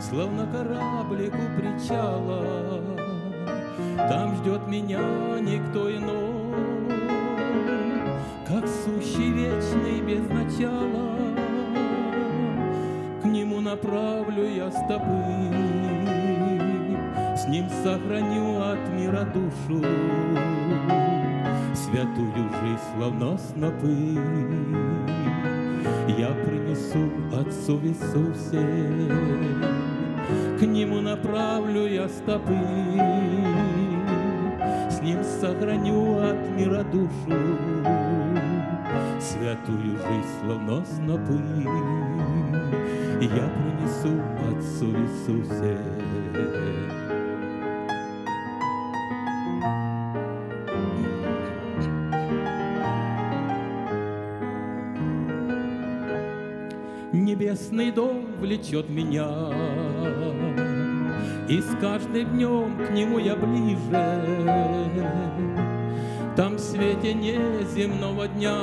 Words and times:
Словно 0.00 0.46
кораблик 0.46 1.34
у 1.34 1.60
причала. 1.60 2.80
Там 4.08 4.36
ждет 4.36 4.68
меня 4.68 5.00
никто 5.40 5.90
иной 5.90 6.54
Как 8.46 8.64
сущий 8.68 9.32
вечный 9.32 10.00
без 10.00 10.28
начала. 10.28 11.16
К 13.22 13.24
нему 13.24 13.60
направлю 13.60 14.46
я 14.46 14.70
стопы 14.70 15.50
С 17.36 17.48
ним 17.48 17.68
сохраню 17.82 18.60
от 18.60 18.88
мира 18.90 19.26
душу. 19.34 19.84
Святую 21.74 22.48
жизнь, 22.62 22.80
словно 22.94 23.36
снопы 23.38 25.25
я 26.18 26.28
принесу 26.28 27.10
Отцу 27.32 27.80
Иисусе, 27.82 28.60
К 30.58 30.62
Нему 30.62 31.00
направлю 31.00 31.86
я 31.86 32.08
стопы, 32.08 32.54
С 34.90 35.02
Ним 35.02 35.22
сохраню 35.22 36.18
от 36.18 36.48
мира 36.56 36.82
душу, 36.84 37.38
Святую 39.20 39.96
жизнь, 39.96 40.28
словно 40.40 40.84
снопы, 40.84 41.40
Я 43.20 43.50
принесу 43.50 44.20
Отцу 44.48 44.86
Иисусе. 44.96 46.75
Небесный 57.56 57.90
дом 57.90 58.26
влечет 58.38 58.88
меня, 58.90 59.26
И 61.48 61.60
с 61.60 61.76
каждым 61.80 62.30
днем 62.34 62.86
к 62.86 62.90
нему 62.90 63.18
я 63.18 63.34
ближе. 63.34 65.00
Там 66.36 66.56
в 66.56 66.58
свете 66.58 67.14
неземного 67.14 68.28
дня 68.28 68.58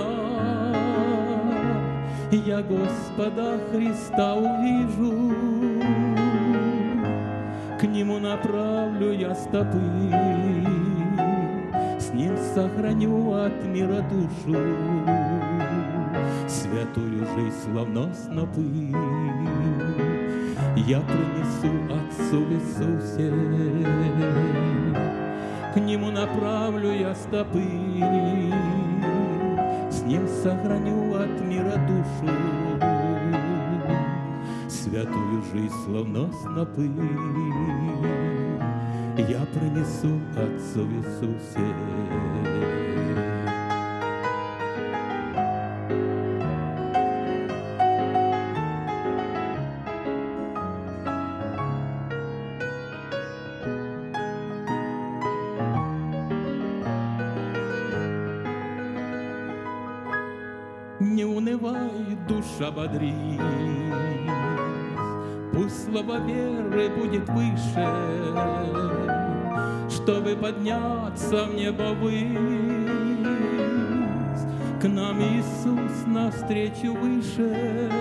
Я 2.32 2.62
Господа 2.62 3.60
Христа 3.72 4.36
увижу, 4.36 5.34
К 7.80 7.84
нему 7.84 8.20
направлю 8.20 9.14
я 9.14 9.34
стопы, 9.34 9.82
С 12.00 12.14
ним 12.14 12.38
сохраню 12.54 13.34
от 13.34 13.64
мира 13.66 14.06
душу 14.12 15.53
святую 16.84 17.26
жизнь, 17.36 17.58
словно 17.64 18.14
снопы. 18.14 18.62
Я 20.76 21.00
принесу 21.02 21.72
Отцу 21.94 22.44
Иисусе, 22.52 23.32
к 25.74 25.80
Нему 25.80 26.12
направлю 26.12 26.92
я 26.92 27.16
стопы, 27.16 27.64
С 29.90 30.02
Ним 30.02 30.28
сохраню 30.28 31.16
от 31.16 31.42
мира 31.42 31.78
душу, 31.88 32.28
Святую 34.68 35.42
жизнь, 35.54 35.74
словно 35.86 36.30
снопы. 36.34 36.90
Я 39.18 39.46
принесу 39.54 40.20
Отцу 40.36 40.82
Иисусе. 40.82 42.93
Не 61.14 61.26
унывай, 61.26 62.18
душа 62.28 62.72
бодрись, 62.72 63.40
Пусть 65.54 65.86
слово 65.86 66.18
веры 66.26 66.90
будет 66.90 67.30
выше, 67.30 67.88
Чтобы 69.92 70.36
подняться 70.36 71.46
в 71.46 71.54
небо 71.54 71.94
ввысь. 71.94 72.34
К 74.82 74.88
нам 74.88 75.22
Иисус 75.22 76.08
навстречу 76.08 76.94
выше, 76.96 77.92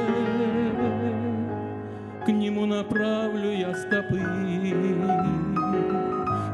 К 2.25 2.29
Нему 2.29 2.65
направлю 2.65 3.53
я 3.53 3.75
стопы, 3.75 4.23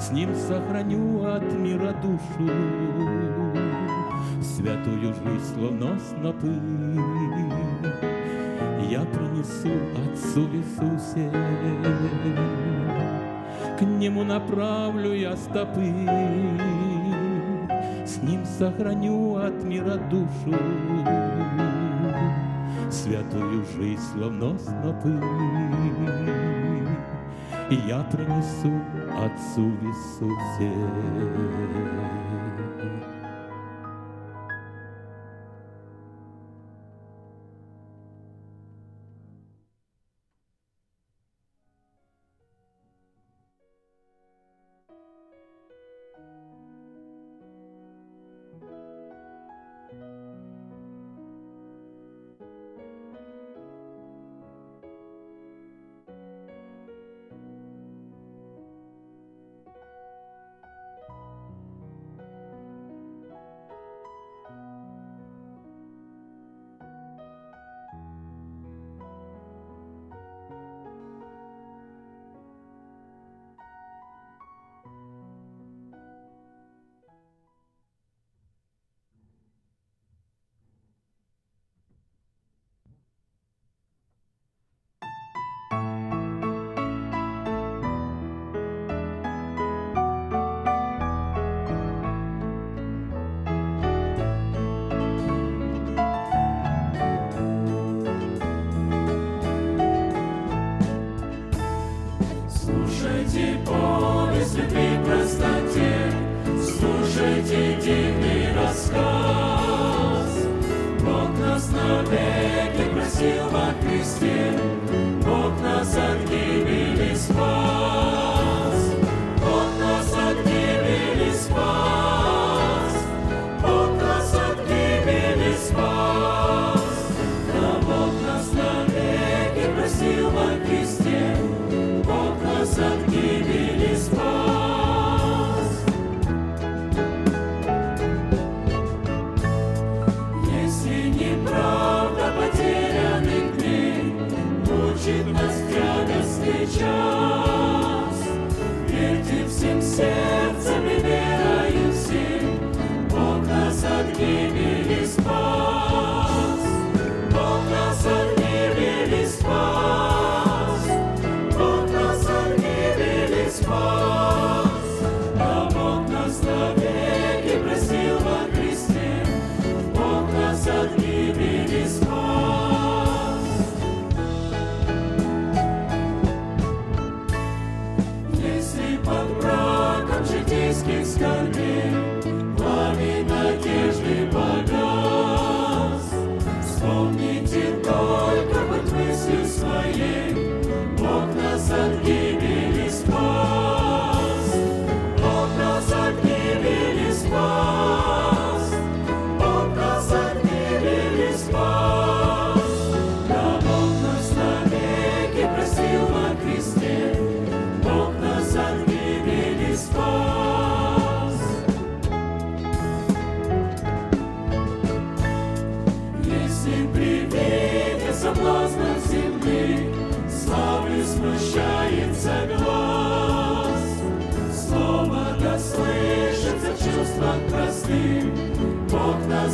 С 0.01 0.11
Ним 0.11 0.35
сохраню 0.35 1.25
от 1.25 1.53
мира 1.53 1.94
душу, 2.03 2.53
святую 4.68 5.14
жизнь, 5.14 5.54
словно 5.54 5.98
снопы. 5.98 6.52
Я 8.90 9.00
принесу 9.00 9.70
Отцу 9.96 10.46
Иисусе, 10.52 11.31
к 13.78 13.83
Нему 13.83 14.24
направлю 14.24 15.14
я 15.14 15.37
стопы, 15.37 15.92
с 18.04 18.22
Ним 18.22 18.44
сохраню 18.44 19.37
от 19.37 19.64
мира 19.64 19.96
душу, 20.11 20.59
святую 22.90 23.64
жизнь, 23.76 24.02
словно 24.12 24.59
снопы. 24.59 25.18
Я 27.70 28.02
принесу 28.11 28.72
Отцу 29.16 29.70
Иисусе. 29.83 30.72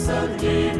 Бог 0.07 0.74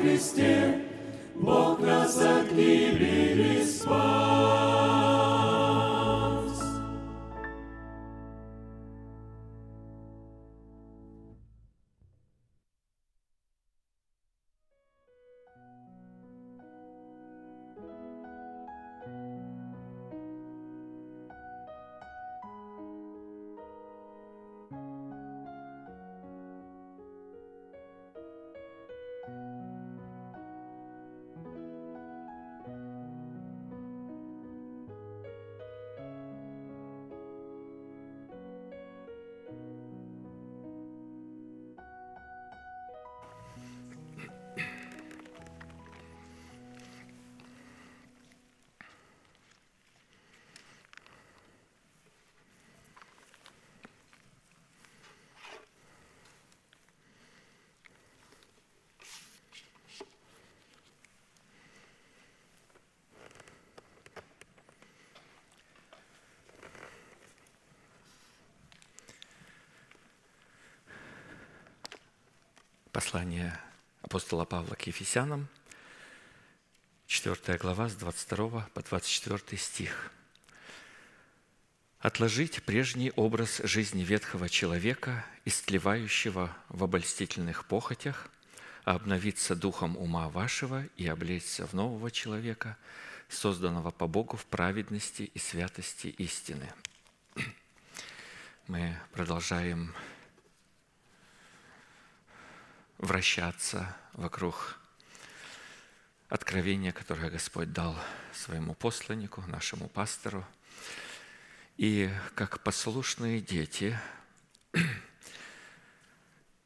Христе. 0.00 0.82
Бог 1.34 1.80
нас 1.80 2.16
от 2.18 2.52
гибели 2.52 3.64
спас. 3.64 4.27
Послание 73.08 73.58
апостола 74.02 74.44
Павла 74.44 74.74
к 74.74 74.86
Ефесянам, 74.86 75.48
4 77.06 77.56
глава, 77.56 77.88
с 77.88 77.94
22 77.94 78.68
по 78.74 78.82
24 78.82 79.58
стих. 79.58 80.12
«Отложить 82.00 82.62
прежний 82.64 83.10
образ 83.16 83.62
жизни 83.64 84.04
ветхого 84.04 84.50
человека, 84.50 85.24
истлевающего 85.46 86.54
в 86.68 86.84
обольстительных 86.84 87.64
похотях, 87.64 88.28
а 88.84 88.96
обновиться 88.96 89.56
духом 89.56 89.96
ума 89.96 90.28
вашего 90.28 90.84
и 90.98 91.06
облечься 91.06 91.66
в 91.66 91.72
нового 91.72 92.10
человека, 92.10 92.76
созданного 93.30 93.90
по 93.90 94.06
Богу 94.06 94.36
в 94.36 94.44
праведности 94.44 95.22
и 95.22 95.38
святости 95.38 96.08
истины». 96.08 96.70
Мы 98.66 98.94
продолжаем 99.12 99.94
вращаться 102.98 103.96
вокруг 104.12 104.78
откровения, 106.28 106.92
которое 106.92 107.30
Господь 107.30 107.72
дал 107.72 107.96
своему 108.32 108.74
посланнику, 108.74 109.42
нашему 109.42 109.88
пастору. 109.88 110.44
И 111.76 112.10
как 112.34 112.60
послушные 112.60 113.40
дети 113.40 113.98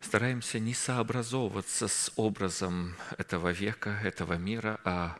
стараемся 0.00 0.58
не 0.58 0.74
сообразовываться 0.74 1.86
с 1.86 2.12
образом 2.16 2.96
этого 3.18 3.50
века, 3.50 3.90
этого 4.02 4.34
мира, 4.34 4.80
а 4.84 5.18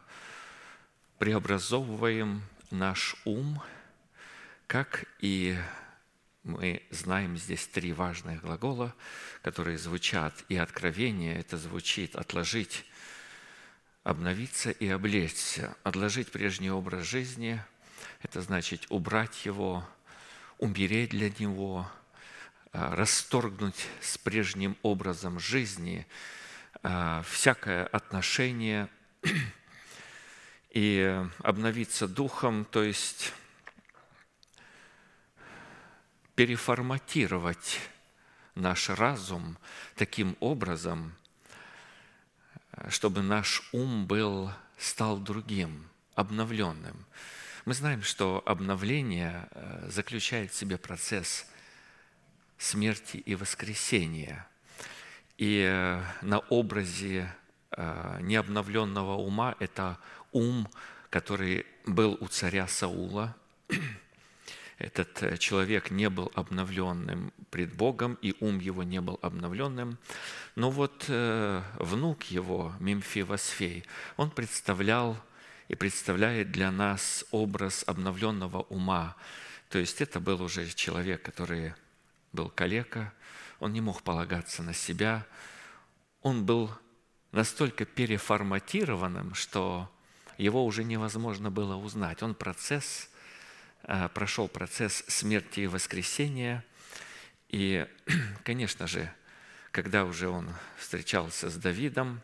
преобразовываем 1.18 2.42
наш 2.70 3.14
ум, 3.24 3.62
как 4.66 5.04
и 5.20 5.56
мы 6.44 6.82
знаем 6.90 7.36
здесь 7.36 7.66
три 7.66 7.92
важных 7.92 8.42
глагола, 8.42 8.94
которые 9.42 9.78
звучат. 9.78 10.44
И 10.48 10.56
откровение– 10.56 11.38
это 11.38 11.56
звучит 11.56 12.16
отложить, 12.16 12.84
обновиться 14.02 14.70
и 14.70 14.88
облечься. 14.88 15.76
Отложить 15.84 16.32
прежний 16.32 16.70
образ 16.70 17.06
жизни– 17.06 17.62
это 18.22 18.40
значит 18.40 18.86
убрать 18.88 19.46
его, 19.46 19.88
умереть 20.58 21.10
для 21.10 21.30
него, 21.30 21.90
а, 22.72 22.94
расторгнуть 22.94 23.86
с 24.00 24.16
прежним 24.18 24.76
образом 24.82 25.38
жизни 25.38 26.06
а, 26.82 27.22
всякое 27.22 27.84
отношение 27.86 28.88
и 30.70 31.24
обновиться 31.38 32.08
духом, 32.08 32.64
то 32.64 32.82
есть 32.82 33.32
переформатировать 36.34 37.80
наш 38.54 38.90
разум 38.90 39.56
таким 39.96 40.36
образом, 40.40 41.12
чтобы 42.88 43.22
наш 43.22 43.62
ум 43.72 44.06
был, 44.06 44.50
стал 44.78 45.18
другим, 45.18 45.88
обновленным. 46.14 47.06
Мы 47.64 47.74
знаем, 47.74 48.02
что 48.02 48.42
обновление 48.44 49.48
э, 49.52 49.88
заключает 49.88 50.50
в 50.50 50.56
себе 50.56 50.78
процесс 50.78 51.46
смерти 52.58 53.18
и 53.18 53.36
воскресения. 53.36 54.46
И 55.38 55.64
э, 55.68 56.02
на 56.22 56.40
образе 56.40 57.32
э, 57.70 58.18
необновленного 58.22 59.14
ума 59.14 59.54
это 59.60 59.98
ум, 60.32 60.68
который 61.08 61.66
был 61.86 62.16
у 62.20 62.26
царя 62.26 62.66
Саула, 62.66 63.36
этот 64.78 65.22
э, 65.22 65.36
человек 65.36 65.90
не 65.90 66.08
был 66.08 66.30
обновленным 66.34 67.32
пред 67.50 67.74
Богом, 67.74 68.18
и 68.22 68.34
ум 68.40 68.58
его 68.58 68.82
не 68.82 69.00
был 69.00 69.18
обновленным. 69.22 69.98
Но 70.56 70.70
вот 70.70 71.06
э, 71.08 71.62
внук 71.78 72.24
его, 72.24 72.72
Мемфивосфей, 72.80 73.84
он 74.16 74.30
представлял 74.30 75.16
и 75.68 75.74
представляет 75.74 76.50
для 76.50 76.70
нас 76.70 77.24
образ 77.30 77.84
обновленного 77.86 78.62
ума. 78.62 79.16
То 79.68 79.78
есть 79.78 80.00
это 80.00 80.20
был 80.20 80.42
уже 80.42 80.66
человек, 80.68 81.22
который 81.22 81.74
был 82.32 82.50
калека, 82.50 83.12
он 83.60 83.72
не 83.72 83.80
мог 83.80 84.02
полагаться 84.02 84.62
на 84.62 84.74
себя, 84.74 85.24
он 86.20 86.44
был 86.44 86.70
настолько 87.30 87.84
переформатированным, 87.84 89.34
что 89.34 89.90
его 90.38 90.64
уже 90.64 90.84
невозможно 90.84 91.50
было 91.50 91.76
узнать. 91.76 92.22
Он 92.22 92.34
процесс 92.34 93.08
прошел 94.14 94.48
процесс 94.48 95.04
смерти 95.08 95.60
и 95.60 95.66
воскресения. 95.66 96.64
И, 97.48 97.86
конечно 98.44 98.86
же, 98.86 99.12
когда 99.70 100.04
уже 100.04 100.28
он 100.28 100.50
встречался 100.76 101.50
с 101.50 101.56
Давидом, 101.56 102.20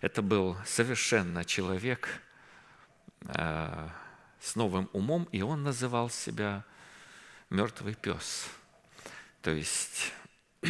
это 0.00 0.22
был 0.22 0.56
совершенно 0.64 1.44
человек 1.44 2.08
э, 3.22 3.88
с 4.40 4.56
новым 4.56 4.88
умом, 4.92 5.28
и 5.32 5.42
он 5.42 5.62
называл 5.62 6.10
себя 6.10 6.64
мертвый 7.50 7.94
пес. 7.94 8.48
То 9.42 9.50
есть 9.50 10.12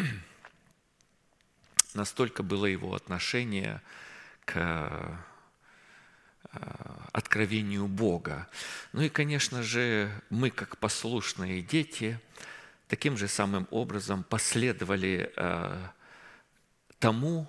настолько 1.95 2.43
было 2.43 2.66
его 2.66 2.95
отношение 2.95 3.82
к 4.45 4.61
Э, 4.61 5.16
откровению 7.12 7.86
Бога. 7.86 8.48
Ну 8.92 9.02
и, 9.02 9.09
конечно 9.09 9.62
же, 9.62 10.11
мы, 10.30 10.50
как 10.50 10.78
послушные 10.78 11.62
дети, 11.62 12.20
таким 12.88 13.16
же 13.16 13.28
самым 13.28 13.66
образом 13.70 14.24
последовали 14.24 15.32
э, 15.36 15.88
тому, 16.98 17.48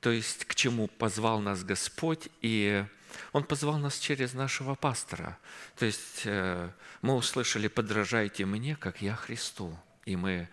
то 0.00 0.10
есть 0.10 0.44
к 0.44 0.54
чему 0.54 0.88
позвал 0.88 1.40
нас 1.40 1.62
Господь, 1.64 2.28
и 2.40 2.84
Он 3.32 3.44
позвал 3.44 3.78
нас 3.78 3.98
через 3.98 4.34
нашего 4.34 4.74
пастора. 4.74 5.38
То 5.76 5.86
есть 5.86 6.22
э, 6.24 6.70
мы 7.02 7.14
услышали 7.14 7.68
«подражайте 7.68 8.46
мне, 8.46 8.76
как 8.76 9.02
я 9.02 9.14
Христу», 9.14 9.78
и 10.04 10.16
мы 10.16 10.48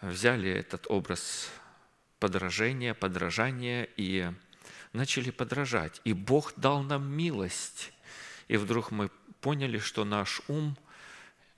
взяли 0.00 0.50
этот 0.50 0.86
образ 0.88 1.48
подражения, 2.18 2.94
подражания 2.94 3.88
и 3.96 4.32
начали 4.96 5.30
подражать. 5.30 6.00
И 6.04 6.12
Бог 6.12 6.54
дал 6.56 6.82
нам 6.82 7.08
милость. 7.08 7.92
И 8.48 8.56
вдруг 8.56 8.90
мы 8.90 9.10
поняли, 9.40 9.78
что 9.78 10.04
наш 10.04 10.40
ум 10.48 10.76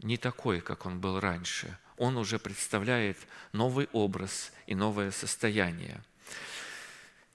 не 0.00 0.16
такой, 0.16 0.60
как 0.60 0.86
он 0.86 1.00
был 1.00 1.20
раньше. 1.20 1.78
Он 1.96 2.16
уже 2.16 2.38
представляет 2.38 3.16
новый 3.52 3.88
образ 3.92 4.52
и 4.66 4.74
новое 4.74 5.10
состояние. 5.10 6.02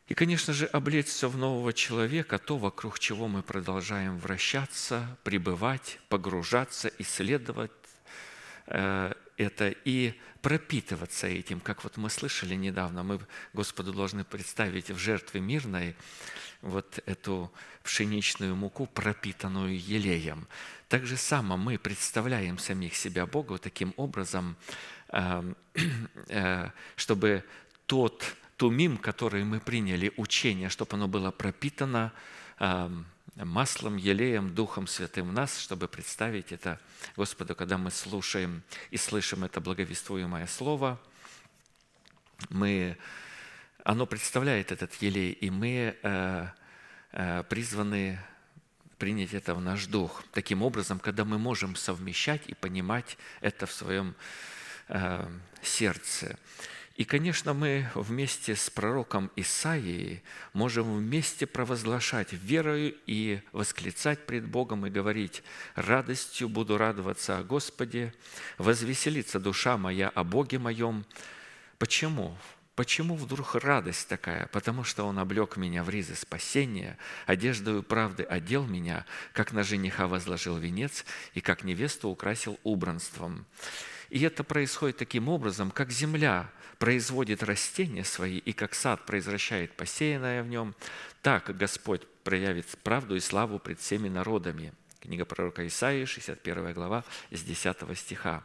И, 0.08 0.14
конечно 0.14 0.54
же, 0.54 0.66
облечься 0.66 1.28
в 1.28 1.38
нового 1.38 1.74
человека, 1.74 2.38
то, 2.38 2.58
вокруг 2.58 3.00
чего 3.00 3.28
мы 3.28 3.42
продолжаем 3.42 4.18
вращаться, 4.20 5.18
пребывать, 5.24 6.00
погружаться, 6.10 6.92
исследовать 7.00 7.72
э, 8.68 9.14
это 9.38 9.74
и 9.86 10.14
пропитываться 10.44 11.28
этим, 11.28 11.62
как 11.62 11.86
вот 11.86 11.96
мы 11.96 12.10
слышали 12.10 12.56
недавно, 12.56 13.02
мы 13.04 13.20
Господу 13.54 13.94
должны 13.94 14.26
представить 14.26 14.92
в 14.92 14.98
жертве 14.98 15.40
мирной 15.40 15.96
вот 16.62 17.00
эту 17.06 17.50
пшеничную 17.82 18.54
муку, 18.54 18.86
пропитанную 18.86 19.80
елеем. 19.80 20.46
Так 20.90 21.06
же 21.06 21.16
само 21.16 21.56
мы 21.56 21.78
представляем 21.78 22.60
самих 22.60 22.94
себя 22.96 23.26
Богу 23.26 23.58
таким 23.58 23.94
образом, 23.96 24.58
эм, 25.14 25.56
э, 26.28 26.70
чтобы 26.98 27.46
тот 27.86 28.24
тумим, 28.58 28.98
который 28.98 29.46
мы 29.46 29.62
приняли, 29.62 30.12
учение, 30.18 30.68
чтобы 30.68 30.98
оно 30.98 31.08
было 31.08 31.32
пропитано 31.32 32.12
эм, 32.60 33.06
маслом, 33.36 33.98
елеем, 33.98 34.54
Духом 34.54 34.88
Святым 34.88 35.30
в 35.30 35.34
нас, 35.34 35.60
чтобы 35.60 35.88
представить 35.88 36.52
это 36.52 36.80
Господу, 37.16 37.56
когда 37.56 37.78
мы 37.78 37.92
слушаем 37.92 38.64
и 38.92 38.98
слышим 38.98 39.44
это 39.44 39.60
благовествуемое 39.60 40.48
Слово, 40.48 41.00
мы, 42.50 42.98
оно 43.84 44.06
представляет 44.06 44.72
этот 44.72 44.94
елей, 44.96 45.32
и 45.32 45.50
мы 45.50 45.96
э, 46.02 46.48
э, 47.12 47.44
призваны 47.50 48.20
принять 48.98 49.34
это 49.34 49.56
в 49.56 49.62
наш 49.62 49.88
дух. 49.88 50.24
Таким 50.32 50.62
образом, 50.62 51.00
когда 51.00 51.26
мы 51.26 51.38
можем 51.38 51.76
совмещать 51.76 52.42
и 52.48 52.54
понимать 52.54 53.18
это 53.42 53.66
в 53.66 53.72
своем 53.72 54.16
э, 54.90 55.28
сердце. 55.62 56.38
И, 56.96 57.06
конечно, 57.06 57.54
мы 57.56 57.90
вместе 57.96 58.56
с 58.56 58.70
пророком 58.70 59.32
Исаией 59.36 60.22
можем 60.54 60.96
вместе 60.96 61.48
провозглашать 61.48 62.34
верою 62.34 62.96
и 63.08 63.42
восклицать 63.52 64.28
пред 64.28 64.46
Богом 64.46 64.86
и 64.86 64.92
говорить, 64.92 65.42
«Радостью 65.74 66.50
буду 66.50 66.78
радоваться 66.78 67.40
о 67.40 67.44
Господе, 67.44 68.14
возвеселится 68.60 69.40
душа 69.40 69.76
моя 69.76 70.10
о 70.10 70.24
Боге 70.24 70.60
моем». 70.60 71.04
Почему? 71.80 72.38
Почему 72.76 73.16
вдруг 73.16 73.56
радость 73.56 74.08
такая? 74.08 74.46
Потому 74.48 74.84
что 74.84 75.06
Он 75.06 75.18
облег 75.18 75.58
меня 75.58 75.84
в 75.84 75.90
ризы 75.90 76.16
спасения, 76.16 76.98
одеждою 77.26 77.82
правды 77.82 78.24
одел 78.24 78.66
меня, 78.66 79.06
как 79.32 79.52
на 79.52 79.64
жениха 79.64 80.08
возложил 80.08 80.58
венец 80.58 81.06
и 81.34 81.42
как 81.42 81.64
невесту 81.64 82.10
украсил 82.10 82.60
убранством. 82.64 83.46
И 84.14 84.22
это 84.22 84.44
происходит 84.44 84.98
таким 84.98 85.28
образом, 85.28 85.72
как 85.72 85.90
земля 85.90 86.48
производит 86.78 87.42
растения 87.42 88.04
свои, 88.04 88.38
и 88.38 88.54
как 88.54 88.76
сад 88.76 89.04
произвращает 89.08 89.76
посеянное 89.76 90.44
в 90.44 90.48
нем, 90.48 90.76
так 91.24 91.58
Господь 91.58 92.06
проявит 92.24 92.68
правду 92.84 93.16
и 93.16 93.20
славу 93.20 93.58
пред 93.58 93.80
всеми 93.80 94.10
народами. 94.10 94.72
Книга 95.00 95.26
пророка 95.26 95.66
Исаии, 95.66 96.06
61 96.06 96.74
глава, 96.74 97.04
с 97.32 97.42
10 97.42 97.76
стиха. 97.98 98.44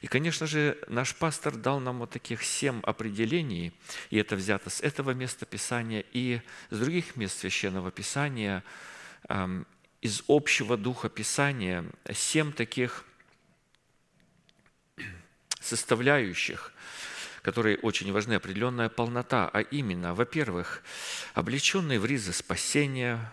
И, 0.00 0.06
конечно 0.06 0.46
же, 0.46 0.78
наш 0.88 1.14
пастор 1.14 1.54
дал 1.54 1.80
нам 1.80 1.98
вот 1.98 2.08
таких 2.08 2.42
семь 2.42 2.80
определений, 2.80 3.74
и 4.08 4.16
это 4.16 4.36
взято 4.36 4.70
с 4.70 4.80
этого 4.80 5.10
места 5.10 5.44
Писания 5.44 6.02
и 6.14 6.40
с 6.70 6.78
других 6.78 7.14
мест 7.14 7.38
Священного 7.38 7.90
Писания, 7.90 8.64
из 10.00 10.22
общего 10.28 10.78
духа 10.78 11.10
Писания, 11.10 11.84
семь 12.10 12.52
таких 12.52 13.04
составляющих, 15.68 16.72
которые 17.42 17.78
очень 17.78 18.12
важны, 18.12 18.34
определенная 18.34 18.88
полнота, 18.88 19.48
а 19.52 19.60
именно, 19.60 20.14
во-первых, 20.14 20.82
облеченные 21.34 22.00
в 22.00 22.06
ризы 22.06 22.32
спасения, 22.32 23.32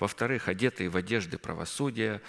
во-вторых, 0.00 0.48
одетые 0.48 0.88
в 0.88 0.96
одежды 0.96 1.38
правосудия, 1.38 2.20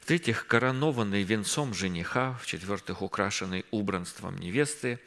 в-третьих, 0.00 0.46
коронованный 0.46 1.22
венцом 1.22 1.74
жениха, 1.74 2.38
в-четвертых, 2.42 3.02
украшенный 3.02 3.64
убранством 3.70 4.36
невесты, 4.38 4.98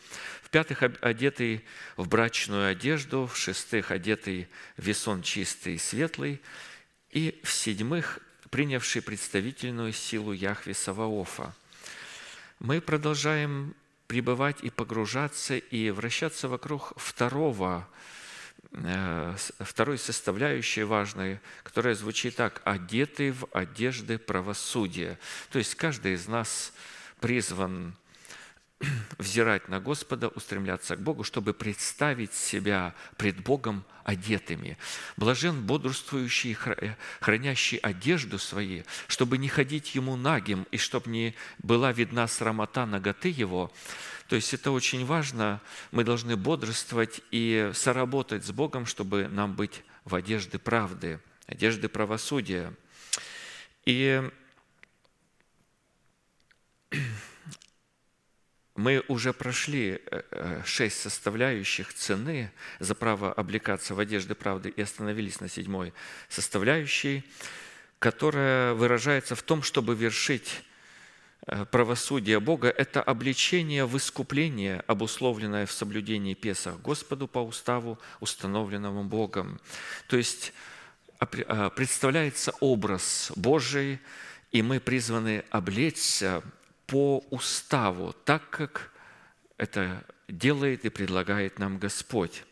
в-пятых, 0.43 0.83
одетый 1.01 1.65
в 1.97 2.07
брачную 2.07 2.69
одежду, 2.69 3.25
в-шестых, 3.25 3.91
одетый 3.91 4.47
в 4.77 4.83
весон 4.83 5.21
чистый 5.21 5.75
и 5.75 5.79
светлый, 5.79 6.41
и 7.11 7.39
в-седьмых, 7.43 8.19
принявший 8.51 9.01
представительную 9.01 9.91
силу 9.91 10.31
Яхве 10.31 10.73
Саваофа– 10.73 11.53
мы 12.59 12.81
продолжаем 12.81 13.75
пребывать 14.07 14.57
и 14.61 14.69
погружаться 14.69 15.57
и 15.57 15.89
вращаться 15.89 16.47
вокруг 16.47 16.93
второго, 16.95 17.87
э, 18.71 19.35
второй 19.59 19.97
составляющей 19.97 20.83
важной, 20.83 21.39
которая 21.63 21.95
звучит 21.95 22.35
так 22.35 22.61
«одетый 22.63 23.31
в 23.31 23.47
одежды 23.51 24.17
правосудия». 24.17 25.19
То 25.51 25.59
есть 25.59 25.75
каждый 25.75 26.13
из 26.13 26.27
нас 26.27 26.73
призван 27.19 27.95
взирать 29.17 29.69
на 29.69 29.79
Господа, 29.79 30.27
устремляться 30.29 30.95
к 30.95 31.01
Богу, 31.01 31.23
чтобы 31.23 31.53
представить 31.53 32.33
себя 32.33 32.93
пред 33.17 33.41
Богом 33.41 33.85
одетыми. 34.03 34.77
Блажен 35.17 35.65
бодрствующий, 35.65 36.57
хранящий 37.19 37.77
одежду 37.77 38.37
свои, 38.37 38.83
чтобы 39.07 39.37
не 39.37 39.47
ходить 39.47 39.95
ему 39.95 40.15
нагим, 40.15 40.67
и 40.71 40.77
чтобы 40.77 41.09
не 41.09 41.35
была 41.59 41.91
видна 41.91 42.27
срамота 42.27 42.85
ноготы 42.85 43.29
его. 43.29 43.71
То 44.27 44.35
есть 44.35 44.53
это 44.53 44.71
очень 44.71 45.05
важно. 45.05 45.61
Мы 45.91 46.03
должны 46.03 46.35
бодрствовать 46.35 47.21
и 47.31 47.71
соработать 47.73 48.43
с 48.43 48.51
Богом, 48.51 48.85
чтобы 48.85 49.27
нам 49.27 49.55
быть 49.55 49.83
в 50.03 50.15
одежде 50.15 50.57
правды, 50.59 51.19
одежды 51.47 51.89
правосудия. 51.89 52.73
И 53.85 54.27
мы 58.75 59.03
уже 59.07 59.31
прошли 59.31 60.01
э, 60.11 60.21
э, 60.31 60.61
шесть 60.65 60.99
составляющих 60.99 61.93
цены 61.93 62.51
за 62.79 62.93
право 62.93 63.31
облекаться 63.31 63.95
в 63.95 63.99
одежды 63.99 64.35
правды 64.35 64.69
и 64.69 64.81
остановились 64.81 65.39
на 65.39 65.47
седьмой 65.47 65.93
составляющей, 66.27 67.23
которая 67.99 68.73
выражается 68.73 69.35
в 69.35 69.43
том, 69.43 69.63
чтобы 69.63 69.95
вершить 69.95 70.61
э, 71.47 71.65
правосудие 71.65 72.41
Бога– 72.41 72.67
это 72.77 73.01
обличение 73.01 73.85
в 73.85 73.95
искупление, 73.95 74.83
обусловленное 74.87 75.65
в 75.65 75.71
соблюдении 75.71 76.33
Песах 76.33 76.77
Господу 76.81 77.29
по 77.29 77.39
уставу, 77.39 77.97
установленному 78.19 79.05
Богом. 79.05 79.59
То 80.07 80.17
есть 80.17 80.51
представляется 81.17 82.51
образ 82.59 83.31
Божий, 83.37 83.99
и 84.51 84.61
мы 84.61 84.81
призваны 84.81 85.45
облечься 85.49 86.43
по 86.87 87.23
уставу, 87.29 88.13
так 88.25 88.49
как 88.49 88.91
это 89.57 90.05
делает 90.27 90.85
и 90.85 90.89
предлагает 90.89 91.59
нам 91.59 91.77
Господь. 91.77 92.43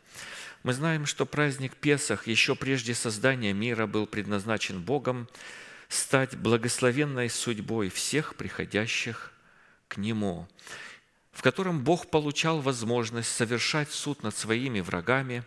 Мы 0.64 0.74
знаем, 0.74 1.06
что 1.06 1.26
праздник 1.26 1.76
Песах 1.76 2.28
еще 2.28 2.56
прежде 2.56 2.94
создания 2.94 3.54
мира 3.54 3.86
был 3.86 4.08
предназначен 4.08 4.82
Богом 4.82 5.28
стать 5.90 6.38
благословенной 6.38 7.30
судьбой 7.30 7.90
всех 7.90 8.36
приходящих 8.36 9.34
к 9.88 9.98
Нему, 9.98 10.48
в 11.32 11.42
котором 11.42 11.84
Бог 11.84 12.10
получал 12.10 12.62
возможность 12.62 13.30
совершать 13.30 13.92
суд 13.92 14.24
над 14.24 14.36
своими 14.36 14.80
врагами, 14.80 15.44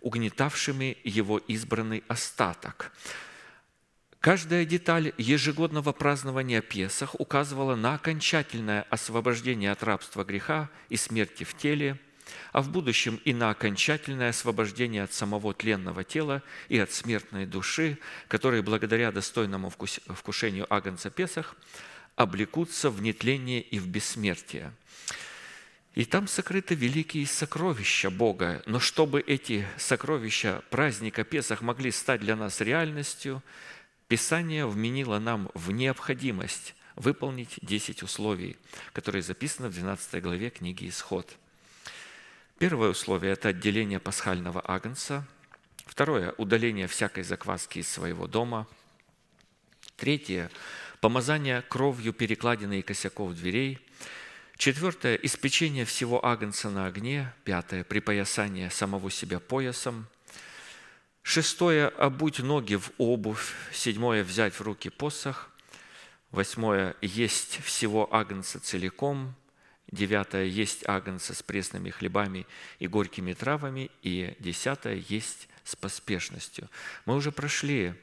угнетавшими 0.00 0.98
Его 1.04 1.38
избранный 1.38 2.04
остаток– 2.08 2.92
Каждая 4.22 4.64
деталь 4.64 5.12
ежегодного 5.18 5.90
празднования 5.90 6.60
Песах 6.60 7.18
указывала 7.18 7.74
на 7.74 7.94
окончательное 7.94 8.86
освобождение 8.88 9.72
от 9.72 9.82
рабства 9.82 10.22
греха 10.22 10.70
и 10.88 10.96
смерти 10.96 11.42
в 11.42 11.56
теле, 11.56 11.98
а 12.52 12.62
в 12.62 12.70
будущем 12.70 13.20
и 13.24 13.34
на 13.34 13.50
окончательное 13.50 14.28
освобождение 14.28 15.02
от 15.02 15.12
самого 15.12 15.52
тленного 15.54 16.04
тела 16.04 16.44
и 16.68 16.78
от 16.78 16.92
смертной 16.92 17.46
души, 17.46 17.98
которые 18.28 18.62
благодаря 18.62 19.10
достойному 19.10 19.70
вкушению 19.70 20.72
Агнца 20.72 21.10
Песах 21.10 21.56
облекутся 22.14 22.90
в 22.90 23.02
нетление 23.02 23.60
и 23.60 23.80
в 23.80 23.88
бессмертие. 23.88 24.72
И 25.96 26.04
там 26.04 26.28
сокрыты 26.28 26.76
великие 26.76 27.26
сокровища 27.26 28.08
Бога. 28.08 28.62
Но 28.66 28.78
чтобы 28.78 29.20
эти 29.20 29.66
сокровища 29.78 30.62
праздника 30.70 31.24
Песах 31.24 31.60
могли 31.60 31.90
стать 31.90 32.20
для 32.20 32.36
нас 32.36 32.60
реальностью– 32.60 33.42
Писание 34.12 34.66
вменило 34.66 35.18
нам 35.18 35.50
в 35.54 35.70
необходимость 35.70 36.74
выполнить 36.96 37.58
10 37.62 38.02
условий, 38.02 38.58
которые 38.92 39.22
записаны 39.22 39.70
в 39.70 39.72
12 39.72 40.22
главе 40.22 40.50
книги 40.50 40.86
«Исход». 40.86 41.34
Первое 42.58 42.90
условие– 42.90 43.32
это 43.32 43.48
отделение 43.48 44.00
пасхального 44.00 44.62
агнца. 44.66 45.26
Второе– 45.86 46.32
удаление 46.36 46.88
всякой 46.88 47.24
закваски 47.24 47.78
из 47.78 47.88
своего 47.88 48.26
дома. 48.26 48.68
Третье– 49.96 50.50
помазание 51.00 51.62
кровью 51.62 52.12
перекладины 52.12 52.80
и 52.80 52.82
косяков 52.82 53.32
дверей. 53.32 53.78
Четвертое– 54.58 55.14
испечение 55.22 55.86
всего 55.86 56.22
агнца 56.22 56.68
на 56.68 56.84
огне. 56.84 57.32
Пятое– 57.44 57.82
припоясание 57.92 58.68
самого 58.68 59.10
себя 59.10 59.40
поясом. 59.40 60.06
Шестое– 61.22 61.86
обуть 61.98 62.40
ноги 62.40 62.74
в 62.74 62.90
обувь. 62.98 63.54
Седьмое– 63.72 64.24
взять 64.24 64.54
в 64.54 64.60
руки 64.60 64.90
посох. 64.90 65.50
Восьмое– 66.32 66.96
есть 67.00 67.60
всего 67.62 68.12
агнца 68.12 68.58
целиком. 68.58 69.34
Девятое– 69.90 70.44
есть 70.46 70.86
агнца 70.88 71.32
с 71.32 71.42
пресными 71.42 71.90
хлебами 71.90 72.46
и 72.80 72.88
горькими 72.88 73.34
травами. 73.34 73.90
И 74.02 74.34
десятое– 74.40 74.94
есть 75.08 75.48
с 75.64 75.76
поспешностью. 75.76 76.68
Мы 77.06 77.14
уже 77.14 77.30
прошли 77.30 77.94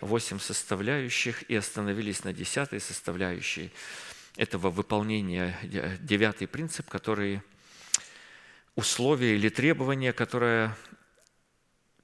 восемь 0.00 0.40
составляющих 0.40 1.48
и 1.48 1.54
остановились 1.54 2.24
на 2.24 2.32
десятой 2.32 2.80
составляющей 2.80 3.72
этого 4.36 4.70
выполнения. 4.70 5.56
Девятый 6.00 6.48
принцип, 6.48 6.88
который 6.88 7.40
условие 8.74 9.36
или 9.36 9.48
требование, 9.48 10.12
которое 10.12 10.76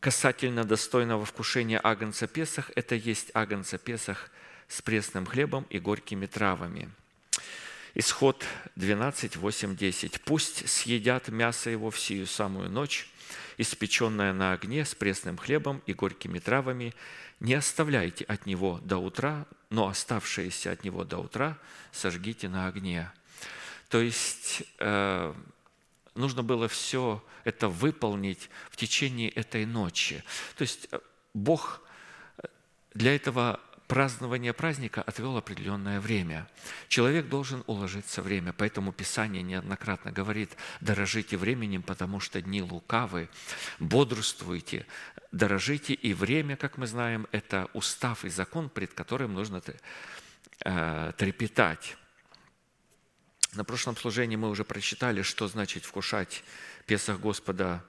касательно 0.01 0.65
достойного 0.65 1.25
вкушения 1.25 1.81
агнца 1.83 2.27
Песах, 2.27 2.71
это 2.75 2.95
есть 2.95 3.31
агнца 3.35 3.79
Песах 3.79 4.31
с 4.67 4.83
пресным 4.83 5.27
хлебом 5.27 5.67
и 5.71 5.79
горькими 5.79 6.27
травами. 6.27 6.91
Исход 7.95 8.45
12, 8.77 9.37
8, 9.37 9.77
10. 9.77 10.23
«Пусть 10.23 10.69
съедят 10.69 11.29
мясо 11.29 11.71
его 11.71 11.91
в 11.91 11.99
сию 11.99 12.27
самую 12.27 12.71
ночь, 12.71 13.09
испеченное 13.59 14.33
на 14.33 14.53
огне 14.53 14.85
с 14.85 14.95
пресным 14.95 15.37
хлебом 15.37 15.83
и 15.87 15.93
горькими 15.93 16.39
травами. 16.39 16.95
Не 17.41 17.55
оставляйте 17.55 18.25
от 18.25 18.47
него 18.47 18.81
до 18.83 18.99
утра, 18.99 19.47
но 19.71 19.89
оставшееся 19.89 20.73
от 20.73 20.85
него 20.85 21.05
до 21.05 21.19
утра 21.19 21.59
сожгите 21.93 22.49
на 22.49 22.69
огне». 22.69 23.11
То 23.89 24.01
есть 24.01 24.63
э, 24.79 25.35
нужно 26.15 26.43
было 26.43 26.69
все 26.69 27.23
это 27.45 27.69
выполнить 27.69 28.51
в 28.71 28.77
течение 28.77 29.31
этой 29.31 29.67
ночи. 29.67 30.23
То 30.57 30.63
есть 30.63 30.89
э, 30.91 30.99
Бог 31.35 31.81
для 32.95 33.15
этого 33.15 33.61
празднования 33.91 34.53
праздника 34.53 35.03
отвел 35.03 35.37
определенное 35.37 36.01
время. 36.01 36.47
Человек 36.87 37.29
должен 37.29 37.65
уложиться 37.67 38.23
время, 38.23 38.53
поэтому 38.53 38.93
Писание 38.93 39.43
неоднократно 39.43 40.13
говорит, 40.13 40.57
дорожите 40.81 41.37
временем, 41.37 41.83
потому 41.83 42.21
что 42.21 42.41
дни 42.41 42.63
лукавы, 42.63 43.29
бодрствуйте, 43.81 44.87
дорожите, 45.33 45.95
и 45.95 46.15
время, 46.15 46.57
как 46.57 46.79
мы 46.79 46.87
знаем, 46.87 47.27
это 47.33 47.69
устав 47.73 48.25
и 48.25 48.29
закон, 48.29 48.69
пред 48.69 48.95
которым 48.95 49.35
нужно 49.35 49.61
э, 50.65 51.13
трепетать. 51.17 51.97
На 53.55 53.65
прошлом 53.65 53.97
служении 53.97 54.37
мы 54.37 54.49
уже 54.49 54.65
прочитали, 54.65 55.23
что 55.23 55.49
значит 55.49 55.85
вкушать 55.85 56.45
Песах 56.87 57.19
Господа 57.19 57.85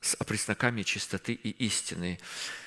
с 0.00 0.14
опресноками 0.14 0.82
чистоты 0.82 1.32
и 1.32 1.50
истины. 1.66 2.18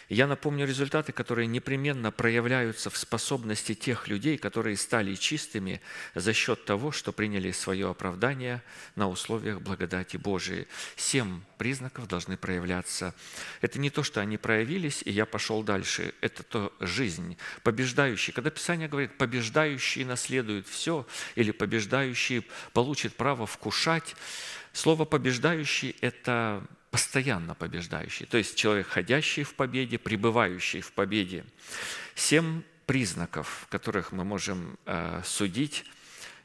Я 0.09 0.27
напомню 0.27 0.67
результаты, 0.67 1.13
которые 1.13 1.47
непременно 1.47 2.11
проявляются 2.11 2.89
в 2.89 2.97
способности 2.97 3.73
тех 3.73 4.09
людей, 4.09 4.38
которые 4.38 4.75
стали 4.75 5.15
чистыми 5.15 5.79
за 6.13 6.34
счет 6.34 6.65
того, 6.65 6.91
что 6.91 7.13
приняли 7.13 7.51
свое 7.51 7.89
оправдание 7.89 8.61
на 8.97 9.07
условиях 9.07 9.61
благодати 9.61 10.17
Божией. 10.17 10.67
Семь 10.97 11.39
признаков 11.57 12.09
должны 12.09 12.36
проявляться. 12.36 13.15
Это 13.61 13.79
не 13.79 13.89
то, 13.89 14.03
что 14.03 14.19
они 14.19 14.36
проявились, 14.36 15.01
и 15.05 15.11
я 15.11 15.25
пошел 15.25 15.63
дальше. 15.63 16.13
Это 16.19 16.43
то 16.43 16.73
жизнь. 16.82 17.38
Побеждающий. 17.63 18.34
Когда 18.34 18.49
Писание 18.49 18.89
говорит, 18.89 19.17
побеждающий 19.17 20.03
наследует 20.03 20.67
все, 20.67 21.07
или 21.36 21.51
побеждающий 21.51 22.45
получит 22.73 23.15
право 23.15 23.47
вкушать, 23.47 24.17
слово 24.73 25.05
«побеждающий»– 25.05 25.95
это 26.01 26.67
постоянно 26.91 27.55
побеждающий, 27.55 28.25
то 28.25 28.37
есть 28.37 28.55
человек, 28.55 28.87
ходящий 28.87 29.43
в 29.43 29.55
победе, 29.55 29.97
пребывающий 29.97 30.81
в 30.81 30.91
победе. 30.91 31.45
Семь 32.15 32.63
признаков, 32.85 33.65
которых 33.69 34.11
мы 34.11 34.25
можем 34.25 34.77
э, 34.85 35.21
судить, 35.23 35.85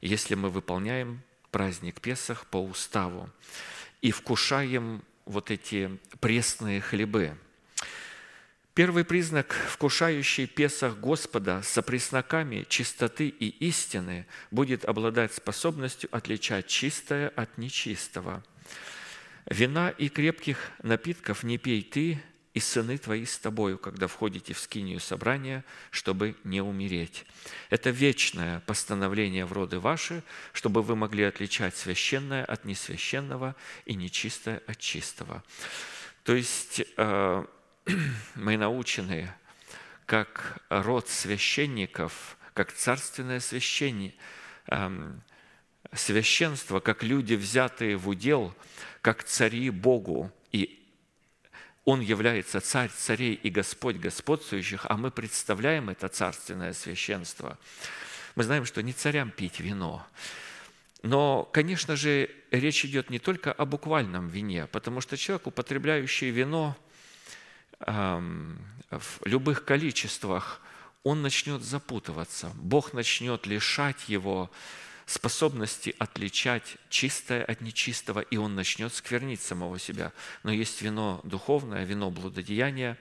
если 0.01 0.37
мы 0.37 0.49
выполняем 0.49 1.21
праздник 1.51 2.01
Песах 2.01 2.47
по 2.47 2.63
уставу 2.63 3.29
и 4.03 4.13
вкушаем 4.13 5.03
вот 5.25 5.51
эти 5.51 5.99
пресные 6.21 6.81
хлебы. 6.81 7.37
Первый 8.75 9.05
признак, 9.05 9.57
вкушающий 9.71 10.47
Песах 10.47 10.99
Господа 10.99 11.63
со 11.63 11.83
пресноками 11.83 12.67
чистоты 12.69 13.27
и 13.29 13.49
истины, 13.67 14.27
будет 14.53 14.85
обладать 14.85 15.33
способностью 15.35 16.09
отличать 16.13 16.69
чистое 16.69 17.31
от 17.31 17.59
нечистого– 17.59 18.45
Вина 19.47 19.91
и 19.91 20.09
крепких 20.09 20.59
напитков 20.83 21.45
не 21.45 21.57
пей 21.57 21.83
ты 21.83 22.21
и 22.53 22.59
сыны 22.59 22.99
твои 22.99 23.25
с 23.25 23.39
тобою, 23.39 23.79
когда 23.79 24.09
входите 24.09 24.55
в 24.55 24.59
скинию 24.59 24.99
собрания, 24.99 25.65
чтобы 25.91 26.35
не 26.43 26.61
умереть. 26.61 27.25
Это 27.71 27.91
вечное 27.91 28.61
постановление 28.61 29.45
в 29.45 29.53
роды 29.53 29.79
ваши, 29.79 30.23
чтобы 30.53 30.83
вы 30.83 30.97
могли 30.97 31.25
отличать 31.25 31.77
священное 31.77 32.45
от 32.45 32.65
несвященного 32.65 33.55
и 33.85 33.95
нечистое 33.95 34.63
от 34.67 34.79
чистого. 34.79 35.45
То 36.25 36.35
есть 36.35 36.83
э, 36.97 37.45
мы 38.35 38.57
научены, 38.57 39.33
как 40.07 40.61
род 40.71 41.09
священников, 41.09 42.37
как 42.53 42.73
царственное 42.73 43.41
священние, 43.41 44.15
эм, 44.69 45.23
священство, 45.93 46.81
как 46.81 47.05
люди, 47.05 47.35
взятые 47.35 47.97
в 47.97 48.09
удел– 48.09 48.53
как 49.07 49.23
цари 49.23 49.71
Богу, 49.71 50.33
и 50.51 50.85
Он 51.85 52.01
является 52.01 52.61
царь 52.61 52.91
царей 52.91 53.35
и 53.35 53.51
Господь 53.51 53.99
господствующих, 53.99 54.85
а 54.89 54.97
мы 54.97 55.13
представляем 55.13 55.91
это 55.91 56.09
царственное 56.09 56.73
священство. 56.73 57.57
Мы 58.35 58.43
знаем, 58.43 58.65
что 58.65 58.83
не 58.83 58.93
царям 58.93 59.31
пить 59.31 59.61
вино, 59.61 60.05
но, 61.03 61.49
конечно 61.53 61.95
же, 61.95 62.29
речь 62.51 62.85
идет 62.85 63.09
не 63.09 63.21
только 63.21 63.53
о 63.53 63.65
буквальном 63.65 64.27
вине, 64.27 64.67
потому 64.67 65.01
что 65.01 65.17
человек, 65.17 65.47
употребляющий 65.47 66.31
вино 66.31 66.77
эм, 67.79 68.59
в 68.91 69.25
любых 69.25 69.65
количествах, 69.65 70.61
он 71.05 71.23
начнет 71.23 71.63
запутываться. 71.63 72.51
Бог 72.57 72.93
начнет 72.93 73.47
лишать 73.47 74.09
его 74.09 74.51
способности 75.07 75.95
отличать 76.01 76.77
чистое 76.89 77.45
от 77.45 77.61
нечистого, 77.61 78.21
и 78.21 78.37
он 78.37 78.57
начнет 78.57 78.93
сквернить 78.93 79.41
самого 79.41 79.79
себя. 79.79 80.13
Но 80.43 80.53
есть 80.53 80.83
вино 80.83 81.21
духовное, 81.23 81.85
вино 81.85 82.11
блудодеяния. 82.11 82.99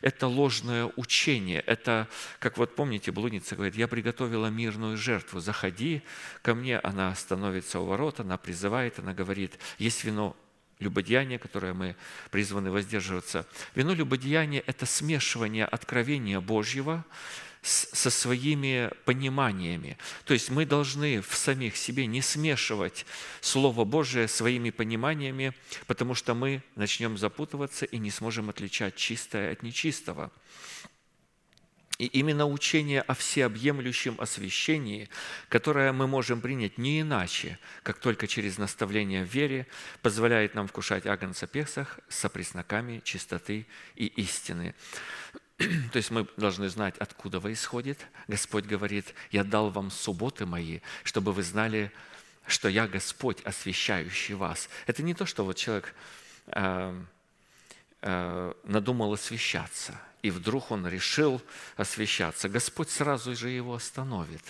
Это 0.00 0.26
ложное 0.26 0.90
учение. 0.96 1.60
Это, 1.60 2.08
как 2.40 2.58
вот 2.58 2.74
помните, 2.74 3.12
блудница 3.12 3.54
говорит, 3.54 3.76
я 3.76 3.86
приготовила 3.86 4.48
мирную 4.48 4.96
жертву, 4.96 5.38
заходи 5.38 6.02
ко 6.42 6.54
мне, 6.54 6.80
она 6.80 7.14
становится 7.14 7.78
у 7.78 7.86
ворот, 7.86 8.18
она 8.18 8.36
призывает, 8.36 8.98
она 8.98 9.14
говорит, 9.14 9.56
есть 9.78 10.02
вино 10.02 10.36
любодеяние, 10.80 11.38
которое 11.38 11.72
мы 11.72 11.96
призваны 12.30 12.72
воздерживаться. 12.72 13.46
Вино 13.76 13.94
любодеяния– 13.94 14.62
это 14.66 14.84
смешивание 14.84 15.64
откровения 15.64 16.40
Божьего 16.40 17.04
со 17.66 18.10
своими 18.10 18.90
пониманиями. 19.04 19.98
То 20.24 20.34
есть 20.34 20.50
мы 20.50 20.64
должны 20.64 21.20
в 21.20 21.34
самих 21.36 21.76
себе 21.76 22.06
не 22.06 22.22
смешивать 22.22 23.06
Слово 23.40 23.84
Божие 23.84 24.28
своими 24.28 24.70
пониманиями, 24.70 25.52
потому 25.86 26.14
что 26.14 26.34
мы 26.34 26.62
начнем 26.76 27.18
запутываться 27.18 27.84
и 27.84 27.98
не 27.98 28.10
сможем 28.10 28.50
отличать 28.50 28.94
чистое 28.94 29.52
от 29.52 29.62
нечистого. 29.62 30.30
И 31.98 32.06
именно 32.06 32.46
учение 32.46 33.00
о 33.00 33.14
всеобъемлющем 33.14 34.16
освящении, 34.20 35.08
которое 35.48 35.92
мы 35.92 36.06
можем 36.06 36.42
принять 36.42 36.76
не 36.76 37.00
иначе, 37.00 37.58
как 37.82 37.98
только 37.98 38.26
через 38.26 38.58
наставление 38.58 39.24
в 39.24 39.32
вере, 39.32 39.66
позволяет 40.02 40.54
нам 40.54 40.68
вкушать 40.68 41.06
агнца 41.06 41.46
Песах 41.46 41.98
с 42.08 42.28
пресноками 42.28 43.00
чистоты 43.02 43.66
и 43.94 44.06
истины. 44.06 44.74
То 45.92 45.96
есть 45.96 46.10
мы 46.10 46.26
должны 46.36 46.68
знать, 46.68 46.98
откуда 46.98 47.40
вы 47.40 47.52
исходит. 47.52 47.98
Господь 48.28 48.64
говорит, 48.64 49.14
я 49.30 49.42
дал 49.42 49.70
вам 49.70 49.90
субботы 49.90 50.44
мои, 50.44 50.80
чтобы 51.02 51.32
вы 51.32 51.42
знали, 51.42 51.90
что 52.46 52.68
я 52.68 52.86
Господь, 52.86 53.40
освящающий 53.42 54.34
вас. 54.34 54.68
Это 54.86 55.02
не 55.02 55.14
то, 55.14 55.24
что 55.24 55.44
вот 55.44 55.56
человек 55.56 55.94
э, 56.48 57.02
э, 58.02 58.52
надумал 58.64 59.14
освещаться. 59.14 59.98
И 60.22 60.30
вдруг 60.30 60.70
он 60.70 60.86
решил 60.86 61.40
освещаться. 61.76 62.48
Господь 62.48 62.90
сразу 62.90 63.34
же 63.34 63.48
его 63.48 63.74
остановит. 63.74 64.44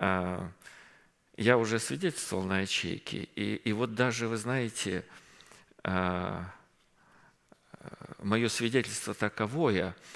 Э, 0.00 0.48
я 1.36 1.56
уже 1.56 1.78
свидетельствовал 1.78 2.42
на 2.42 2.60
ячейке. 2.60 3.28
И, 3.36 3.54
и 3.54 3.72
вот 3.72 3.94
даже, 3.94 4.26
вы 4.26 4.36
знаете, 4.36 5.04
э, 5.84 6.44
мое 8.22 8.48
свидетельство 8.48 9.14
таковое– 9.14 9.94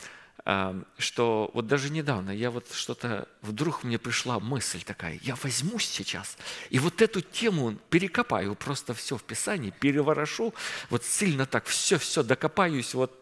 что 0.98 1.50
вот 1.54 1.66
даже 1.66 1.90
недавно 1.90 2.30
я 2.30 2.52
вот 2.52 2.72
что-то, 2.72 3.26
вдруг 3.42 3.82
мне 3.82 3.98
пришла 3.98 4.38
мысль 4.38 4.80
такая, 4.80 5.18
я 5.24 5.34
возьмусь 5.42 5.86
сейчас 5.86 6.36
и 6.70 6.78
вот 6.78 7.02
эту 7.02 7.20
тему 7.20 7.76
перекопаю, 7.90 8.54
просто 8.54 8.94
все 8.94 9.16
в 9.16 9.24
Писании, 9.24 9.70
переворошу, 9.70 10.54
вот 10.88 11.04
сильно 11.04 11.46
так 11.46 11.66
все-все 11.66 12.22
докопаюсь, 12.22 12.94
вот 12.94 13.12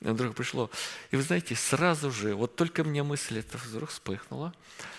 вдруг 0.00 0.34
пришло. 0.34 0.68
И 1.12 1.16
вы 1.16 1.22
знаете, 1.22 1.54
сразу 1.54 2.10
же, 2.10 2.34
вот 2.34 2.56
только 2.56 2.82
мне 2.82 3.04
мысль 3.04 3.38
эта 3.38 3.58
вдруг 3.58 3.90
вспыхнула, 3.90 4.52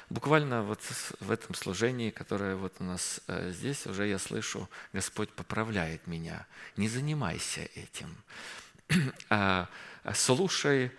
буквально 0.09 0.63
вот 0.63 0.79
в 1.19 1.29
этом 1.29 1.53
служении, 1.53 2.11
которое 2.11 2.55
вот 2.55 2.75
у 2.79 2.85
нас 2.85 3.19
э, 3.27 3.51
здесь, 3.51 3.85
уже 3.87 4.07
я 4.07 4.19
слышу, 4.19 4.69
Господь 4.93 5.29
поправляет 5.31 6.07
меня. 6.07 6.47
Не 6.77 6.87
занимайся 6.87 7.67
этим. 7.75 8.15
А, 9.29 9.67
слушай 10.13 10.91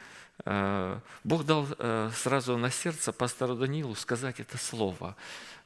Э, 0.45 1.01
Бог 1.25 1.45
дал 1.45 1.67
э, 1.79 2.11
сразу 2.15 2.57
на 2.57 2.71
сердце 2.71 3.13
пастору 3.13 3.55
Данилу 3.55 3.95
сказать 3.95 4.41
это 4.41 4.59
слово. 4.59 5.17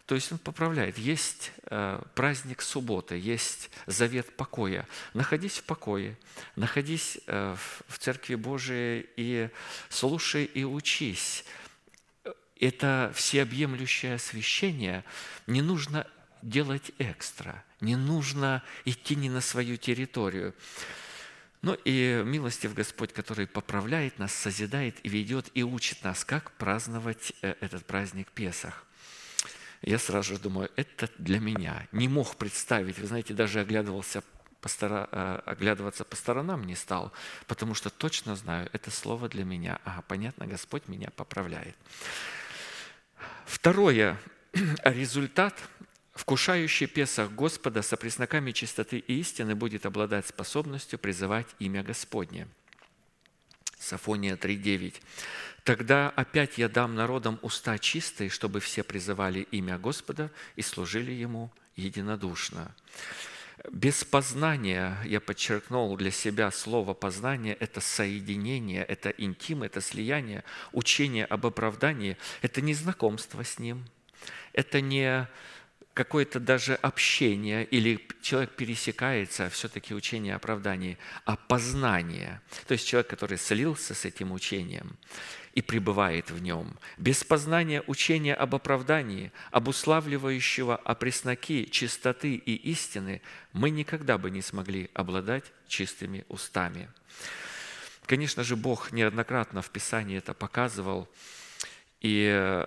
То 0.06 0.14
есть 0.14 0.32
он 0.32 0.38
поправляет. 0.38 0.98
Есть 0.98 1.52
э, 1.66 2.02
праздник 2.14 2.62
субботы, 2.62 3.16
есть 3.16 3.70
завет 3.86 4.34
покоя. 4.36 4.86
Находись 5.14 5.58
в 5.58 5.64
покое, 5.64 6.16
находись 6.56 7.18
в 7.26 7.98
Церкви 7.98 8.34
Божией 8.34 9.08
и 9.16 9.48
слушай 9.88 10.44
и 10.44 10.64
учись. 10.64 11.44
Это 12.58 13.12
всеобъемлющее 13.14 14.14
освящение. 14.14 15.04
Не 15.46 15.62
нужно 15.62 16.06
делать 16.42 16.90
экстра, 16.98 17.64
не 17.80 17.96
нужно 17.96 18.62
идти 18.84 19.14
не 19.14 19.30
на 19.30 19.40
свою 19.40 19.76
территорию. 19.76 20.54
Ну 21.62 21.78
и 21.84 22.22
милостив 22.24 22.74
Господь, 22.74 23.12
который 23.12 23.46
поправляет 23.46 24.18
нас, 24.18 24.34
созидает 24.34 24.96
и 25.04 25.08
ведет, 25.08 25.48
и 25.54 25.62
учит 25.62 26.02
нас, 26.02 26.24
как 26.24 26.50
праздновать 26.52 27.32
э, 27.40 27.54
этот 27.60 27.86
праздник 27.86 28.32
Песах. 28.32 28.84
Я 29.80 29.98
сразу 29.98 30.34
же 30.34 30.40
думаю, 30.40 30.70
это 30.74 31.08
для 31.18 31.38
меня. 31.38 31.86
Не 31.92 32.08
мог 32.08 32.36
представить, 32.36 32.98
вы 32.98 33.06
знаете, 33.06 33.32
даже 33.32 33.60
оглядывался 33.60 34.24
по 34.60 34.68
стора... 34.68 35.08
Э, 35.12 35.40
оглядываться 35.46 36.04
по 36.04 36.16
сторонам 36.16 36.64
не 36.64 36.74
стал, 36.74 37.12
потому 37.46 37.74
что 37.74 37.90
точно 37.90 38.34
знаю, 38.34 38.68
это 38.72 38.90
слово 38.90 39.28
для 39.28 39.44
меня. 39.44 39.78
Ага, 39.84 40.02
понятно, 40.08 40.48
Господь 40.48 40.88
меня 40.88 41.10
поправляет. 41.14 41.76
Второе, 43.46 44.18
результат 44.84 45.54
Вкушающий 46.22 46.86
Песах 46.86 47.32
Господа 47.32 47.82
со 47.82 47.96
пресноками 47.96 48.52
чистоты 48.52 48.98
и 48.98 49.18
истины 49.18 49.56
будет 49.56 49.86
обладать 49.86 50.24
способностью 50.24 50.96
призывать 51.00 51.48
имя 51.58 51.82
Господне. 51.82 52.46
Сафония 53.76 54.36
3.9. 54.36 54.94
«Тогда 55.64 56.10
опять 56.10 56.58
я 56.58 56.68
дам 56.68 56.94
народам 56.94 57.40
уста 57.42 57.76
чистые, 57.76 58.30
чтобы 58.30 58.60
все 58.60 58.84
призывали 58.84 59.48
имя 59.50 59.78
Господа 59.78 60.30
и 60.54 60.62
служили 60.62 61.10
Ему 61.10 61.50
единодушно». 61.74 62.72
Без 63.72 64.04
познания, 64.04 64.96
я 65.04 65.20
подчеркнул 65.20 65.96
для 65.96 66.12
себя 66.12 66.52
слово 66.52 66.94
познание, 66.94 67.54
это 67.54 67.80
соединение, 67.80 68.84
это 68.84 69.10
интим, 69.10 69.64
это 69.64 69.80
слияние, 69.80 70.44
учение 70.70 71.24
об 71.24 71.46
оправдании, 71.46 72.16
это 72.42 72.60
не 72.60 72.74
знакомство 72.74 73.42
с 73.42 73.58
Ним, 73.58 73.84
это 74.52 74.80
не 74.80 75.28
какое-то 75.94 76.40
даже 76.40 76.74
общение, 76.74 77.64
или 77.64 78.00
человек 78.22 78.50
пересекается, 78.52 79.50
все-таки 79.50 79.94
учение 79.94 80.34
оправдания, 80.34 80.96
а 81.24 81.36
познание. 81.36 82.40
То 82.66 82.72
есть 82.72 82.86
человек, 82.86 83.08
который 83.08 83.38
слился 83.38 83.94
с 83.94 84.04
этим 84.04 84.32
учением 84.32 84.96
и 85.54 85.60
пребывает 85.60 86.30
в 86.30 86.40
нем. 86.40 86.78
Без 86.96 87.24
познания 87.24 87.82
учения 87.86 88.34
об 88.34 88.54
оправдании, 88.54 89.32
обуславливающего 89.50 90.76
о 90.76 90.94
пресноке 90.94 91.66
чистоты 91.66 92.34
и 92.34 92.54
истины, 92.70 93.20
мы 93.52 93.68
никогда 93.68 94.16
бы 94.16 94.30
не 94.30 94.40
смогли 94.40 94.90
обладать 94.94 95.44
чистыми 95.68 96.24
устами. 96.28 96.88
Конечно 98.06 98.44
же, 98.44 98.56
Бог 98.56 98.92
неоднократно 98.92 99.60
в 99.60 99.70
Писании 99.70 100.18
это 100.18 100.32
показывал, 100.32 101.08
и 102.00 102.66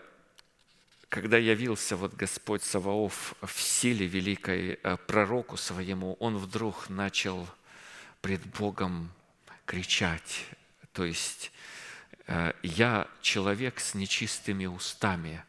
когда 1.15 1.37
явился 1.37 1.95
вот 1.95 2.13
Господь 2.13 2.61
Саваоф 2.61 3.35
в 3.41 3.61
силе 3.61 4.05
великой 4.05 4.77
э, 4.83 4.97
пророку 5.07 5.55
своему, 5.55 6.17
он 6.19 6.35
вдруг 6.35 6.89
начал 6.89 7.47
пред 8.19 8.45
Богом 8.47 9.09
кричать. 9.65 10.45
То 10.91 11.05
есть 11.05 11.53
э, 12.27 12.51
«Я 12.63 13.07
человек 13.21 13.79
с 13.79 13.93
нечистыми 13.93 14.65
устами 14.65 15.41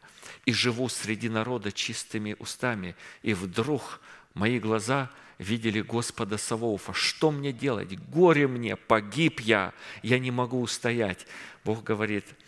и 0.45 0.53
живу 0.53 0.87
среди 0.87 1.27
народа 1.27 1.73
чистыми 1.73 2.37
устами, 2.39 2.95
и 3.21 3.33
вдруг 3.33 3.99
мои 4.35 4.59
глаза 4.59 5.11
видели 5.37 5.81
Господа 5.81 6.37
Саваофа. 6.37 6.93
Что 6.93 7.29
мне 7.29 7.51
делать? 7.51 7.99
Горе 8.09 8.47
мне, 8.47 8.77
погиб 8.77 9.41
я, 9.41 9.73
я 10.01 10.17
не 10.17 10.31
могу 10.31 10.61
устоять». 10.61 11.27
Бог 11.65 11.83
говорит– 11.83 12.23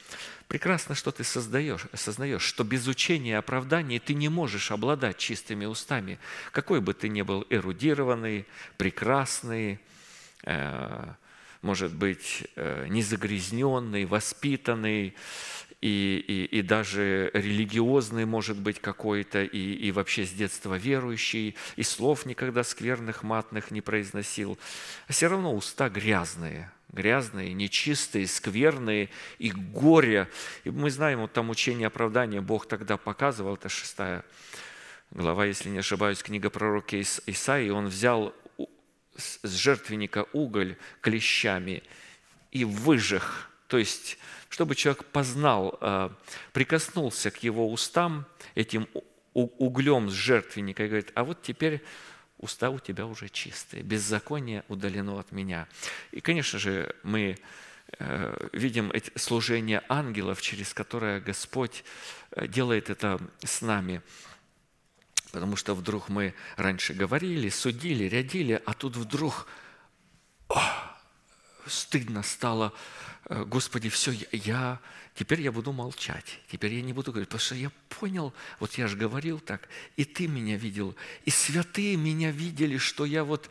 прекрасно, 0.49 0.95
что 0.95 1.11
ты 1.11 1.23
создаешь, 1.23 1.85
осознаешь, 1.93 2.41
что 2.41 2.65
без 2.65 2.87
учения 2.87 3.31
и 3.31 3.35
оправдания 3.35 3.99
ты 3.99 4.15
не 4.15 4.29
можешь 4.29 4.71
обладать 4.71 5.17
чистыми 5.17 5.65
устами, 5.65 6.19
какой 6.51 6.81
бы 6.81 6.93
ты 6.93 7.07
ни 7.07 7.21
был 7.21 7.45
эрудированный, 7.49 8.45
прекрасный, 8.75 9.79
э, 10.43 11.13
может 11.61 11.93
быть, 11.93 12.47
э, 12.55 12.87
незагрязненный, 12.89 14.05
воспитанный, 14.05 15.13
и, 15.81 16.25
и, 16.27 16.57
и 16.57 16.61
даже 16.63 17.29
религиозный, 17.33 18.25
может 18.25 18.57
быть, 18.57 18.81
какой-то, 18.81 19.43
и, 19.43 19.73
и 19.75 19.91
вообще 19.91 20.25
с 20.25 20.31
детства 20.31 20.75
верующий, 20.75 21.55
и 21.75 21.83
слов 21.83 22.25
никогда 22.25 22.63
скверных, 22.63 23.21
матных 23.21 23.69
не 23.69 23.81
произносил. 23.81 24.57
А 25.07 25.13
все 25.13 25.27
равно 25.27 25.55
уста 25.55 25.89
грязные– 25.89 26.71
грязные, 26.91 27.53
нечистые, 27.53 28.27
скверные 28.27 29.09
и 29.37 29.51
горе. 29.51 30.27
И 30.63 30.69
мы 30.69 30.89
знаем, 30.89 31.19
вот 31.21 31.33
там 31.33 31.49
учение 31.49 31.87
оправдания 31.87 32.41
Бог 32.41 32.67
тогда 32.67 32.97
показывал, 32.97 33.55
это 33.55 33.69
шестая 33.69 34.23
глава, 35.11 35.45
если 35.45 35.69
не 35.69 35.79
ошибаюсь, 35.79 36.21
книга 36.21 36.49
пророка 36.49 36.99
Исаии, 37.01 37.69
он 37.69 37.87
взял 37.87 38.33
с 39.15 39.43
жертвенника 39.43 40.27
уголь 40.33 40.77
клещами 41.01 41.83
и 42.51 42.63
выжег, 42.63 43.49
то 43.67 43.77
есть 43.77 44.17
чтобы 44.49 44.75
человек 44.75 45.05
познал, 45.05 45.77
э, 45.79 46.09
прикоснулся 46.53 47.29
к 47.29 47.43
его 47.43 47.71
устам 47.71 48.25
этим 48.55 48.87
углем 49.33 50.09
с 50.09 50.13
жертвенника 50.13 50.83
и 50.83 50.87
говорит, 50.87 51.11
а 51.13 51.23
вот 51.23 51.41
теперь 51.43 51.83
уста 52.39 52.69
у 52.69 52.79
тебя 52.79 53.05
уже 53.05 53.29
чистые, 53.29 53.83
беззаконие 53.83 54.63
удалено 54.67 55.19
от 55.19 55.31
меня. 55.31 55.67
И, 56.11 56.21
конечно 56.21 56.57
же, 56.57 56.95
мы 57.03 57.37
э, 57.99 58.47
видим 58.53 58.91
служение 59.15 59.83
ангелов, 59.89 60.41
через 60.41 60.73
которое 60.73 61.19
Господь 61.19 61.83
э, 62.31 62.47
делает 62.47 62.89
это 62.89 63.19
с 63.43 63.61
нами. 63.61 64.01
Потому 65.31 65.55
что 65.55 65.75
вдруг 65.75 66.09
мы 66.09 66.33
раньше 66.55 66.93
говорили, 66.93 67.49
судили, 67.49 68.05
рядили, 68.05 68.61
а 68.65 68.73
тут 68.73 68.95
вдруг 68.95 69.47
о, 70.47 70.61
стыдно 71.67 72.23
стало. 72.23 72.73
Э, 73.29 73.43
Господи, 73.45 73.89
все, 73.89 74.13
я, 74.31 74.79
Теперь 75.19 75.41
я 75.41 75.51
буду 75.51 75.73
молчать. 75.73 76.39
Теперь 76.49 76.75
я 76.75 76.81
не 76.81 76.93
буду 76.93 77.11
говорить, 77.11 77.27
потому 77.27 77.41
что 77.41 77.55
я 77.55 77.71
понял, 77.89 78.33
вот 78.61 78.75
я 78.75 78.87
же 78.87 78.95
говорил 78.95 79.41
так, 79.41 79.67
и 79.97 80.05
ты 80.05 80.29
меня 80.29 80.55
видел, 80.55 80.95
и 81.25 81.29
святые 81.29 81.97
меня 81.97 82.31
видели, 82.31 82.77
что 82.77 83.03
я 83.03 83.25
вот, 83.25 83.49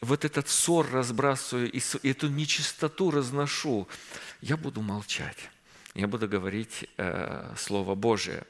вот 0.00 0.24
этот 0.24 0.48
ссор 0.48 0.90
разбрасываю, 0.90 1.70
и 1.70 1.82
эту 2.08 2.28
нечистоту 2.28 3.10
разношу. 3.10 3.86
Я 4.40 4.56
буду 4.56 4.80
молчать. 4.80 5.50
Я 5.94 6.06
буду 6.06 6.26
говорить 6.26 6.88
э, 6.96 7.52
Слово 7.58 7.94
Божие. 7.94 8.44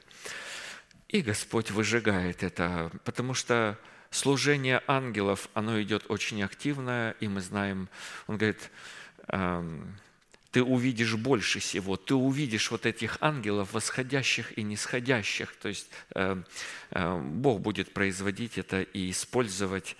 И 1.09 1.21
Господь 1.21 1.71
выжигает 1.71 2.41
это, 2.41 2.89
потому 3.03 3.33
что 3.33 3.77
служение 4.11 4.81
ангелов, 4.87 5.49
оно 5.53 5.81
идет 5.81 6.05
очень 6.09 6.41
активно, 6.41 7.15
и 7.19 7.27
мы 7.27 7.41
знаем, 7.41 7.89
он 8.27 8.37
говорит, 8.37 8.71
эм, 9.27 9.97
ты 10.51 10.63
увидишь 10.63 11.15
больше 11.15 11.59
всего, 11.59 11.95
ты 11.95 12.15
увидишь 12.15 12.71
вот 12.71 12.85
этих 12.85 13.17
ангелов, 13.21 13.73
восходящих 13.73 14.57
и 14.57 14.63
нисходящих. 14.63 15.55
То 15.55 15.69
есть 15.69 15.87
э, 16.15 16.41
э, 16.91 17.19
Бог 17.19 17.61
будет 17.61 17.93
производить 17.93 18.57
это 18.57 18.81
и 18.81 19.11
использовать 19.11 19.95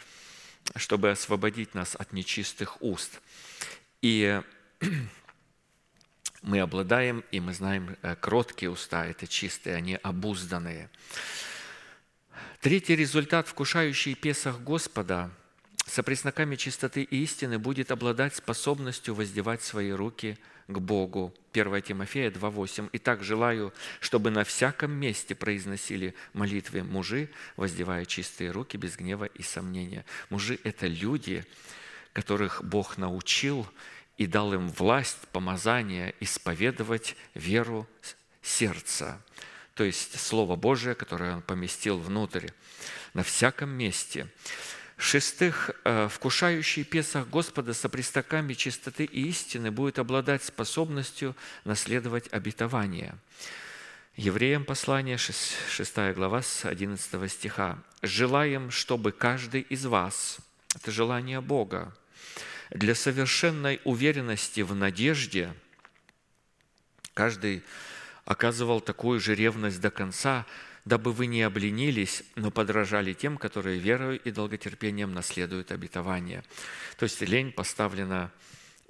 чтобы 0.76 1.12
освободить 1.12 1.74
нас 1.74 1.96
от 1.96 2.14
нечистых 2.14 2.82
уст. 2.82 3.22
И 4.02 4.42
мы 6.42 6.60
обладаем, 6.60 7.24
и 7.32 7.40
мы 7.40 7.54
знаем, 7.54 7.98
э, 8.02 8.16
кроткие 8.16 8.70
уста– 8.70 9.06
это 9.08 9.28
чистые, 9.28 9.76
они 9.76 9.96
обузданные. 9.96 10.90
Третий 12.62 12.96
результат, 12.96 13.48
вкушающий 13.48 14.16
Песах 14.16 14.60
Господа, 14.62 15.32
со 15.90 16.04
пресноками 16.04 16.56
чистоты 16.56 17.02
и 17.02 17.24
истины 17.24 17.58
будет 17.58 17.92
обладать 17.92 18.36
способностью 18.36 19.16
воздевать 19.16 19.64
свои 19.64 19.92
руки 19.92 20.38
к 20.68 20.78
Богу. 20.78 21.34
1 21.52 21.82
Тимофея 21.82 22.30
2,8. 22.30 22.90
«Итак, 22.94 23.24
желаю, 23.24 23.74
чтобы 24.00 24.30
на 24.30 24.44
всяком 24.44 24.92
месте 24.92 25.34
произносили 25.34 26.14
молитвы 26.34 26.84
мужи, 26.84 27.30
воздевая 27.58 28.06
чистые 28.06 28.52
руки 28.52 28.78
без 28.78 28.98
гнева 28.98 29.26
и 29.26 29.42
сомнения». 29.42 30.06
Мужи– 30.30 30.60
это 30.64 30.86
люди, 30.86 31.44
которых 32.14 32.64
Бог 32.64 32.98
научил 32.98 33.68
и 34.18 34.28
дал 34.28 34.54
им 34.54 34.70
власть, 34.70 35.18
помазание 35.32 36.14
исповедовать 36.20 37.16
веру 37.34 37.88
сердца, 38.44 39.20
то 39.74 39.84
есть 39.84 40.20
Слово 40.20 40.56
Божие, 40.56 40.94
которое 40.94 41.36
Он 41.36 41.42
поместил 41.42 41.98
внутрь, 41.98 42.50
на 43.14 43.24
всяком 43.24 43.70
месте. 43.70 44.28
В-шестых, 45.00 45.72
э, 45.86 46.10
вкушающий 46.10 46.84
Песах 46.84 47.30
Господа 47.30 47.74
со 47.74 47.88
пристаками 47.88 48.54
чистоты 48.54 49.06
и 49.06 49.30
истины 49.30 49.72
будет 49.72 49.98
обладать 49.98 50.44
способностью 50.44 51.38
наследовать 51.64 52.28
обетование. 52.34 53.16
Евреям 54.18 54.66
послание, 54.66 55.18
6 55.18 56.14
глава, 56.14 56.42
с 56.42 56.66
11 56.66 57.32
стиха. 57.32 57.80
«Желаем, 58.02 58.72
чтобы 58.72 59.14
каждый 59.14 59.62
из 59.62 59.86
вас, 59.86 60.40
это 60.76 60.92
желание 60.92 61.40
Бога, 61.40 61.96
для 62.70 62.94
совершенной 62.94 63.80
уверенности 63.86 64.60
в 64.60 64.76
надежде, 64.76 65.54
каждый 67.14 67.64
оказывал 68.26 68.82
такую 68.82 69.22
же 69.22 69.34
ревность 69.34 69.80
до 69.80 69.92
конца, 69.92 70.46
дабы 70.90 71.14
вы 71.14 71.28
не 71.28 71.44
обленились, 71.44 72.24
но 72.36 72.50
подражали 72.50 73.14
тем, 73.14 73.38
которые 73.38 73.78
верою 73.78 74.20
и 74.20 74.32
долготерпением 74.32 75.14
наследуют 75.14 75.72
обетование». 75.72 76.44
То 76.98 77.04
есть 77.04 77.22
лень 77.22 77.52
поставлена 77.52 78.32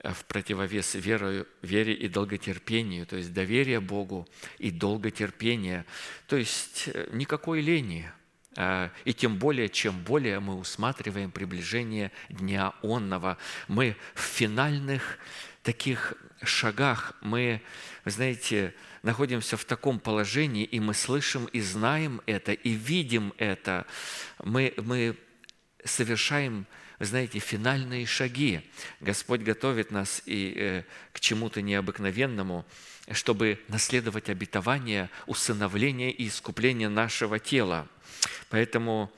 э, 0.01 0.13
в 0.13 0.23
противовес 0.23 0.95
верою, 0.95 1.45
вере 1.61 1.93
и 1.93 2.07
долготерпению, 2.07 3.05
то 3.05 3.17
есть 3.17 3.33
доверие 3.33 3.81
Богу 3.81 4.27
и 4.59 4.71
долготерпение. 4.71 5.85
То 6.27 6.37
есть 6.37 6.87
э, 6.87 7.09
никакой 7.11 7.59
лени, 7.61 8.09
а, 8.55 8.91
и 9.03 9.13
тем 9.13 9.37
более, 9.37 9.67
чем 9.67 9.99
более 9.99 10.39
мы 10.39 10.55
усматриваем 10.55 11.31
приближение 11.31 12.11
Дня 12.29 12.73
Онного, 12.81 13.37
мы 13.67 13.97
в 14.15 14.21
финальных 14.21 15.19
таких 15.63 16.13
шагах, 16.43 17.13
мы, 17.21 17.61
знаете, 18.05 18.73
находимся 19.03 19.57
в 19.57 19.65
таком 19.65 19.99
положении, 19.99 20.63
и 20.63 20.79
мы 20.79 20.93
слышим 20.93 21.45
и 21.45 21.61
знаем 21.61 22.21
это, 22.25 22.53
и 22.53 22.71
видим 22.71 23.33
это. 23.37 23.85
Мы, 24.43 24.73
мы 24.77 25.15
совершаем, 25.83 26.65
знаете, 26.99 27.39
финальные 27.39 28.05
шаги. 28.05 28.61
Господь 28.99 29.41
готовит 29.41 29.91
нас 29.91 30.21
и 30.25 30.53
э, 30.55 30.83
к 31.13 31.19
чему-то 31.19 31.61
необыкновенному, 31.61 32.65
чтобы 33.11 33.59
наследовать 33.67 34.29
обетование 34.29 35.09
усыновления 35.25 36.11
и 36.11 36.27
искупления 36.27 36.89
нашего 36.89 37.39
тела. 37.39 37.87
Поэтому 38.49 39.11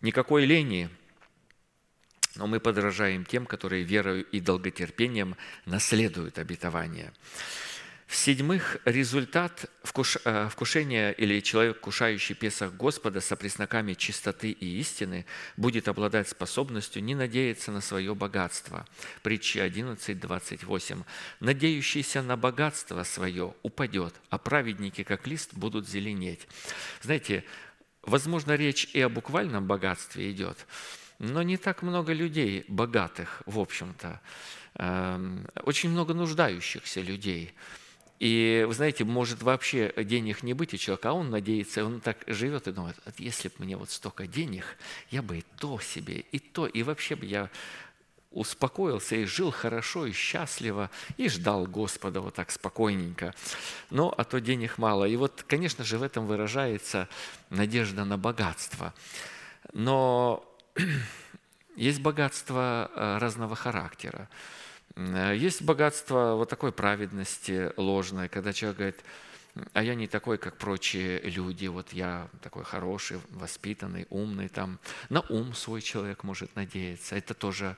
никакой 0.00 0.46
лени, 0.46 0.88
но 2.34 2.46
мы 2.46 2.60
подражаем 2.60 3.24
тем, 3.24 3.46
которые 3.46 3.84
верою 3.84 4.24
и 4.24 4.40
долготерпением 4.40 5.36
наследуют 5.66 6.38
обетование. 6.38 7.12
В-седьмых, 8.12 8.76
результат 8.84 9.70
э, 10.24 10.48
вкушения 10.50 11.12
или 11.12 11.40
человек, 11.40 11.80
кушающий 11.80 12.34
Песах 12.34 12.74
Господа 12.74 13.22
со 13.22 13.36
пресноками 13.36 13.94
чистоты 13.94 14.50
и 14.50 14.80
истины, 14.80 15.24
будет 15.56 15.88
обладать 15.88 16.28
способностью 16.28 17.02
не 17.02 17.14
надеяться 17.14 17.72
на 17.72 17.80
свое 17.80 18.14
богатство. 18.14 18.86
Притча 19.22 19.62
11, 19.62 20.20
28. 20.20 21.02
«Надеющийся 21.40 22.20
на 22.20 22.36
богатство 22.36 23.02
свое 23.04 23.54
упадет, 23.62 24.14
а 24.28 24.36
праведники, 24.36 25.04
как 25.04 25.26
лист, 25.26 25.54
будут 25.54 25.88
зеленеть». 25.88 26.46
Знаете, 27.00 27.44
возможно, 28.02 28.52
речь 28.56 28.90
и 28.92 29.00
о 29.00 29.08
буквальном 29.08 29.66
богатстве 29.66 30.30
идет, 30.30 30.66
но 31.18 31.42
не 31.42 31.56
так 31.56 31.80
много 31.80 32.12
людей 32.12 32.66
богатых, 32.68 33.42
в 33.46 33.58
общем-то. 33.58 34.20
Эм, 34.74 35.46
очень 35.64 35.88
много 35.88 36.12
нуждающихся 36.12 37.00
людей– 37.00 37.54
и, 38.22 38.64
вы 38.68 38.72
знаете, 38.72 39.02
может 39.02 39.42
вообще 39.42 39.92
денег 39.96 40.44
не 40.44 40.54
быть 40.54 40.72
у 40.72 40.76
человека, 40.76 41.10
а 41.10 41.12
он 41.12 41.30
надеется, 41.30 41.84
он 41.84 42.00
так 42.00 42.18
живет 42.28 42.68
и 42.68 42.72
думает, 42.72 42.96
если 43.18 43.48
бы 43.48 43.54
мне 43.58 43.76
вот 43.76 43.90
столько 43.90 44.28
денег, 44.28 44.64
я 45.10 45.22
бы 45.22 45.38
и 45.38 45.44
то 45.58 45.80
себе, 45.80 46.20
и 46.30 46.38
то, 46.38 46.68
и 46.68 46.84
вообще 46.84 47.16
бы 47.16 47.26
я 47.26 47.50
успокоился 48.30 49.16
и 49.16 49.24
жил 49.24 49.50
хорошо 49.50 50.06
и 50.06 50.12
счастливо, 50.12 50.88
и 51.16 51.28
ждал 51.28 51.66
Господа 51.66 52.20
вот 52.20 52.34
так 52.34 52.52
спокойненько. 52.52 53.34
Но 53.90 54.14
а 54.16 54.22
то 54.22 54.40
денег 54.40 54.78
мало. 54.78 55.04
И 55.04 55.16
вот, 55.16 55.44
конечно 55.48 55.82
же, 55.82 55.98
в 55.98 56.04
этом 56.04 56.28
выражается 56.28 57.08
надежда 57.50 58.04
на 58.04 58.18
богатство. 58.18 58.94
Но 59.72 60.44
есть 61.74 62.00
богатство 62.00 62.88
э, 62.94 63.18
разного 63.18 63.56
характера. 63.56 64.28
Э, 64.96 65.34
есть 65.36 65.62
богатство 65.62 66.34
вот 66.36 66.48
такой 66.48 66.72
праведности 66.72 67.72
ложной, 67.76 68.28
когда 68.28 68.52
человек 68.52 68.78
говорит, 68.78 69.04
а 69.74 69.82
я 69.82 69.94
не 69.94 70.06
такой, 70.06 70.38
как 70.38 70.56
прочие 70.56 71.20
люди, 71.20 71.66
вот 71.66 71.92
я 71.92 72.28
такой 72.40 72.64
хороший, 72.64 73.20
воспитанный, 73.30 74.06
умный, 74.08 74.48
там 74.48 74.78
на 75.10 75.20
ум 75.20 75.54
свой 75.54 75.82
человек 75.82 76.24
может 76.24 76.54
надеяться. 76.56 77.16
Это 77.16 77.34
тоже 77.34 77.76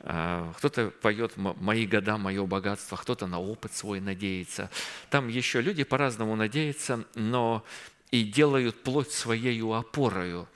э, 0.00 0.52
кто-то 0.56 0.90
поет 1.02 1.32
«Мои 1.36 1.86
года, 1.86 2.16
мое 2.16 2.46
богатство», 2.46 2.96
кто-то 2.96 3.26
на 3.26 3.40
опыт 3.40 3.72
свой 3.74 4.00
надеется. 4.00 4.70
Там 5.10 5.28
еще 5.28 5.60
люди 5.60 5.82
по-разному 5.82 6.36
надеются, 6.36 7.04
но 7.14 7.64
и 8.12 8.24
делают 8.24 8.82
плоть 8.82 9.10
своей 9.10 9.60
опорою, 9.62 10.48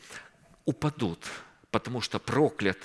упадут, 0.65 1.27
потому 1.71 2.01
что 2.01 2.19
проклят 2.19 2.79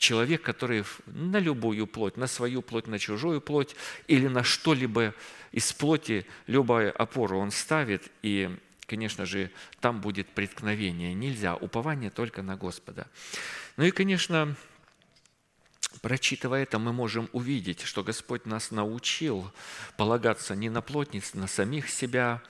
человек, 0.00 0.42
который 0.42 0.84
на 1.06 1.38
любую 1.38 1.86
плоть, 1.86 2.16
на 2.16 2.26
свою 2.26 2.62
плоть, 2.62 2.86
на 2.86 2.98
чужую 2.98 3.40
плоть 3.40 3.76
или 4.08 4.26
на 4.26 4.42
что-либо 4.42 5.14
из 5.52 5.72
плоти, 5.72 6.26
любую 6.46 6.90
опору 7.00 7.38
он 7.38 7.50
ставит, 7.50 8.10
и, 8.22 8.50
конечно 8.86 9.26
же, 9.26 9.50
там 9.80 10.00
будет 10.00 10.26
преткновение. 10.28 11.12
Нельзя, 11.14 11.54
упование 11.54 12.10
только 12.10 12.42
на 12.42 12.56
Господа. 12.56 13.06
Ну 13.76 13.84
и, 13.84 13.90
конечно, 13.90 14.56
Прочитывая 16.02 16.62
это, 16.62 16.78
мы 16.78 16.92
можем 16.92 17.28
увидеть, 17.32 17.82
что 17.82 18.04
Господь 18.04 18.46
нас 18.46 18.70
научил 18.70 19.50
полагаться 19.96 20.54
не 20.54 20.70
на 20.70 20.82
плотниц, 20.82 21.34
на 21.34 21.48
самих 21.48 21.90
себя, 21.90 22.40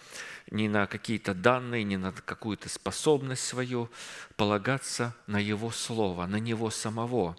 не 0.51 0.68
на 0.68 0.86
какие-то 0.86 1.34
данные, 1.34 1.84
не 1.84 1.96
на 1.96 2.12
какую-то 2.12 2.68
способность 2.68 3.44
свою, 3.44 3.90
полагаться 4.36 5.14
на 5.26 5.38
Его 5.38 5.70
Слово, 5.70 6.26
на 6.26 6.36
Него 6.36 6.70
самого, 6.70 7.36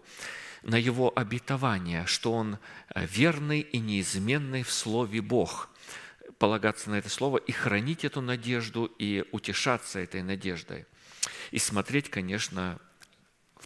на 0.63 0.75
Его 0.75 1.11
обетование, 1.15 2.05
что 2.05 2.33
Он 2.33 2.57
э, 2.93 3.05
верный 3.05 3.61
и 3.61 3.79
неизменный 3.79 4.63
в 4.63 4.71
Слове 4.71 5.21
Бог– 5.21 5.69
полагаться 6.41 6.89
на 6.89 6.95
это 6.95 7.07
слово 7.07 7.37
и 7.37 7.51
хранить 7.51 8.03
эту 8.03 8.19
надежду 8.19 8.85
и 8.97 9.23
утешаться 9.31 9.99
этой 9.99 10.23
надеждой. 10.23 10.87
И 11.51 11.59
смотреть, 11.59 12.09
конечно, 12.09 12.79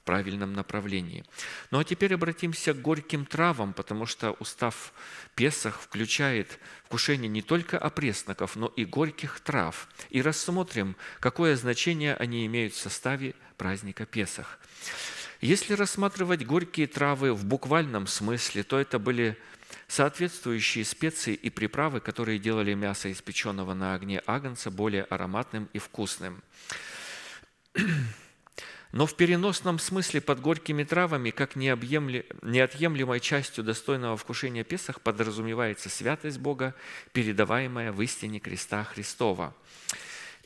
правильном 0.01 0.53
направлении. 0.53 1.23
Ну 1.71 1.79
а 1.79 1.83
теперь 1.83 2.13
обратимся 2.13 2.73
к 2.73 2.81
горьким 2.81 3.25
травам, 3.25 3.73
потому 3.73 4.05
что 4.05 4.31
устав 4.31 4.93
Песах 5.35 5.79
включает 5.81 6.59
вкушение 6.85 7.29
не 7.29 7.41
только 7.41 7.77
опресноков, 7.77 8.55
но 8.55 8.67
и 8.67 8.85
горьких 8.85 9.39
трав. 9.39 9.87
И 10.09 10.21
рассмотрим, 10.21 10.95
какое 11.19 11.55
значение 11.55 12.15
они 12.15 12.45
имеют 12.45 12.73
в 12.73 12.79
составе 12.79 13.35
праздника 13.57 14.05
Песах. 14.05 14.59
Если 15.41 15.73
рассматривать 15.73 16.45
горькие 16.45 16.87
травы 16.87 17.33
в 17.33 17.45
буквальном 17.45 18.07
смысле, 18.07 18.63
то 18.63 18.79
это 18.79 18.99
были 18.99 19.37
соответствующие 19.87 20.85
специи 20.85 21.33
и 21.33 21.49
приправы, 21.49 21.99
которые 21.99 22.39
делали 22.39 22.73
мясо 22.73 23.11
испеченного 23.11 23.73
на 23.73 23.93
огне 23.93 24.21
агнца 24.25 24.71
более 24.71 25.03
ароматным 25.03 25.69
и 25.73 25.79
вкусным. 25.79 26.41
Но 28.95 29.05
в 29.05 29.15
переносном 29.17 29.77
смысле 29.77 30.21
под 30.21 30.39
горькими 30.39 30.85
травами, 30.85 31.29
как 31.29 31.57
неотъемлемой 31.57 33.19
частью 33.19 33.65
достойного 33.65 34.15
вкушения 34.15 34.63
Песах, 34.63 35.01
подразумевается 35.01 35.89
святость 35.89 36.37
Бога, 36.37 36.73
передаваемая 37.11 37.91
в 37.91 38.01
истине 38.01 38.39
креста 38.39 38.85
Христова. 38.85 39.53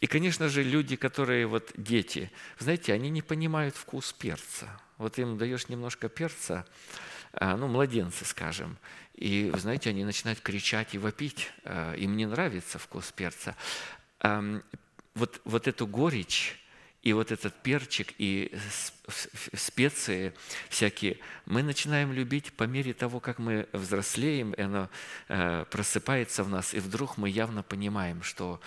И, 0.01 0.07
конечно 0.07 0.49
же, 0.49 0.63
люди, 0.63 0.95
которые 0.95 1.45
вот 1.45 1.73
дети, 1.77 2.31
знаете, 2.57 2.91
они 2.91 3.11
не 3.11 3.21
понимают 3.21 3.75
вкус 3.75 4.13
перца. 4.13 4.67
Вот 4.97 5.19
им 5.19 5.37
даешь 5.37 5.69
немножко 5.69 6.09
перца, 6.09 6.65
а, 7.33 7.55
ну, 7.55 7.67
младенцы, 7.67 8.25
скажем, 8.25 8.79
и, 9.13 9.53
знаете, 9.57 9.91
они 9.91 10.03
начинают 10.03 10.39
кричать 10.39 10.95
и 10.95 10.97
вопить. 10.97 11.51
А, 11.65 11.93
им 11.93 12.17
не 12.17 12.25
нравится 12.25 12.79
вкус 12.79 13.11
перца. 13.11 13.55
Вот, 15.13 15.39
вот 15.45 15.67
эту 15.67 15.85
горечь 15.85 16.59
и 17.01 17.13
вот 17.13 17.31
этот 17.31 17.53
перчик 17.61 18.13
и 18.17 18.51
специи 19.07 20.33
всякие, 20.69 21.17
мы 21.45 21.63
начинаем 21.63 22.11
любить 22.11 22.51
по 22.53 22.63
мере 22.63 22.93
того, 22.93 23.19
как 23.19 23.39
мы 23.39 23.67
взрослеем, 23.71 24.51
и 24.51 24.61
оно 24.61 24.89
э, 25.29 25.65
просыпается 25.71 26.43
в 26.43 26.49
нас, 26.49 26.73
и 26.73 26.79
вдруг 26.79 27.17
мы 27.17 27.29
явно 27.29 27.63
понимаем, 27.63 28.21
что 28.21 28.59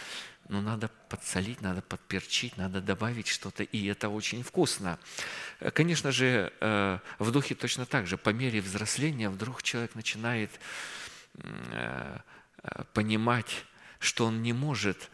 ну, 0.48 0.62
надо 0.62 0.90
подсолить, 1.08 1.60
надо 1.60 1.82
подперчить, 1.82 2.56
надо 2.56 2.80
добавить 2.80 3.28
что-то, 3.28 3.62
и 3.62 3.86
это 3.86 4.08
очень 4.08 4.42
вкусно. 4.42 4.98
Э, 5.60 5.70
конечно 5.70 6.10
же, 6.10 6.52
э, 6.60 6.98
в 7.18 7.30
духе 7.32 7.54
точно 7.54 7.84
так 7.84 8.06
же. 8.06 8.16
По 8.16 8.30
мере 8.30 8.62
взросления 8.62 9.28
вдруг 9.28 9.62
человек 9.62 9.94
начинает 9.94 10.50
понимать, 12.92 13.64
что 13.98 14.26
он 14.26 14.42
не 14.42 14.52
может 14.52 15.10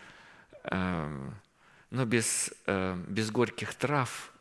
но 1.91 2.05
без, 2.05 2.51
э, 2.67 2.97
без 3.09 3.31
горьких 3.31 3.75
трав 3.75 4.33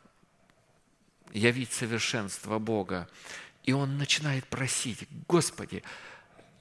явить 1.32 1.72
совершенство 1.72 2.58
Бога. 2.58 3.08
И 3.64 3.72
он 3.72 3.98
начинает 3.98 4.46
просить, 4.46 5.06
Господи, 5.26 5.82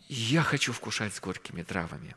я 0.08 0.44
хочу 0.44 0.74
вкушать 0.74 1.14
с 1.14 1.20
горькими 1.20 1.64
травами. 1.64 2.16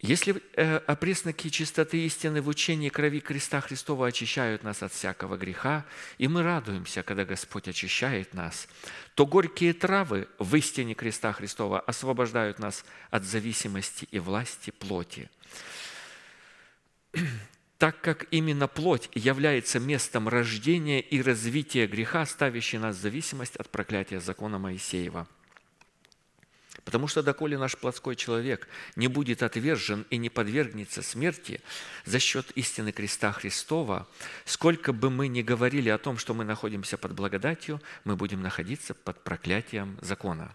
Если 0.00 0.42
э, 0.56 0.76
опресноки 0.78 1.48
чистоты 1.48 2.04
истины 2.04 2.42
в 2.42 2.48
учении 2.48 2.90
крови 2.90 3.20
креста 3.20 3.62
Христова 3.62 4.08
очищают 4.08 4.62
нас 4.62 4.82
от 4.82 4.92
всякого 4.92 5.38
греха, 5.38 5.86
и 6.18 6.28
мы 6.28 6.42
радуемся, 6.42 7.02
когда 7.02 7.24
Господь 7.24 7.68
очищает 7.68 8.34
нас, 8.34 8.68
то 9.14 9.24
горькие 9.24 9.72
травы 9.72 10.28
в 10.38 10.54
истине 10.56 10.92
креста 10.92 11.32
Христова 11.32 11.80
освобождают 11.80 12.58
нас 12.58 12.84
от 13.10 13.24
зависимости 13.24 14.06
и 14.10 14.18
власти 14.18 14.72
плоти 14.72 15.30
так 17.78 18.00
как 18.00 18.26
именно 18.30 18.68
плоть 18.68 19.08
является 19.14 19.80
местом 19.80 20.28
рождения 20.28 21.00
и 21.00 21.22
развития 21.22 21.86
греха, 21.86 22.24
ставящий 22.26 22.78
нас 22.78 22.96
в 22.96 23.00
зависимость 23.00 23.56
от 23.56 23.68
проклятия 23.70 24.20
закона 24.20 24.58
Моисеева. 24.58 25.26
Потому 26.84 27.08
что 27.08 27.22
доколе 27.22 27.56
наш 27.56 27.76
плотской 27.76 28.14
человек 28.14 28.68
не 28.94 29.08
будет 29.08 29.42
отвержен 29.42 30.06
и 30.10 30.18
не 30.18 30.28
подвергнется 30.28 31.02
смерти 31.02 31.60
за 32.04 32.18
счет 32.18 32.50
истины 32.52 32.92
креста 32.92 33.32
Христова, 33.32 34.06
сколько 34.44 34.92
бы 34.92 35.08
мы 35.08 35.28
ни 35.28 35.40
говорили 35.40 35.88
о 35.88 35.98
том, 35.98 36.18
что 36.18 36.34
мы 36.34 36.44
находимся 36.44 36.98
под 36.98 37.12
благодатью, 37.12 37.80
мы 38.04 38.16
будем 38.16 38.42
находиться 38.42 38.92
под 38.92 39.22
проклятием 39.24 39.98
закона. 40.02 40.54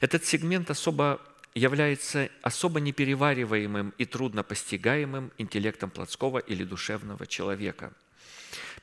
Этот 0.00 0.26
сегмент 0.26 0.70
особо 0.70 1.22
является 1.56 2.28
особо 2.42 2.80
неперевариваемым 2.80 3.94
и 3.96 4.04
трудно 4.04 4.42
постигаемым 4.42 5.32
интеллектом 5.38 5.90
плотского 5.90 6.38
или 6.38 6.64
душевного 6.64 7.26
человека. 7.26 7.94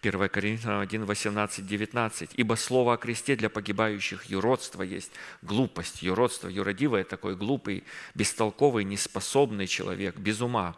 1 0.03 0.29
Коринфянам 0.29 0.81
1, 0.81 1.05
18, 1.05 1.65
19. 1.65 2.31
«Ибо 2.35 2.55
слово 2.55 2.93
о 2.93 2.97
кресте 2.97 3.35
для 3.35 3.49
погибающих 3.49 4.25
юродство 4.25 4.83
есть, 4.83 5.11
глупость, 5.41 6.01
юродство, 6.01 6.49
юродивое 6.49 7.03
такой 7.03 7.35
глупый, 7.35 7.83
бестолковый, 8.13 8.83
неспособный 8.83 9.67
человек, 9.67 10.17
без 10.17 10.41
ума 10.41 10.75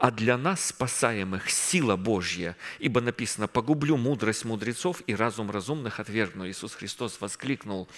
а 0.00 0.10
для 0.10 0.36
нас, 0.36 0.66
спасаемых, 0.66 1.50
сила 1.50 1.96
Божья. 1.96 2.56
Ибо 2.78 3.00
написано, 3.00 3.48
погублю 3.48 3.96
мудрость 3.96 4.44
мудрецов 4.44 5.02
и 5.06 5.14
разум 5.14 5.50
разумных 5.50 5.98
отвергну. 6.00 6.48
Иисус 6.48 6.74
Христос 6.74 7.20
воскликнул, 7.20 7.88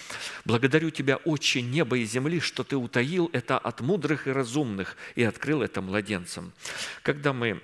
благодарю 0.45 0.89
Тебя, 0.89 1.17
Отче 1.17 1.61
неба 1.61 1.97
и 1.97 2.05
земли, 2.05 2.39
что 2.39 2.63
Ты 2.63 2.75
утаил 2.75 3.29
это 3.33 3.57
от 3.57 3.81
мудрых 3.81 4.27
и 4.27 4.31
разумных 4.31 4.97
и 5.15 5.23
открыл 5.23 5.61
это 5.61 5.81
младенцам. 5.81 6.53
Когда 7.03 7.33
мы 7.33 7.61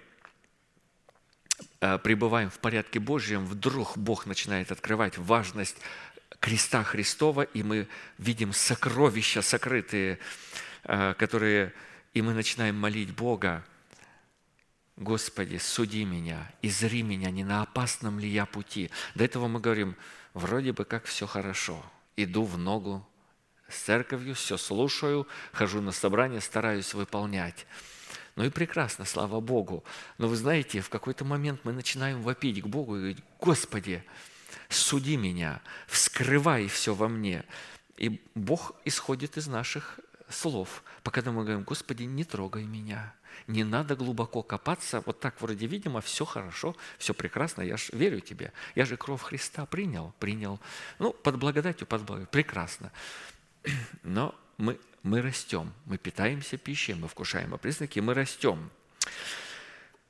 пребываем 1.79 2.49
в 2.49 2.59
порядке 2.59 2.99
Божьем, 2.99 3.45
вдруг 3.45 3.97
Бог 3.97 4.25
начинает 4.25 4.71
открывать 4.71 5.17
важность 5.17 5.77
креста 6.39 6.83
Христова, 6.83 7.41
и 7.41 7.63
мы 7.63 7.87
видим 8.17 8.53
сокровища 8.53 9.41
сокрытые, 9.41 10.19
э, 10.83 11.13
которые, 11.17 11.73
и 12.13 12.21
мы 12.21 12.33
начинаем 12.33 12.77
молить 12.77 13.11
Бога, 13.11 13.63
Господи, 14.95 15.57
суди 15.57 16.05
меня, 16.05 16.51
изри 16.63 17.03
меня, 17.03 17.29
не 17.29 17.43
на 17.43 17.61
опасном 17.61 18.19
ли 18.19 18.27
я 18.27 18.47
пути. 18.47 18.89
До 19.13 19.23
этого 19.23 19.47
мы 19.47 19.59
говорим, 19.59 19.95
вроде 20.33 20.73
бы 20.73 20.85
как 20.85 21.05
все 21.05 21.27
хорошо, 21.27 21.83
иду 22.15 22.43
в 22.43 22.57
ногу 22.57 23.07
с 23.69 23.77
церковью, 23.77 24.33
все 24.33 24.57
слушаю, 24.57 25.27
хожу 25.51 25.81
на 25.81 25.91
собрание, 25.91 26.41
стараюсь 26.41 26.95
выполнять. 26.95 27.67
Ну 28.37 28.45
и 28.45 28.51
прекрасно, 28.51 29.03
слава 29.03 29.39
Богу. 29.39 29.83
Но 30.19 30.27
вы 30.27 30.35
знаете, 30.35 30.79
в 30.81 30.89
какой-то 30.89 31.25
момент 31.25 31.61
мы 31.63 31.73
начинаем 31.73 32.21
вопить 32.21 32.61
к 32.61 32.67
Богу 32.67 32.95
и 32.95 32.99
говорить, 32.99 33.23
Господи, 33.41 34.03
суди 34.69 35.17
меня, 35.17 35.59
вскрывай 35.87 36.67
все 36.67 36.93
во 36.93 37.07
мне. 37.07 37.43
И 37.97 38.21
Бог 38.35 38.75
исходит 38.85 39.37
из 39.37 39.47
наших 39.47 39.99
слов. 40.29 40.83
Пока 41.01 41.23
мы 41.23 41.41
говорим, 41.43 41.63
Господи, 41.63 42.03
не 42.03 42.23
трогай 42.23 42.65
меня, 42.65 43.11
не 43.47 43.63
надо 43.63 43.95
глубоко 43.95 44.43
копаться, 44.43 45.01
вот 45.07 45.19
так 45.19 45.41
вроде 45.41 45.65
видимо, 45.65 45.99
все 46.01 46.23
хорошо, 46.23 46.75
все 46.99 47.15
прекрасно, 47.15 47.63
я 47.63 47.75
же 47.75 47.85
верю 47.93 48.19
тебе, 48.19 48.53
я 48.75 48.85
же 48.85 48.97
кровь 48.97 49.23
Христа 49.23 49.65
принял, 49.65 50.13
принял, 50.19 50.59
ну, 50.99 51.11
под 51.11 51.39
благодатью, 51.39 51.87
под 51.87 52.03
благодатью, 52.03 52.31
прекрасно. 52.31 52.91
Но 54.03 54.35
мы, 54.57 54.79
мы 55.07 55.21
растем, 55.21 55.73
мы 55.85 55.97
питаемся 55.97 56.57
пищей, 56.57 56.93
мы 56.93 57.07
вкушаем 57.07 57.57
признаки, 57.57 57.99
мы 57.99 58.13
растем. 58.13 58.69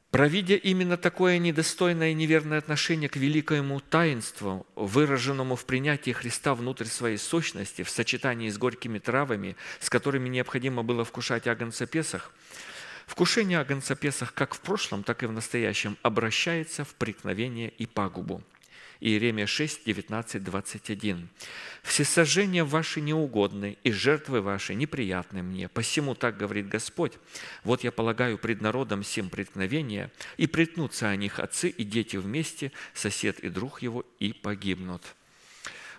Провидя 0.09 0.55
именно 0.55 0.97
такое 0.97 1.37
недостойное 1.37 2.09
и 2.09 2.13
неверное 2.13 2.57
отношение 2.57 3.07
к 3.07 3.17
великому 3.17 3.79
таинству, 3.79 4.65
выраженному 4.75 5.55
в 5.55 5.65
принятии 5.65 6.11
Христа 6.11 6.55
внутрь 6.55 6.85
своей 6.85 7.17
сущности, 7.17 7.83
в 7.83 7.89
сочетании 7.89 8.49
с 8.49 8.57
горькими 8.57 8.99
травами, 8.99 9.55
с 9.79 9.89
которыми 9.89 10.29
необходимо 10.29 10.83
было 10.83 11.05
вкушать 11.05 11.47
агнца 11.47 11.85
Песах, 11.85 12.31
Вкушение 13.07 13.59
агнца 13.59 13.95
Песах 13.95 14.33
как 14.33 14.53
в 14.53 14.59
прошлом, 14.59 15.01
так 15.01 15.23
и 15.23 15.27
в 15.27 15.31
настоящем 15.31 15.97
обращается 16.03 16.83
в 16.83 16.93
преткновение 16.95 17.69
и 17.69 17.85
пагубу. 17.85 18.43
Иеремия 18.99 19.45
6, 19.45 19.85
19, 19.85 20.43
21. 20.43 21.29
«Всесожжения 21.83 22.63
ваши 22.63 22.99
неугодны, 22.99 23.77
и 23.83 23.91
жертвы 23.91 24.41
ваши 24.41 24.73
неприятны 24.73 25.43
мне. 25.43 25.69
Посему 25.69 26.15
так 26.15 26.37
говорит 26.37 26.67
Господь, 26.67 27.13
вот 27.63 27.83
я 27.83 27.91
полагаю 27.91 28.37
пред 28.37 28.61
народом 28.61 29.03
сим 29.03 29.29
преткновения, 29.29 30.11
и 30.37 30.47
притнутся 30.47 31.09
о 31.09 31.15
них 31.15 31.39
отцы 31.39 31.69
и 31.69 31.83
дети 31.83 32.17
вместе, 32.17 32.71
сосед 32.93 33.39
и 33.39 33.49
друг 33.49 33.81
его, 33.81 34.03
и 34.19 34.33
погибнут» 34.33 35.03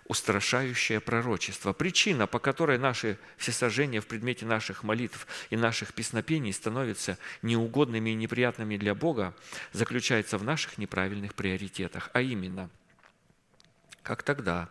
устрашающее 0.09 1.01
пророчество. 1.01 1.75
Причина, 1.75 2.27
по 2.27 2.39
которой 2.39 2.79
наши 2.79 3.19
всесожжения 3.37 4.01
в 4.01 4.07
предмете 4.07 4.47
наших 4.47 4.83
молитв 4.83 5.27
и 5.51 5.57
наших 5.57 5.93
песнопений 5.93 6.55
становятся 6.55 7.19
неугодными 7.43 8.09
и 8.09 8.15
неприятными 8.15 8.79
для 8.79 8.95
Бога, 8.95 9.35
заключается 9.73 10.39
в 10.39 10.45
наших 10.45 10.79
неправильных 10.79 11.35
приоритетах, 11.35 12.09
а 12.15 12.23
именно– 12.23 12.71
как 14.09 14.23
тогда, 14.23 14.71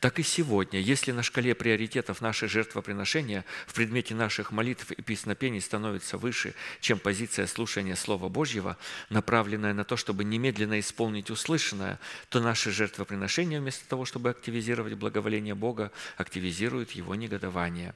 так 0.00 0.18
и 0.18 0.24
сегодня, 0.24 0.80
если 0.80 1.12
на 1.12 1.22
шкале 1.22 1.54
приоритетов 1.54 2.20
наши 2.20 2.48
жертвоприношения 2.48 3.44
в 3.68 3.74
предмете 3.74 4.16
наших 4.16 4.50
молитв 4.50 4.90
и 4.90 5.00
песнопений 5.00 5.60
становится 5.60 6.18
выше, 6.18 6.54
чем 6.80 6.98
позиция 6.98 7.46
слушания 7.46 7.94
Слова 7.94 8.28
Божьего, 8.28 8.76
направленная 9.08 9.72
на 9.72 9.84
то, 9.84 9.96
чтобы 9.96 10.24
немедленно 10.24 10.80
исполнить 10.80 11.30
услышанное, 11.30 12.00
то 12.28 12.40
наши 12.40 12.72
жертвоприношения, 12.72 13.60
вместо 13.60 13.88
того, 13.88 14.04
чтобы 14.04 14.30
активизировать 14.30 14.94
благоволение 14.94 15.54
Бога, 15.54 15.92
активизируют 16.16 16.90
его 16.90 17.14
негодование. 17.14 17.94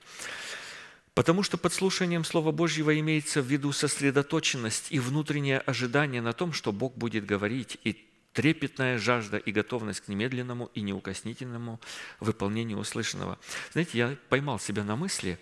Потому 1.14 1.42
что 1.42 1.58
под 1.58 1.72
слушанием 1.72 2.22
Слова 2.22 2.52
Божьего 2.52 2.96
имеется 3.00 3.42
в 3.42 3.46
виду 3.46 3.72
сосредоточенность 3.72 4.92
и 4.92 5.00
внутреннее 5.00 5.58
ожидание 5.58 6.22
на 6.22 6.32
том, 6.32 6.52
что 6.52 6.70
Бог 6.70 6.94
будет 6.94 7.26
говорить, 7.26 7.76
и 7.82 8.06
трепетная 8.36 8.98
жажда 8.98 9.38
и 9.38 9.50
готовность 9.50 10.00
к 10.00 10.08
немедленному 10.08 10.70
и 10.74 10.82
неукоснительному 10.82 11.80
выполнению 12.20 12.76
услышанного. 12.76 13.38
Знаете, 13.72 13.96
я 13.96 14.16
поймал 14.28 14.58
себя 14.58 14.84
на 14.84 14.94
мысли, 14.94 15.38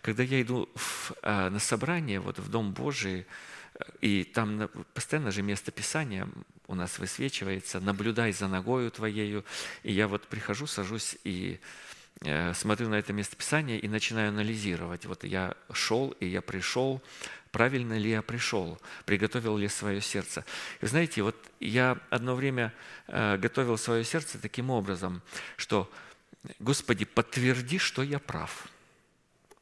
когда 0.00 0.22
я 0.22 0.40
иду 0.40 0.66
в, 0.74 1.12
а, 1.20 1.50
на 1.50 1.58
собрание 1.58 2.20
вот 2.20 2.38
в 2.38 2.50
Дом 2.50 2.72
Божий, 2.72 3.26
и 4.00 4.24
там 4.24 4.70
постоянно 4.94 5.30
же 5.30 5.42
место 5.42 5.72
Писания 5.72 6.26
у 6.68 6.74
нас 6.74 6.98
высвечивается, 6.98 7.80
«Наблюдай 7.80 8.32
за 8.32 8.48
ногою 8.48 8.90
твоею». 8.90 9.44
И 9.82 9.92
я 9.92 10.08
вот 10.08 10.26
прихожу, 10.26 10.66
сажусь 10.66 11.18
и 11.24 11.60
смотрю 12.54 12.88
на 12.88 12.96
это 12.96 13.12
местописание 13.12 13.78
и 13.78 13.88
начинаю 13.88 14.30
анализировать. 14.30 15.06
Вот 15.06 15.24
я 15.24 15.54
шел, 15.72 16.10
и 16.20 16.26
я 16.26 16.42
пришел, 16.42 17.00
правильно 17.50 17.98
ли 17.98 18.10
я 18.10 18.22
пришел, 18.22 18.78
приготовил 19.04 19.56
ли 19.56 19.68
свое 19.68 20.00
сердце. 20.00 20.44
И 20.80 20.86
знаете, 20.86 21.22
вот 21.22 21.36
я 21.60 21.98
одно 22.10 22.34
время 22.34 22.72
э, 23.06 23.36
готовил 23.36 23.78
свое 23.78 24.04
сердце 24.04 24.38
таким 24.38 24.70
образом, 24.70 25.22
что 25.56 25.90
«Господи, 26.58 27.04
подтверди, 27.04 27.78
что 27.78 28.02
я 28.02 28.18
прав». 28.18 28.68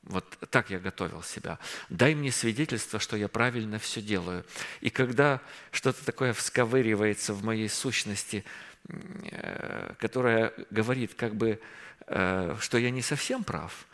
Вот 0.03 0.25
так 0.51 0.71
я 0.71 0.79
готовил 0.79 1.23
себя. 1.23 1.59
Дай 1.89 2.15
мне 2.15 2.31
свидетельство, 2.31 3.01
что 3.01 3.17
я 3.17 3.29
правильно 3.29 3.81
все 3.81 4.01
делаю. 4.01 4.45
И 4.81 4.89
когда 4.89 5.41
что-то 5.73 6.05
такое 6.05 6.33
всковыривается 6.33 7.33
в 7.35 7.45
моей 7.45 7.69
сущности, 7.69 8.45
э, 8.89 9.95
которое 9.99 10.53
говорит, 10.71 11.15
как 11.15 11.35
бы, 11.35 11.49
э, 11.49 11.59
что 12.07 12.79
я 12.79 12.91
не 12.91 13.03
совсем 13.03 13.45
прав, 13.45 13.87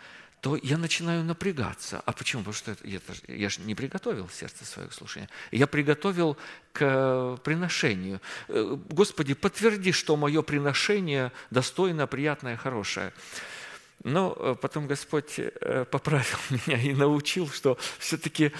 то 0.42 0.58
я 0.60 0.76
начинаю 0.76 1.22
напрягаться. 1.22 2.02
А 2.04 2.12
почему? 2.12 2.42
Потому 2.42 2.54
что 2.54 2.76
я, 2.82 2.98
я 3.28 3.48
же 3.48 3.60
не 3.60 3.76
приготовил 3.76 4.28
сердце 4.28 4.64
свое 4.64 4.88
к 4.88 4.92
слушанию. 4.92 5.28
Я 5.52 5.68
приготовил 5.68 6.36
к 6.72 7.38
приношению. 7.44 8.20
Э, 8.48 8.76
Господи, 8.90 9.34
подтверди, 9.34 9.92
что 9.92 10.16
мое 10.16 10.42
приношение 10.42 11.30
достойно, 11.52 12.08
приятное, 12.08 12.56
хорошее. 12.56 13.12
Но 14.02 14.34
э, 14.36 14.56
потом 14.60 14.88
Господь 14.88 15.38
э, 15.38 15.84
поправил 15.88 16.38
меня 16.50 16.76
и 16.76 16.92
научил, 16.92 17.48
что 17.48 17.78
все-таки 18.00 18.50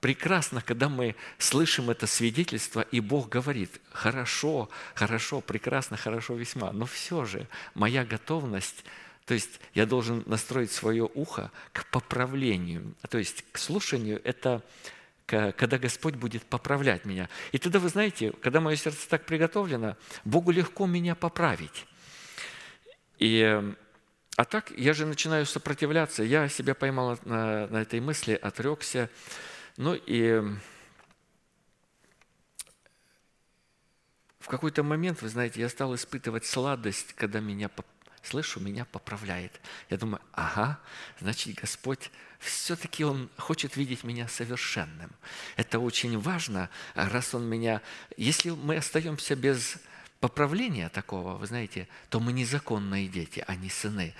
прекрасно, 0.00 0.62
когда 0.62 0.88
мы 0.88 1.16
слышим 1.38 1.90
это 1.90 2.06
свидетельство, 2.06 2.80
и 2.80 3.00
Бог 3.00 3.28
говорит, 3.28 3.80
хорошо, 3.90 4.68
хорошо, 4.94 5.40
прекрасно, 5.40 5.96
хорошо 5.96 6.34
весьма, 6.34 6.72
но 6.72 6.86
все 6.86 7.24
же 7.24 7.46
моя 7.74 8.04
готовность, 8.04 8.84
то 9.24 9.34
есть 9.34 9.60
я 9.74 9.86
должен 9.86 10.22
настроить 10.26 10.72
свое 10.72 11.08
ухо 11.14 11.50
к 11.72 11.86
поправлению, 11.90 12.94
то 13.10 13.18
есть 13.18 13.44
к 13.52 13.58
слушанию, 13.58 14.20
это 14.24 14.62
когда 15.26 15.76
Господь 15.76 16.14
будет 16.14 16.42
поправлять 16.44 17.04
меня. 17.04 17.28
И 17.52 17.58
тогда, 17.58 17.78
вы 17.80 17.90
знаете, 17.90 18.32
когда 18.40 18.62
мое 18.62 18.76
сердце 18.76 19.06
так 19.10 19.26
приготовлено, 19.26 19.98
Богу 20.24 20.50
легко 20.52 20.86
меня 20.86 21.14
поправить. 21.14 21.84
И 23.18 23.62
а 24.38 24.44
так 24.44 24.70
я 24.76 24.94
же 24.94 25.04
начинаю 25.04 25.44
сопротивляться. 25.46 26.22
Я 26.22 26.48
себя 26.48 26.74
поймал 26.74 27.18
на, 27.24 27.66
на 27.66 27.82
этой 27.82 28.00
мысли, 28.00 28.38
отрекся. 28.40 29.10
Ну 29.78 29.94
и 29.94 30.42
в 34.40 34.48
какой-то 34.48 34.82
момент, 34.82 35.22
вы 35.22 35.28
знаете, 35.28 35.60
я 35.60 35.68
стал 35.68 35.94
испытывать 35.94 36.44
сладость, 36.44 37.12
когда 37.12 37.38
меня 37.38 37.70
слышу, 38.24 38.58
меня 38.58 38.84
поправляет. 38.86 39.60
Я 39.88 39.96
думаю, 39.96 40.20
ага, 40.32 40.80
значит, 41.20 41.54
Господь 41.54 42.10
все-таки 42.40 43.04
Он 43.04 43.30
хочет 43.36 43.76
видеть 43.76 44.02
меня 44.02 44.26
совершенным. 44.26 45.12
Это 45.54 45.78
очень 45.78 46.18
важно, 46.18 46.70
раз 46.96 47.32
Он 47.36 47.44
меня... 47.44 47.80
Если 48.16 48.50
мы 48.50 48.78
остаемся 48.78 49.36
без 49.36 49.76
поправления 50.18 50.88
такого, 50.88 51.36
вы 51.36 51.46
знаете, 51.46 51.86
то 52.10 52.18
мы 52.18 52.32
незаконные 52.32 53.06
дети, 53.06 53.44
а 53.46 53.54
не 53.54 53.70
сыны. 53.70 54.12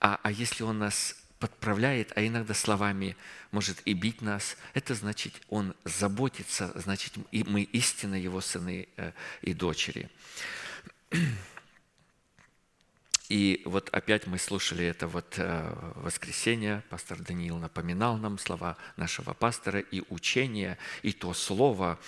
А, 0.00 0.18
а 0.22 0.32
если 0.32 0.62
он 0.62 0.78
нас 0.78 1.16
подправляет, 1.38 2.12
а 2.16 2.26
иногда 2.26 2.54
словами 2.54 3.16
может 3.50 3.82
и 3.84 3.92
бить 3.92 4.22
нас, 4.22 4.56
это 4.74 4.94
значит, 4.94 5.34
он 5.48 5.74
заботится, 5.84 6.72
значит, 6.74 7.14
и 7.30 7.44
мы 7.44 7.62
истинно 7.62 8.14
его 8.14 8.40
сыны 8.40 8.88
э, 8.96 9.12
и 9.42 9.52
дочери. 9.52 10.10
И 13.28 13.62
вот 13.64 13.88
опять 13.90 14.28
мы 14.28 14.38
слушали 14.38 14.84
это 14.86 15.08
вот 15.08 15.34
э, 15.36 15.92
воскресенье, 15.96 16.84
пастор 16.90 17.18
Даниил 17.18 17.58
напоминал 17.58 18.16
нам 18.18 18.38
слова 18.38 18.76
нашего 18.96 19.32
пастора 19.32 19.80
и 19.80 20.04
учение, 20.10 20.78
и 21.02 21.12
то 21.12 21.34
слово, 21.34 21.98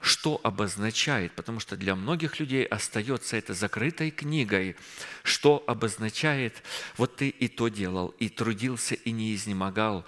что 0.00 0.40
обозначает, 0.42 1.32
потому 1.32 1.60
что 1.60 1.76
для 1.76 1.94
многих 1.94 2.40
людей 2.40 2.64
остается 2.64 3.36
это 3.36 3.52
закрытой 3.52 4.10
книгой, 4.10 4.76
что 5.24 5.62
обозначает, 5.66 6.62
вот 6.96 7.16
ты 7.16 7.28
и 7.28 7.48
то 7.48 7.68
делал, 7.68 8.08
и 8.18 8.30
трудился, 8.30 8.94
и 8.94 9.10
не 9.10 9.34
изнемогал, 9.34 10.06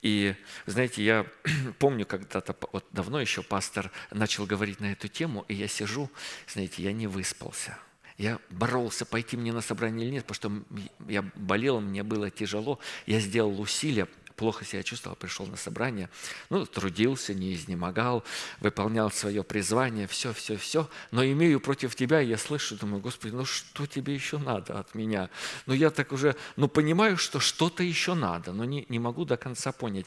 и, 0.00 0.36
знаете, 0.66 1.02
я 1.02 1.26
помню, 1.80 2.06
когда-то 2.06 2.54
вот 2.72 2.84
давно 2.92 3.20
еще 3.20 3.42
пастор 3.42 3.90
начал 4.12 4.46
говорить 4.46 4.78
на 4.78 4.92
эту 4.92 5.08
тему, 5.08 5.44
и 5.48 5.54
я 5.54 5.66
сижу, 5.66 6.08
знаете, 6.46 6.84
я 6.84 6.92
не 6.92 7.08
выспался– 7.08 7.76
я 8.18 8.40
боролся, 8.50 9.04
пойти 9.06 9.36
мне 9.36 9.52
на 9.52 9.60
собрание 9.60 10.06
или 10.06 10.14
нет, 10.14 10.26
потому 10.26 10.64
что 10.66 10.82
я 11.08 11.22
болел, 11.36 11.80
мне 11.80 12.02
было 12.02 12.30
тяжело. 12.30 12.80
Я 13.06 13.20
сделал 13.20 13.60
усилия, 13.60 14.08
плохо 14.34 14.64
себя 14.64 14.82
чувствовал, 14.82 15.16
пришел 15.16 15.46
на 15.46 15.56
собрание, 15.56 16.10
ну, 16.50 16.66
трудился, 16.66 17.32
не 17.32 17.54
изнемогал, 17.54 18.24
выполнял 18.60 19.10
свое 19.10 19.44
призвание, 19.44 20.06
все, 20.06 20.32
все, 20.32 20.56
все, 20.56 20.88
но 21.10 21.24
имею 21.24 21.60
против 21.60 21.94
тебя, 21.94 22.20
я 22.20 22.38
слышу, 22.38 22.76
думаю, 22.76 23.00
Господи, 23.00 23.34
ну 23.34 23.44
что 23.44 23.86
тебе 23.86 24.14
еще 24.14 24.38
надо 24.38 24.78
от 24.78 24.94
меня? 24.94 25.30
Ну 25.66 25.74
я 25.74 25.90
так 25.90 26.12
уже, 26.12 26.36
ну 26.56 26.68
понимаю, 26.68 27.16
что 27.16 27.40
что-то 27.40 27.82
еще 27.82 28.14
надо, 28.14 28.52
но 28.52 28.64
не, 28.64 28.84
не 28.88 28.98
могу 28.98 29.24
до 29.24 29.36
конца 29.36 29.72
понять. 29.72 30.06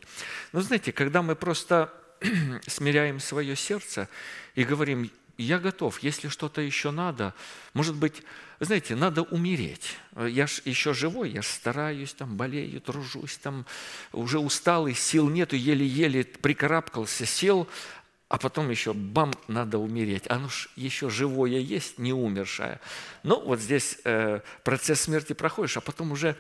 Но 0.54 0.62
знаете, 0.62 0.92
когда 0.92 1.22
мы 1.22 1.36
просто 1.36 1.94
смиряем 2.68 3.20
свое 3.20 3.56
сердце 3.56 4.08
и 4.56 4.64
говорим, 4.64 5.12
я 5.42 5.60
готов, 5.60 6.00
если 6.00 6.28
что-то 6.28 6.62
еще 6.62 6.92
надо, 6.92 7.34
может 7.74 7.96
быть, 7.96 8.24
знаете, 8.60 8.96
надо 8.96 9.24
умереть. 9.24 9.98
Я 10.16 10.48
ж 10.48 10.62
еще 10.66 10.94
живой, 10.94 11.32
я 11.32 11.42
ж 11.42 11.48
стараюсь, 11.48 12.14
там, 12.14 12.38
болею, 12.38 12.80
тружусь, 12.82 13.38
там, 13.38 13.66
уже 14.14 14.40
усталый, 14.40 14.94
сил 14.94 15.30
нету, 15.30 15.56
еле-еле 15.56 16.24
прикарабкался, 16.24 17.26
сел, 17.26 17.68
а 18.30 18.38
потом 18.38 18.70
еще 18.70 18.94
бам, 18.94 19.34
надо 19.48 19.78
умереть. 19.78 20.24
Оно 20.30 20.48
ж 20.48 20.70
еще 20.76 21.10
живое 21.10 21.60
есть, 21.60 21.98
не 21.98 22.14
умершее. 22.14 22.80
Ну, 23.24 23.42
вот 23.42 23.60
здесь 23.60 23.98
э, 24.04 24.42
процесс 24.64 25.02
смерти 25.02 25.34
проходишь, 25.34 25.78
а 25.78 25.82
потом 25.82 26.12
уже 26.12 26.36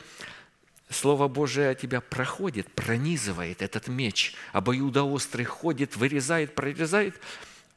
Слово 0.90 1.30
Божие 1.30 1.74
тебя 1.74 2.02
проходит, 2.02 2.70
пронизывает 2.74 3.62
этот 3.62 3.88
меч, 3.88 4.36
обоюдоострый 4.52 5.46
ходит, 5.46 5.96
вырезает, 5.96 6.54
прорезает– 6.54 7.16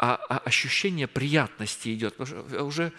а, 0.05 0.21
а 0.29 0.39
ощущение 0.45 1.07
приятности 1.07 1.95
идет, 1.95 2.17
потому 2.17 2.45
что 2.47 2.65
уже 2.65 2.93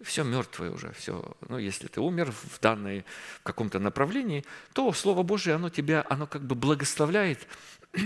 все 0.00 0.22
мертвое 0.22 0.70
уже, 0.70 0.92
все. 0.92 1.36
Ну, 1.48 1.58
если 1.58 1.88
ты 1.88 2.00
умер 2.00 2.30
в 2.30 2.60
данной 2.60 3.04
в 3.40 3.42
каком-то 3.42 3.80
направлении, 3.80 4.44
то 4.72 4.92
Слово 4.92 5.24
Божие, 5.24 5.56
оно 5.56 5.70
тебя, 5.70 6.06
оно 6.08 6.28
как 6.28 6.42
бы 6.42 6.54
благословляет. 6.54 7.48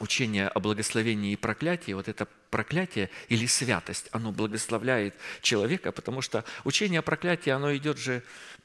Учение 0.00 0.48
о 0.48 0.60
благословении 0.60 1.32
и 1.32 1.36
проклятии, 1.36 1.92
вот 1.92 2.08
это 2.08 2.26
проклятие 2.50 3.08
или 3.28 3.46
святость, 3.46 4.08
оно 4.12 4.32
благословляет 4.32 5.14
человека, 5.40 5.92
потому 5.92 6.20
что 6.20 6.44
учение 6.64 6.98
о 6.98 7.02
проклятии, 7.02 7.50
оно 7.50 7.74
идет 7.74 7.96
же 7.96 8.22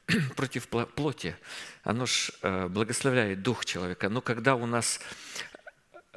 против 0.36 0.68
плоти, 0.68 1.38
оно 1.84 2.06
же 2.06 2.34
э, 2.42 2.68
благословляет 2.68 3.44
дух 3.44 3.64
человека. 3.64 4.10
Но 4.10 4.22
когда 4.22 4.56
у 4.56 4.66
нас 4.66 5.00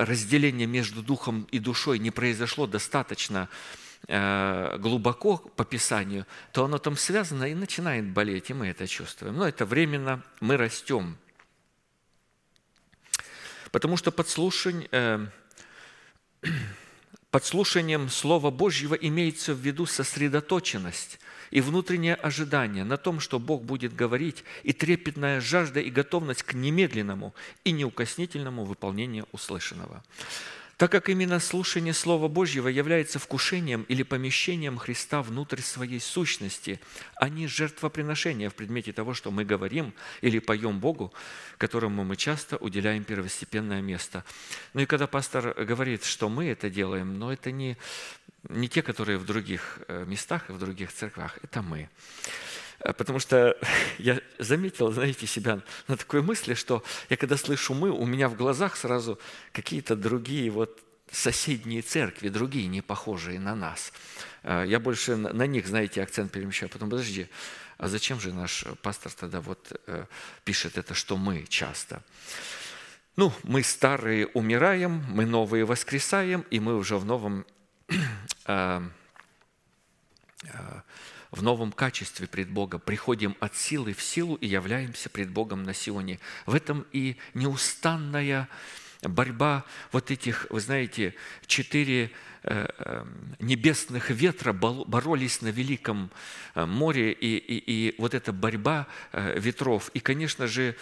разделение 0.04 0.66
между 0.66 1.02
духом 1.02 1.48
и 1.50 1.58
душой 1.58 1.98
не 1.98 2.10
произошло 2.10 2.66
достаточно 2.66 3.48
э, 4.08 4.78
глубоко 4.78 5.38
по 5.38 5.64
Писанию, 5.64 6.26
то 6.52 6.64
оно 6.64 6.78
там 6.78 6.96
связано 6.96 7.44
и 7.44 7.54
начинает 7.54 8.06
болеть, 8.06 8.50
и 8.50 8.54
мы 8.54 8.68
это 8.68 8.86
чувствуем. 8.86 9.36
Но 9.36 9.46
это 9.46 9.64
временно, 9.64 10.22
мы 10.40 10.56
растем. 10.56 11.16
Потому 13.70 13.96
что 13.96 14.12
подслушань, 14.12 14.88
э, 14.90 15.26
подслушанием 17.30 18.08
Слова 18.08 18.50
Божьего 18.50 18.94
имеется 18.94 19.54
в 19.54 19.58
виду 19.58 19.86
сосредоточенность– 19.86 21.18
и 21.52 21.60
внутреннее 21.60 22.16
ожидание 22.16 22.82
на 22.82 22.96
том, 22.96 23.20
что 23.20 23.38
Бог 23.38 23.62
будет 23.62 23.94
говорить, 23.94 24.42
и 24.64 24.72
трепетная 24.72 25.40
жажда 25.40 25.80
и 25.80 25.90
готовность 25.90 26.42
к 26.42 26.54
немедленному 26.54 27.34
и 27.62 27.70
неукоснительному 27.70 28.64
выполнению 28.64 29.28
услышанного 29.30 30.02
так 30.82 30.90
как 30.90 31.08
именно 31.08 31.38
слушание 31.38 31.94
Слова 31.94 32.26
Божьего 32.26 32.66
является 32.66 33.20
вкушением 33.20 33.84
или 33.84 34.02
помещением 34.02 34.78
Христа 34.78 35.22
внутрь 35.22 35.60
своей 35.60 36.00
сущности, 36.00 36.80
а 37.14 37.28
не 37.28 37.46
жертвоприношение 37.46 38.50
в 38.50 38.56
предмете 38.56 38.92
того, 38.92 39.14
что 39.14 39.30
мы 39.30 39.44
говорим 39.44 39.94
или 40.22 40.40
поем 40.40 40.80
Богу, 40.80 41.12
которому 41.56 42.02
мы 42.02 42.16
часто 42.16 42.56
уделяем 42.56 43.04
первостепенное 43.04 43.80
место. 43.80 44.24
Ну 44.74 44.80
и 44.80 44.86
когда 44.86 45.06
пастор 45.06 45.54
говорит, 45.54 46.02
что 46.02 46.28
мы 46.28 46.46
это 46.46 46.68
делаем, 46.68 47.16
но 47.16 47.32
это 47.32 47.52
не, 47.52 47.76
не 48.48 48.68
те, 48.68 48.82
которые 48.82 49.18
в 49.18 49.24
других 49.24 49.78
э, 49.86 50.04
местах 50.04 50.50
и 50.50 50.52
в 50.52 50.58
других 50.58 50.92
церквях, 50.92 51.38
это 51.44 51.62
мы. 51.62 51.88
Э, 52.82 52.92
потому 52.92 53.18
что 53.18 53.56
я 53.98 54.20
заметил, 54.38 54.92
знаете, 54.92 55.26
себя 55.26 55.60
на 55.88 55.96
такой 55.96 56.22
мысли, 56.22 56.54
что 56.54 56.82
я 57.08 57.16
когда 57.16 57.36
слышу 57.36 57.74
«мы», 57.74 57.90
у 57.90 58.06
меня 58.06 58.28
в 58.28 58.36
глазах 58.36 58.76
сразу 58.76 59.18
какие-то 59.52 59.96
другие 59.96 60.50
вот 60.50 60.80
соседние 61.10 61.82
церкви, 61.82 62.28
другие, 62.28 62.66
не 62.68 62.80
похожие 62.80 63.38
на 63.38 63.54
нас. 63.54 63.92
Э, 64.42 64.64
я 64.66 64.80
больше 64.80 65.16
на 65.16 65.46
них, 65.46 65.66
знаете, 65.66 66.02
акцент 66.02 66.32
перемещаю. 66.32 66.70
Потом, 66.70 66.90
подожди, 66.90 67.28
а 67.78 67.88
зачем 67.88 68.20
же 68.20 68.32
наш 68.32 68.64
пастор 68.82 69.12
тогда 69.12 69.40
вот 69.40 69.72
э, 69.86 70.06
пишет 70.44 70.78
это, 70.78 70.94
что 70.94 71.16
мы 71.16 71.44
часто? 71.48 72.02
Ну, 73.14 73.32
мы 73.42 73.62
старые 73.62 74.26
умираем, 74.28 75.04
мы 75.08 75.26
новые 75.26 75.66
воскресаем, 75.66 76.46
и 76.50 76.60
мы 76.60 76.76
уже 76.76 76.96
в 76.96 77.04
новом, 77.04 77.44
в 81.32 81.42
новом 81.42 81.72
качестве 81.72 82.26
пред 82.28 82.50
Богом 82.50 82.80
приходим 82.80 83.36
от 83.40 83.56
силы 83.56 83.94
в 83.94 84.02
силу 84.02 84.36
и 84.36 84.46
являемся 84.46 85.08
пред 85.08 85.30
Богом 85.30 85.64
на 85.64 85.74
Сионе. 85.74 86.20
В 86.46 86.54
этом 86.54 86.86
и 86.92 87.16
неустанная 87.34 88.48
борьба 89.02 89.64
вот 89.90 90.10
этих, 90.10 90.46
вы 90.50 90.60
знаете, 90.60 91.14
четыре 91.46 92.10
э, 92.42 92.66
эм, 92.78 93.36
небесных 93.40 94.10
ветра 94.10 94.52
боролись 94.52 95.40
на 95.40 95.48
Великом 95.48 96.10
э, 96.54 96.66
море, 96.66 97.12
и, 97.12 97.36
и, 97.36 97.88
и 97.88 97.94
вот 97.98 98.14
эта 98.14 98.32
борьба 98.32 98.86
э, 99.12 99.38
ветров. 99.40 99.90
И, 99.94 100.00
конечно 100.00 100.46
же, 100.46 100.76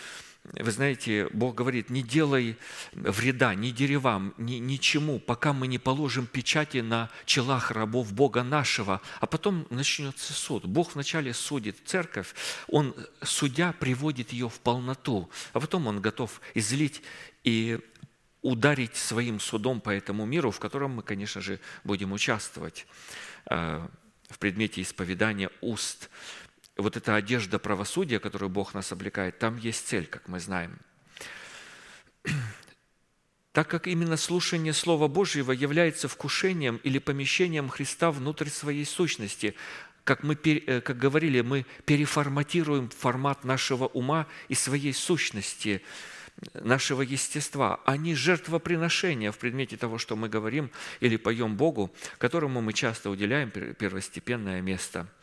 вы 0.44 0.70
знаете, 0.70 1.28
Бог 1.32 1.54
говорит, 1.54 1.90
не 1.90 2.02
делай 2.02 2.56
вреда 2.92 3.54
ни 3.54 3.70
деревам, 3.70 4.34
ни, 4.38 4.54
ничему, 4.54 5.18
пока 5.18 5.52
мы 5.52 5.66
не 5.66 5.78
положим 5.78 6.26
печати 6.26 6.78
на 6.78 7.10
челах 7.26 7.70
рабов 7.70 8.12
Бога 8.12 8.42
нашего, 8.42 9.00
а 9.20 9.26
потом 9.26 9.66
начнется 9.70 10.32
суд. 10.32 10.64
Бог 10.64 10.94
вначале 10.94 11.34
судит 11.34 11.76
церковь, 11.84 12.34
Он, 12.68 12.94
судя, 13.22 13.72
приводит 13.72 14.32
ее 14.32 14.48
в 14.48 14.60
полноту, 14.60 15.30
а 15.52 15.60
потом 15.60 15.86
Он 15.86 16.00
готов 16.00 16.40
излить 16.54 17.02
и 17.44 17.78
ударить 18.42 18.96
своим 18.96 19.40
судом 19.40 19.80
по 19.80 19.90
этому 19.90 20.24
миру, 20.24 20.50
в 20.50 20.58
котором 20.58 20.92
мы, 20.92 21.02
конечно 21.02 21.42
же, 21.42 21.60
будем 21.84 22.12
участвовать 22.12 22.86
э, 23.50 23.86
в 24.30 24.38
предмете 24.38 24.80
исповедания 24.80 25.50
уст. 25.60 26.08
Вот 26.80 26.96
эта 26.96 27.14
одежда 27.14 27.58
правосудия, 27.58 28.18
которую 28.18 28.50
Бог 28.50 28.74
нас 28.74 28.92
облекает, 28.92 29.38
там 29.38 29.56
есть 29.56 29.86
цель, 29.86 30.06
как 30.06 30.28
мы 30.28 30.40
знаем. 30.40 30.78
Так 33.52 33.66
как 33.66 33.88
именно 33.88 34.16
слушание 34.16 34.72
Слова 34.72 35.08
Божьего 35.08 35.50
является 35.50 36.06
вкушением 36.06 36.76
или 36.84 37.00
помещением 37.00 37.68
Христа 37.68 38.12
внутрь 38.12 38.48
своей 38.48 38.84
сущности, 38.86 39.56
как 40.04 40.22
мы 40.22 40.38
э, 40.44 40.80
как 40.80 40.96
говорили, 40.96 41.40
мы 41.40 41.66
переформатируем 41.84 42.90
формат 42.90 43.42
нашего 43.42 43.86
ума 43.86 44.28
и 44.46 44.54
своей 44.54 44.92
сущности– 44.92 45.82
нашего 46.54 47.02
естества, 47.02 47.80
а 47.84 47.96
не 47.96 48.14
жертвоприношения 48.14 49.32
в 49.32 49.38
предмете 49.38 49.76
того, 49.76 49.98
что 49.98 50.16
мы 50.16 50.28
говорим 50.28 50.70
или 51.00 51.16
поем 51.16 51.56
Богу, 51.56 51.92
которому 52.18 52.60
мы 52.60 52.72
часто 52.72 53.10
уделяем 53.10 53.50
первостепенное 53.50 54.60
место– 54.60 55.06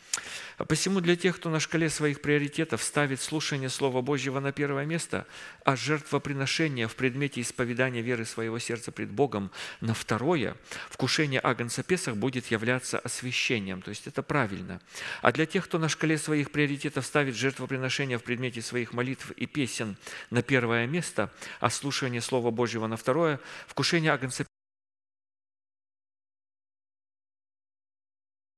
посему 0.68 1.02
для 1.02 1.16
тех, 1.16 1.36
кто 1.36 1.50
на 1.50 1.60
шкале 1.60 1.90
своих 1.90 2.22
приоритетов 2.22 2.82
ставит 2.84 3.22
слушание 3.22 3.70
Слова 3.70 4.02
Божьего 4.02 4.40
на 4.40 4.52
первое 4.52 4.86
место, 4.86 5.26
а 5.64 5.76
жертвоприношение 5.76 6.88
в 6.88 6.96
предмете 6.96 7.42
исповедания 7.42 8.02
веры 8.02 8.26
своего 8.26 8.60
сердца 8.60 8.92
пред 8.92 9.10
Богом 9.10 9.52
на 9.82 9.94
второе, 9.94 10.56
вкушение 10.90 11.40
Агнца 11.44 11.84
Песах 11.84 12.16
будет 12.16 12.48
являться 12.48 13.00
освящением, 13.00 13.82
то 13.82 13.90
есть 13.90 14.08
это 14.08 14.24
правильно. 14.24 14.82
А 15.22 15.32
для 15.32 15.46
тех, 15.46 15.66
кто 15.66 15.80
на 15.80 15.90
шкале 15.90 16.18
своих 16.18 16.52
приоритетов 16.52 17.06
ставит 17.06 17.36
жертвоприношение 17.36 18.18
в 18.18 18.24
предмете 18.24 18.62
своих 18.62 18.94
молитв 18.94 19.32
и 19.32 19.46
песен 19.46 19.98
на 20.30 20.42
первое 20.42 20.88
место, 20.88 21.32
а 21.60 21.70
слушание 21.70 22.22
Слова 22.22 22.52
Божьего 22.52 22.88
на 22.88 22.98
второе, 22.98 23.40
вкушение 23.68 24.12
Агнца 24.12 24.46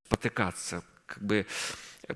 потыкаться, 0.10 0.84
как 1.10 1.24
бы 1.24 1.46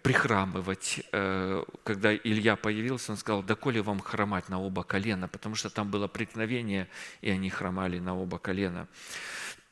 прихрамывать. 0.01 1.01
Э, 1.11 1.63
когда 1.83 2.15
Илья 2.15 2.55
появился, 2.55 3.11
он 3.11 3.17
сказал, 3.17 3.43
да 3.43 3.55
коли 3.55 3.79
вам 3.79 3.99
хромать 3.99 4.49
на 4.49 4.59
оба 4.59 4.83
колена, 4.83 5.27
потому 5.27 5.55
что 5.55 5.69
там 5.69 5.91
было 5.91 6.07
преткновение, 6.07 6.87
и 7.21 7.29
они 7.29 7.49
хромали 7.49 7.99
на 7.99 8.15
оба 8.15 8.39
колена. 8.39 8.87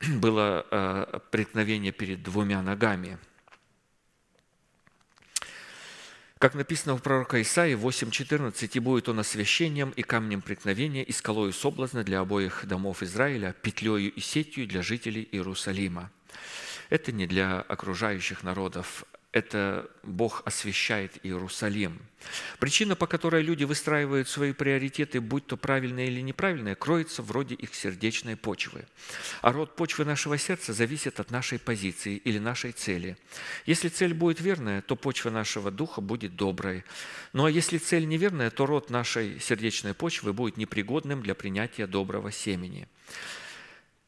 Было 0.00 0.66
э, 0.70 1.20
преткновение 1.30 1.92
перед 1.92 2.22
двумя 2.22 2.62
ногами. 2.62 3.18
Как 6.38 6.54
написано 6.54 6.96
в 6.96 7.02
пророка 7.02 7.40
Исаии 7.40 7.76
8.14, 7.76 8.68
«И 8.74 8.78
будет 8.80 9.08
он 9.08 9.20
освящением 9.20 9.90
и 9.90 10.02
камнем 10.02 10.40
преткновения, 10.42 11.04
и 11.04 11.12
скалою 11.12 11.52
соблазна 11.52 12.02
для 12.02 12.18
обоих 12.18 12.66
домов 12.66 13.04
Израиля, 13.04 13.54
петлею 13.62 14.12
и 14.12 14.20
сетью 14.20 14.66
для 14.66 14.82
жителей 14.82 15.28
Иерусалима». 15.30 16.10
Это 16.92 17.10
не 17.10 17.26
для 17.26 17.58
окружающих 17.58 18.42
народов, 18.42 19.06
это 19.32 19.88
Бог 20.02 20.42
освящает 20.44 21.18
Иерусалим. 21.22 21.98
Причина, 22.58 22.96
по 22.96 23.06
которой 23.06 23.40
люди 23.42 23.64
выстраивают 23.64 24.28
свои 24.28 24.52
приоритеты, 24.52 25.22
будь 25.22 25.46
то 25.46 25.56
правильные 25.56 26.08
или 26.08 26.20
неправильные, 26.20 26.74
кроется 26.74 27.22
вроде 27.22 27.54
их 27.54 27.74
сердечной 27.74 28.36
почвы. 28.36 28.84
А 29.40 29.52
род 29.52 29.74
почвы 29.74 30.04
нашего 30.04 30.36
сердца 30.36 30.74
зависит 30.74 31.18
от 31.18 31.30
нашей 31.30 31.58
позиции 31.58 32.18
или 32.18 32.38
нашей 32.38 32.72
цели. 32.72 33.16
Если 33.64 33.88
цель 33.88 34.12
будет 34.12 34.42
верная, 34.42 34.82
то 34.82 34.94
почва 34.94 35.30
нашего 35.30 35.70
духа 35.70 36.02
будет 36.02 36.36
доброй. 36.36 36.84
Ну 37.32 37.46
а 37.46 37.50
если 37.50 37.78
цель 37.78 38.06
неверная, 38.06 38.50
то 38.50 38.66
род 38.66 38.90
нашей 38.90 39.40
сердечной 39.40 39.94
почвы 39.94 40.34
будет 40.34 40.58
непригодным 40.58 41.22
для 41.22 41.34
принятия 41.34 41.86
доброго 41.86 42.30
семени. 42.30 42.86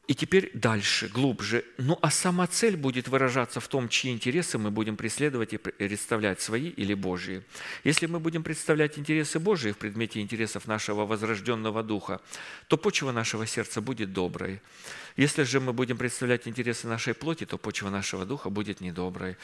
И 0.07 0.13
теперь 0.13 0.51
дальше, 0.53 1.07
глубже. 1.07 1.65
Ну 1.79 1.97
а 2.01 2.11
сама 2.11 2.45
цель 2.45 2.77
будет 2.77 3.07
выражаться 3.07 3.59
в 3.59 3.67
том, 3.67 3.89
чьи 3.89 4.11
интересы 4.11 4.59
мы 4.59 4.69
будем 4.69 4.97
преследовать 4.97 5.53
и 5.53 5.57
представлять, 5.57 6.41
свои 6.41 6.69
или 6.69 6.93
Божьи. 6.93 7.43
Если 7.83 8.05
мы 8.05 8.19
будем 8.19 8.43
представлять 8.43 8.99
интересы 8.99 9.39
Божьи 9.39 9.71
в 9.71 9.77
предмете 9.77 10.21
интересов 10.21 10.67
нашего 10.67 11.05
возрожденного 11.07 11.81
духа, 11.81 12.21
то 12.67 12.77
почва 12.77 13.11
нашего 13.11 13.47
сердца 13.47 13.81
будет 13.81 14.13
доброй. 14.13 14.61
Если 15.17 15.43
же 15.43 15.59
мы 15.59 15.73
будем 15.73 15.97
представлять 15.97 16.47
интересы 16.47 16.87
нашей 16.87 17.15
плоти, 17.15 17.45
то 17.45 17.57
почва 17.57 17.89
нашего 17.89 18.25
духа 18.25 18.51
будет 18.51 18.81
недоброй. 18.81 19.37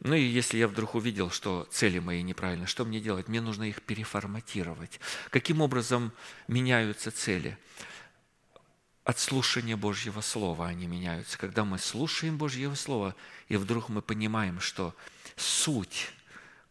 Ну 0.00 0.14
и 0.14 0.22
если 0.22 0.58
я 0.58 0.68
вдруг 0.68 0.94
увидел, 0.94 1.30
что 1.30 1.66
цели 1.70 1.98
мои 1.98 2.22
неправильны, 2.22 2.66
что 2.66 2.84
мне 2.84 3.00
делать? 3.00 3.26
Мне 3.26 3.40
нужно 3.40 3.64
их 3.64 3.82
переформатировать. 3.82 5.00
Каким 5.30 5.62
образом 5.62 6.12
меняются 6.46 7.10
цели? 7.10 7.58
От 9.06 9.20
слушания 9.20 9.76
Божьего 9.76 10.20
Слова 10.20 10.66
они 10.66 10.88
меняются. 10.88 11.38
Когда 11.38 11.64
мы 11.64 11.78
слушаем 11.78 12.36
Божьего 12.36 12.74
Слова, 12.74 13.14
и 13.48 13.56
вдруг 13.56 13.88
мы 13.88 14.02
понимаем, 14.02 14.58
что 14.58 14.96
суть, 15.36 16.08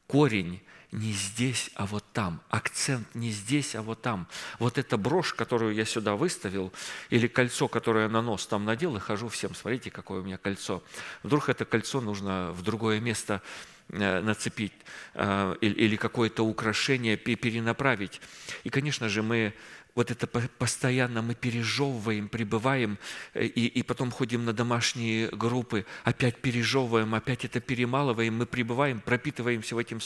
корень 0.06 0.62
не 0.92 1.14
здесь, 1.14 1.72
а 1.76 1.86
вот 1.86 2.04
там. 2.12 2.42
Акцент 2.50 3.08
не 3.16 3.32
здесь, 3.32 3.74
а 3.76 3.82
вот 3.82 4.02
там. 4.02 4.28
Вот 4.60 4.78
эта 4.78 4.98
брошь, 4.98 5.34
которую 5.34 5.74
я 5.76 5.86
сюда 5.86 6.18
выставил, 6.18 6.74
или 7.10 7.28
кольцо, 7.28 7.70
которое 7.70 8.04
я 8.04 8.10
на 8.10 8.22
нос 8.22 8.46
там 8.48 8.66
надел, 8.66 8.98
и 8.98 9.00
хожу 9.00 9.30
всем, 9.30 9.56
смотрите, 9.56 9.90
какое 9.90 10.20
у 10.20 10.24
меня 10.24 10.38
кольцо. 10.38 10.84
Вдруг 11.24 11.48
это 11.48 11.64
кольцо 11.64 12.02
нужно 12.02 12.52
в 12.52 12.64
другое 12.64 13.00
место 13.00 13.42
э, 13.88 14.20
нацепить 14.20 14.74
э, 15.14 15.56
или 15.62 15.96
какое-то 15.96 16.46
украшение 16.46 17.16
перенаправить. 17.16 18.20
И, 18.66 18.70
конечно 18.70 19.08
же, 19.08 19.24
мы 19.24 19.54
вот 19.96 20.12
это 20.12 20.28
постоянно 20.28 21.22
мы 21.22 21.36
пережевываем, 21.36 22.28
пребываем, 22.28 23.00
э, 23.34 23.46
и, 23.46 23.66
и 23.68 23.82
потом 23.82 24.12
ходим 24.12 24.44
на 24.44 24.52
домашние 24.52 25.30
группы, 25.30 25.86
опять 26.04 26.42
пережевываем, 26.42 27.16
опять 27.16 27.46
это 27.46 27.62
перемалываем, 27.62 28.38
мы 28.38 28.46
пребываем, 28.46 29.00
пропитываемся 29.00 29.80
этим, 29.80 30.00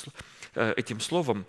э, 0.53 0.73
этим 0.77 0.99
словом. 0.99 1.45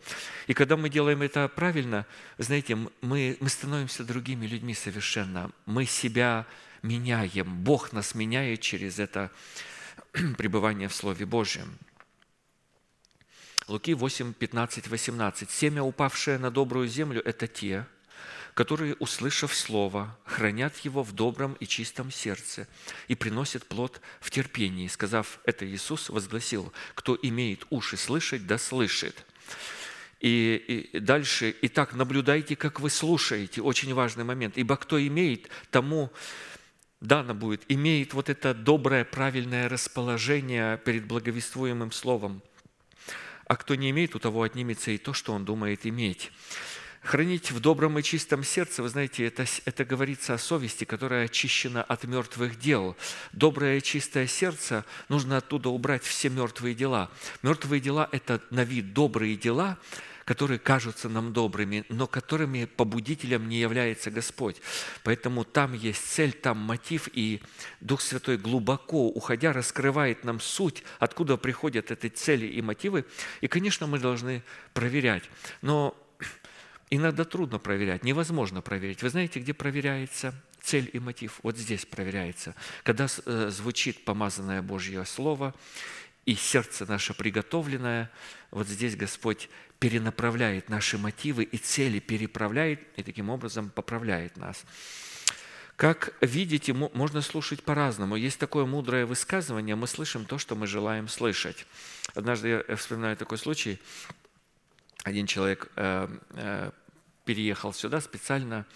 И 0.46 0.54
когда 0.54 0.78
мы 0.78 0.88
делаем 0.88 1.20
это 1.20 1.48
правильно, 1.48 2.06
знаете, 2.38 2.78
мы, 3.02 3.36
мы 3.40 3.48
становимся 3.50 4.04
другими 4.04 4.46
людьми 4.46 4.74
совершенно. 4.74 5.50
Мы 5.66 5.84
себя 5.84 6.46
меняем, 6.82 7.62
Бог 7.62 7.92
нас 7.92 8.14
меняет 8.14 8.60
через 8.60 8.98
это 8.98 9.30
пребывание 10.38 10.88
в 10.88 10.94
Слове 10.94 11.26
Божьем. 11.26 11.78
Луки 13.68 13.92
8, 13.94 14.32
15, 14.32 14.88
18. 14.88 15.50
«Семя, 15.50 15.84
упавшее 15.84 16.38
на 16.38 16.50
добрую 16.50 16.88
землю, 16.88 17.22
это 17.24 17.46
те, 17.46 17.86
которые, 18.54 18.94
услышав 18.96 19.54
Слово, 19.54 20.16
хранят 20.24 20.76
его 20.78 21.02
в 21.02 21.12
добром 21.12 21.54
и 21.60 21.66
чистом 21.66 22.10
сердце 22.10 22.66
и 23.08 23.14
приносят 23.14 23.66
плод 23.66 24.00
в 24.20 24.30
терпении. 24.30 24.88
Сказав 24.88 25.40
это, 25.44 25.66
Иисус 25.66 26.08
возгласил, 26.08 26.72
кто 26.94 27.18
имеет 27.22 27.66
уши 27.70 27.96
слышать, 27.96 28.46
да 28.46 28.58
слышит. 28.58 29.24
И, 30.20 30.90
и 30.92 30.98
дальше, 30.98 31.54
итак, 31.62 31.94
наблюдайте, 31.94 32.54
как 32.54 32.80
вы 32.80 32.90
слушаете, 32.90 33.62
очень 33.62 33.94
важный 33.94 34.24
момент. 34.24 34.58
Ибо 34.58 34.76
кто 34.76 35.00
имеет, 35.00 35.48
тому 35.70 36.12
дано 37.00 37.34
будет, 37.34 37.62
имеет 37.68 38.12
вот 38.12 38.28
это 38.28 38.52
доброе, 38.52 39.04
правильное 39.04 39.68
расположение 39.68 40.76
перед 40.78 41.06
благовествуемым 41.06 41.92
словом. 41.92 42.42
А 43.46 43.56
кто 43.56 43.74
не 43.74 43.90
имеет, 43.90 44.14
у 44.14 44.18
того 44.18 44.42
отнимется 44.42 44.90
и 44.90 44.98
то, 44.98 45.12
что 45.12 45.32
он 45.32 45.44
думает 45.44 45.86
иметь. 45.86 46.30
Хранить 47.02 47.50
в 47.50 47.60
добром 47.60 47.98
и 47.98 48.02
чистом 48.02 48.44
сердце, 48.44 48.82
вы 48.82 48.90
знаете, 48.90 49.24
это, 49.24 49.46
это 49.64 49.86
говорится 49.86 50.34
о 50.34 50.38
совести, 50.38 50.84
которая 50.84 51.24
очищена 51.24 51.82
от 51.82 52.04
мертвых 52.04 52.58
дел. 52.58 52.94
Доброе 53.32 53.78
и 53.78 53.82
чистое 53.82 54.26
сердце, 54.26 54.84
нужно 55.08 55.38
оттуда 55.38 55.70
убрать 55.70 56.04
все 56.04 56.28
мертвые 56.28 56.74
дела. 56.74 57.10
Мертвые 57.42 57.80
дела– 57.80 58.06
это 58.12 58.42
на 58.50 58.64
вид 58.64 58.92
добрые 58.92 59.36
дела, 59.36 59.78
которые 60.26 60.58
кажутся 60.58 61.08
нам 61.08 61.32
добрыми, 61.32 61.86
но 61.88 62.06
которыми 62.06 62.66
побудителем 62.66 63.48
не 63.48 63.58
является 63.58 64.10
Господь. 64.10 64.56
Поэтому 65.02 65.44
там 65.44 65.72
есть 65.72 66.04
цель, 66.04 66.32
там 66.32 66.58
мотив, 66.58 67.08
и 67.14 67.40
Дух 67.80 68.02
Святой 68.02 68.36
глубоко, 68.36 69.08
уходя, 69.08 69.54
раскрывает 69.54 70.22
нам 70.22 70.38
суть, 70.38 70.84
откуда 70.98 71.38
приходят 71.38 71.90
эти 71.90 72.08
цели 72.08 72.46
и 72.46 72.60
мотивы. 72.60 73.06
И, 73.40 73.48
конечно, 73.48 73.86
мы 73.86 73.98
должны 73.98 74.42
проверять. 74.74 75.24
Но 75.62 75.96
иногда 76.90 77.24
трудно 77.24 77.58
проверять, 77.58 78.04
невозможно 78.04 78.60
проверить. 78.60 79.02
Вы 79.02 79.10
знаете, 79.10 79.40
где 79.40 79.54
проверяется 79.54 80.34
цель 80.60 80.90
и 80.92 80.98
мотив? 80.98 81.40
Вот 81.42 81.56
здесь 81.56 81.86
проверяется. 81.86 82.54
Когда 82.82 83.06
э, 83.06 83.50
звучит 83.50 84.04
помазанное 84.04 84.62
Божье 84.62 85.04
Слово, 85.04 85.54
и 86.26 86.34
сердце 86.34 86.86
наше 86.86 87.14
приготовленное, 87.14 88.10
вот 88.50 88.68
здесь 88.68 88.94
Господь 88.94 89.48
перенаправляет 89.78 90.68
наши 90.68 90.98
мотивы 90.98 91.44
и 91.44 91.56
цели, 91.56 91.98
переправляет 91.98 92.80
и 92.96 93.02
таким 93.02 93.30
образом 93.30 93.70
поправляет 93.70 94.36
нас. 94.36 94.64
Как 95.76 96.12
видите, 96.20 96.74
можно 96.74 97.22
слушать 97.22 97.62
по-разному. 97.62 98.14
Есть 98.14 98.38
такое 98.38 98.66
мудрое 98.66 99.06
высказывание, 99.06 99.76
мы 99.76 99.86
слышим 99.86 100.26
то, 100.26 100.36
что 100.36 100.54
мы 100.54 100.66
желаем 100.66 101.08
слышать. 101.08 101.66
Однажды 102.14 102.64
я 102.68 102.76
вспоминаю 102.76 103.16
такой 103.16 103.38
случай. 103.38 103.80
Один 105.04 105.26
человек 105.26 105.70
э, 105.76 106.08
э, 106.34 106.70
переехал 107.24 107.72
сюда 107.72 108.00
специально, 108.00 108.66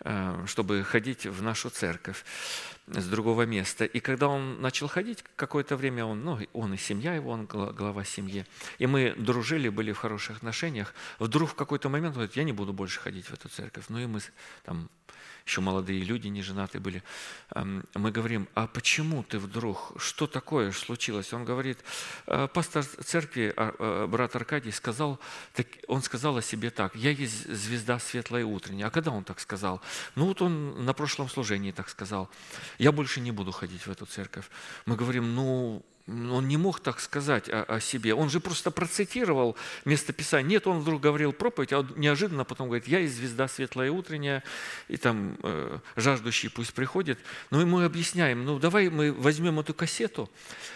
э, 0.00 0.44
чтобы 0.46 0.82
ходить 0.84 1.26
в 1.26 1.42
нашу 1.42 1.70
церковь 1.70 2.24
с 2.86 3.06
другого 3.06 3.42
места. 3.42 3.84
И 3.84 4.00
когда 4.00 4.28
он 4.28 4.60
начал 4.60 4.88
ходить, 4.88 5.24
какое-то 5.36 5.76
время 5.76 6.04
он, 6.04 6.24
ну, 6.24 6.38
он 6.52 6.74
и 6.74 6.76
семья 6.76 7.14
его, 7.14 7.30
он 7.30 7.46
глава 7.46 8.04
семьи, 8.04 8.44
и 8.78 8.86
мы 8.86 9.14
дружили, 9.16 9.68
были 9.68 9.92
в 9.92 9.98
хороших 9.98 10.38
отношениях, 10.38 10.94
вдруг 11.18 11.50
в 11.50 11.54
какой-то 11.54 11.88
момент 11.88 12.12
он 12.12 12.14
говорит, 12.14 12.36
я 12.36 12.44
не 12.44 12.52
буду 12.52 12.72
больше 12.72 13.00
ходить 13.00 13.26
в 13.26 13.32
эту 13.32 13.48
церковь. 13.48 13.84
Ну 13.88 13.98
и 13.98 14.06
мы 14.06 14.20
там 14.64 14.88
еще 15.46 15.60
молодые 15.60 16.00
люди, 16.00 16.28
не 16.28 16.42
женатые 16.42 16.80
были, 16.80 17.02
мы 17.54 18.10
говорим, 18.10 18.48
а 18.54 18.66
почему 18.66 19.22
ты 19.22 19.38
вдруг, 19.38 19.92
что 19.98 20.26
такое 20.26 20.72
случилось? 20.72 21.32
Он 21.32 21.44
говорит, 21.44 21.78
«А, 22.26 22.46
пастор 22.48 22.84
церкви, 22.84 23.52
а, 23.56 23.74
а, 23.78 24.06
брат 24.06 24.34
Аркадий, 24.36 24.70
сказал, 24.70 25.18
он 25.88 26.02
сказал 26.02 26.36
о 26.36 26.42
себе 26.42 26.70
так, 26.70 26.94
я 26.94 27.10
есть 27.10 27.48
звезда 27.52 27.98
светлая 27.98 28.44
утренняя. 28.44 28.88
А 28.88 28.90
когда 28.90 29.10
он 29.10 29.24
так 29.24 29.40
сказал? 29.40 29.80
Ну 30.14 30.26
вот 30.26 30.42
он 30.42 30.84
на 30.84 30.92
прошлом 30.94 31.28
служении 31.28 31.72
так 31.72 31.88
сказал, 31.88 32.30
я 32.78 32.92
больше 32.92 33.20
не 33.20 33.30
буду 33.30 33.52
ходить 33.52 33.86
в 33.86 33.90
эту 33.90 34.06
церковь. 34.06 34.48
Мы 34.86 34.96
говорим, 34.96 35.34
ну, 35.34 35.84
он 36.08 36.48
не 36.48 36.56
мог 36.56 36.80
так 36.80 37.00
сказать 37.00 37.48
о, 37.48 37.62
о 37.62 37.80
себе. 37.80 38.14
Он 38.14 38.28
же 38.28 38.40
просто 38.40 38.70
процитировал 38.70 39.56
местописание. 39.84 40.56
Нет, 40.56 40.66
он 40.66 40.80
вдруг 40.80 41.00
говорил 41.00 41.32
проповедь, 41.32 41.72
а 41.72 41.86
неожиданно 41.96 42.44
потом 42.44 42.66
говорит, 42.66 42.88
я 42.88 43.00
и 43.00 43.06
звезда 43.06 43.46
светлая 43.46 43.90
утренняя, 43.90 44.42
и 44.88 44.96
там 44.96 45.36
э, 45.42 45.78
жаждущий 45.96 46.50
пусть 46.50 46.74
приходит. 46.74 47.18
Ну, 47.50 47.64
мы 47.66 47.84
объясняем, 47.84 48.44
ну 48.44 48.58
давай 48.58 48.88
мы 48.88 49.12
возьмем 49.12 49.60
эту 49.60 49.74
кассету, 49.74 50.28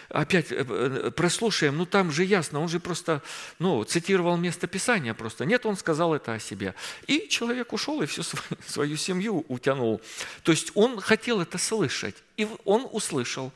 опять 0.09 0.51
э, 0.51 0.65
э, 0.67 1.11
прослушаем, 1.11 1.77
ну 1.77 1.85
там 1.85 2.11
же 2.11 2.23
ясно, 2.23 2.61
он 2.61 2.69
же 2.69 2.79
просто 2.79 3.21
ну, 3.59 3.83
цитировал 3.83 4.37
местописание 4.37 5.13
просто. 5.13 5.45
Нет, 5.45 5.65
он 5.65 5.75
сказал 5.75 6.13
это 6.13 6.33
о 6.33 6.39
себе. 6.39 6.73
И 7.05 7.27
человек 7.27 7.73
ушел 7.73 8.01
и 8.01 8.05
всю 8.05 8.23
свою, 8.23 8.61
свою 8.65 8.97
семью 8.97 9.45
утянул. 9.49 10.01
То 10.43 10.51
есть 10.51 10.71
он 10.73 11.01
хотел 11.01 11.41
это 11.41 11.57
слышать, 11.57 12.15
и 12.37 12.47
он 12.63 12.87
услышал. 12.91 13.51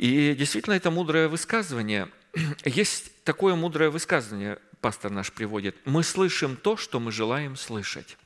И 0.00 0.34
действительно, 0.34 0.72
это 0.72 0.90
мудрое 0.90 1.28
высказывание. 1.28 2.08
Есть 2.64 3.22
такое 3.22 3.54
мудрое 3.54 3.90
высказывание, 3.90 4.58
пастор 4.80 5.10
наш 5.10 5.30
приводит. 5.30 5.76
Мы 5.84 6.02
слышим 6.04 6.56
то, 6.56 6.78
что 6.78 6.98
мы 7.00 7.12
желаем 7.12 7.54
слышать. 7.54 8.16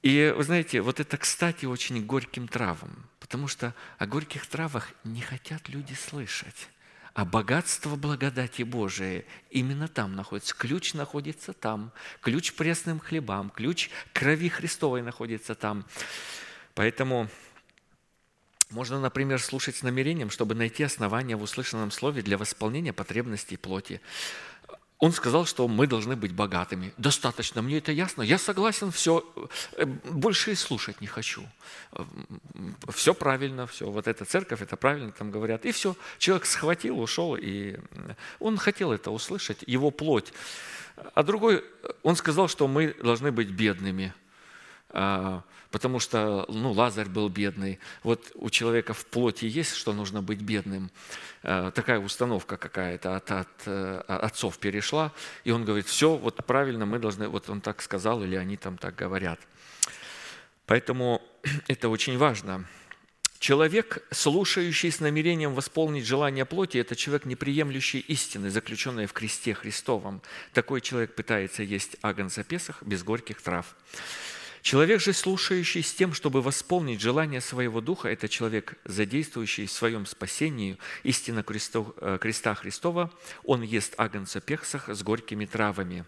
И 0.00 0.32
вы 0.34 0.44
знаете, 0.44 0.80
вот 0.80 0.98
это, 0.98 1.18
кстати, 1.18 1.66
очень 1.66 2.06
горьким 2.06 2.48
травам, 2.48 3.04
потому 3.20 3.48
что 3.48 3.74
о 3.98 4.06
горьких 4.06 4.46
травах 4.46 4.88
не 5.04 5.20
хотят 5.20 5.68
люди 5.68 5.92
слышать. 5.92 6.70
А 7.12 7.26
богатство 7.26 7.94
благодати 7.94 8.62
Божией 8.62 9.26
именно 9.50 9.88
там 9.88 10.16
находится. 10.16 10.54
Ключ 10.56 10.94
находится 10.94 11.52
там. 11.52 11.92
Ключ 12.22 12.54
пресным 12.54 12.98
хлебам, 12.98 13.50
ключ 13.50 13.90
крови 14.14 14.48
Христовой 14.48 15.02
находится 15.02 15.54
там. 15.54 15.84
Поэтому 16.72 17.28
можно, 18.72 19.00
например, 19.00 19.40
слушать 19.40 19.76
с 19.76 19.82
намерением, 19.82 20.30
чтобы 20.30 20.54
найти 20.54 20.82
основания 20.82 21.36
в 21.36 21.42
услышанном 21.42 21.90
слове 21.90 22.22
для 22.22 22.38
восполнения 22.38 22.92
потребностей 22.92 23.56
плоти. 23.56 24.00
Он 24.98 25.10
сказал, 25.10 25.46
что 25.46 25.66
мы 25.66 25.88
должны 25.88 26.14
быть 26.14 26.32
богатыми. 26.32 26.94
Достаточно, 26.96 27.60
мне 27.60 27.78
это 27.78 27.90
ясно. 27.90 28.22
Я 28.22 28.38
согласен, 28.38 28.92
все, 28.92 29.24
э, 29.72 29.84
больше 29.84 30.52
и 30.52 30.54
слушать 30.54 31.00
не 31.00 31.08
хочу. 31.08 31.42
Все 32.88 33.12
правильно, 33.12 33.66
все. 33.66 33.90
Вот 33.90 34.06
эта 34.06 34.24
церковь, 34.24 34.62
это 34.62 34.76
правильно 34.76 35.10
там 35.10 35.32
говорят. 35.32 35.66
И 35.66 35.72
все, 35.72 35.96
человек 36.18 36.46
схватил, 36.46 37.00
ушел, 37.00 37.34
и 37.34 37.80
он 38.38 38.56
хотел 38.58 38.92
это 38.92 39.10
услышать, 39.10 39.64
его 39.66 39.90
плоть. 39.90 40.32
А 41.14 41.24
другой, 41.24 41.64
он 42.04 42.14
сказал, 42.14 42.46
что 42.46 42.68
мы 42.68 42.94
должны 43.02 43.32
быть 43.32 43.50
бедными. 43.50 44.14
Потому 45.72 46.00
что 46.00 46.44
ну, 46.48 46.70
Лазарь 46.72 47.08
был 47.08 47.30
бедный. 47.30 47.78
Вот 48.02 48.30
у 48.34 48.50
человека 48.50 48.92
в 48.92 49.06
плоти 49.06 49.46
есть, 49.46 49.74
что 49.74 49.94
нужно 49.94 50.20
быть 50.20 50.42
бедным. 50.42 50.90
Э, 51.42 51.72
такая 51.74 51.98
установка 51.98 52.58
какая-то 52.58 53.16
от, 53.16 53.30
от 53.30 53.48
э, 53.64 54.02
отцов 54.06 54.58
перешла. 54.58 55.12
И 55.44 55.50
он 55.50 55.64
говорит, 55.64 55.86
все, 55.86 56.14
вот 56.14 56.44
правильно, 56.44 56.84
мы 56.84 56.98
должны, 56.98 57.26
вот 57.26 57.48
он 57.48 57.62
так 57.62 57.80
сказал, 57.80 58.22
или 58.22 58.36
они 58.36 58.58
там 58.58 58.76
так 58.76 58.94
говорят. 58.94 59.40
Поэтому 60.66 61.22
это 61.68 61.88
очень 61.88 62.18
важно. 62.18 62.66
Человек, 63.38 64.06
слушающий 64.10 64.92
с 64.92 65.00
намерением 65.00 65.54
восполнить 65.54 66.04
желание 66.04 66.44
плоти, 66.44 66.76
это 66.76 66.94
человек, 66.94 67.24
не 67.24 67.34
приемлющий 67.34 68.00
истины, 68.00 68.50
заключенной 68.50 69.06
в 69.06 69.14
кресте 69.14 69.54
Христовом. 69.54 70.20
Такой 70.52 70.82
человек 70.82 71.14
пытается 71.14 71.62
есть 71.62 71.96
агнца 72.02 72.44
Песах 72.44 72.82
без 72.82 73.02
горьких 73.02 73.40
трав. 73.40 73.74
Человек 74.62 75.00
же, 75.00 75.12
слушающий 75.12 75.82
с 75.82 75.92
тем, 75.92 76.14
чтобы 76.14 76.40
восполнить 76.40 77.00
желание 77.00 77.40
своего 77.40 77.80
духа, 77.80 78.08
это 78.08 78.28
человек, 78.28 78.78
задействующий 78.84 79.66
в 79.66 79.72
своем 79.72 80.06
спасении 80.06 80.78
истинно 81.02 81.44
э, 81.44 82.18
креста 82.20 82.54
Христова, 82.54 83.10
он 83.42 83.62
ест 83.62 83.94
агнца 83.96 84.40
Пехсах 84.40 84.88
с 84.88 85.02
горькими 85.02 85.46
травами. 85.46 86.04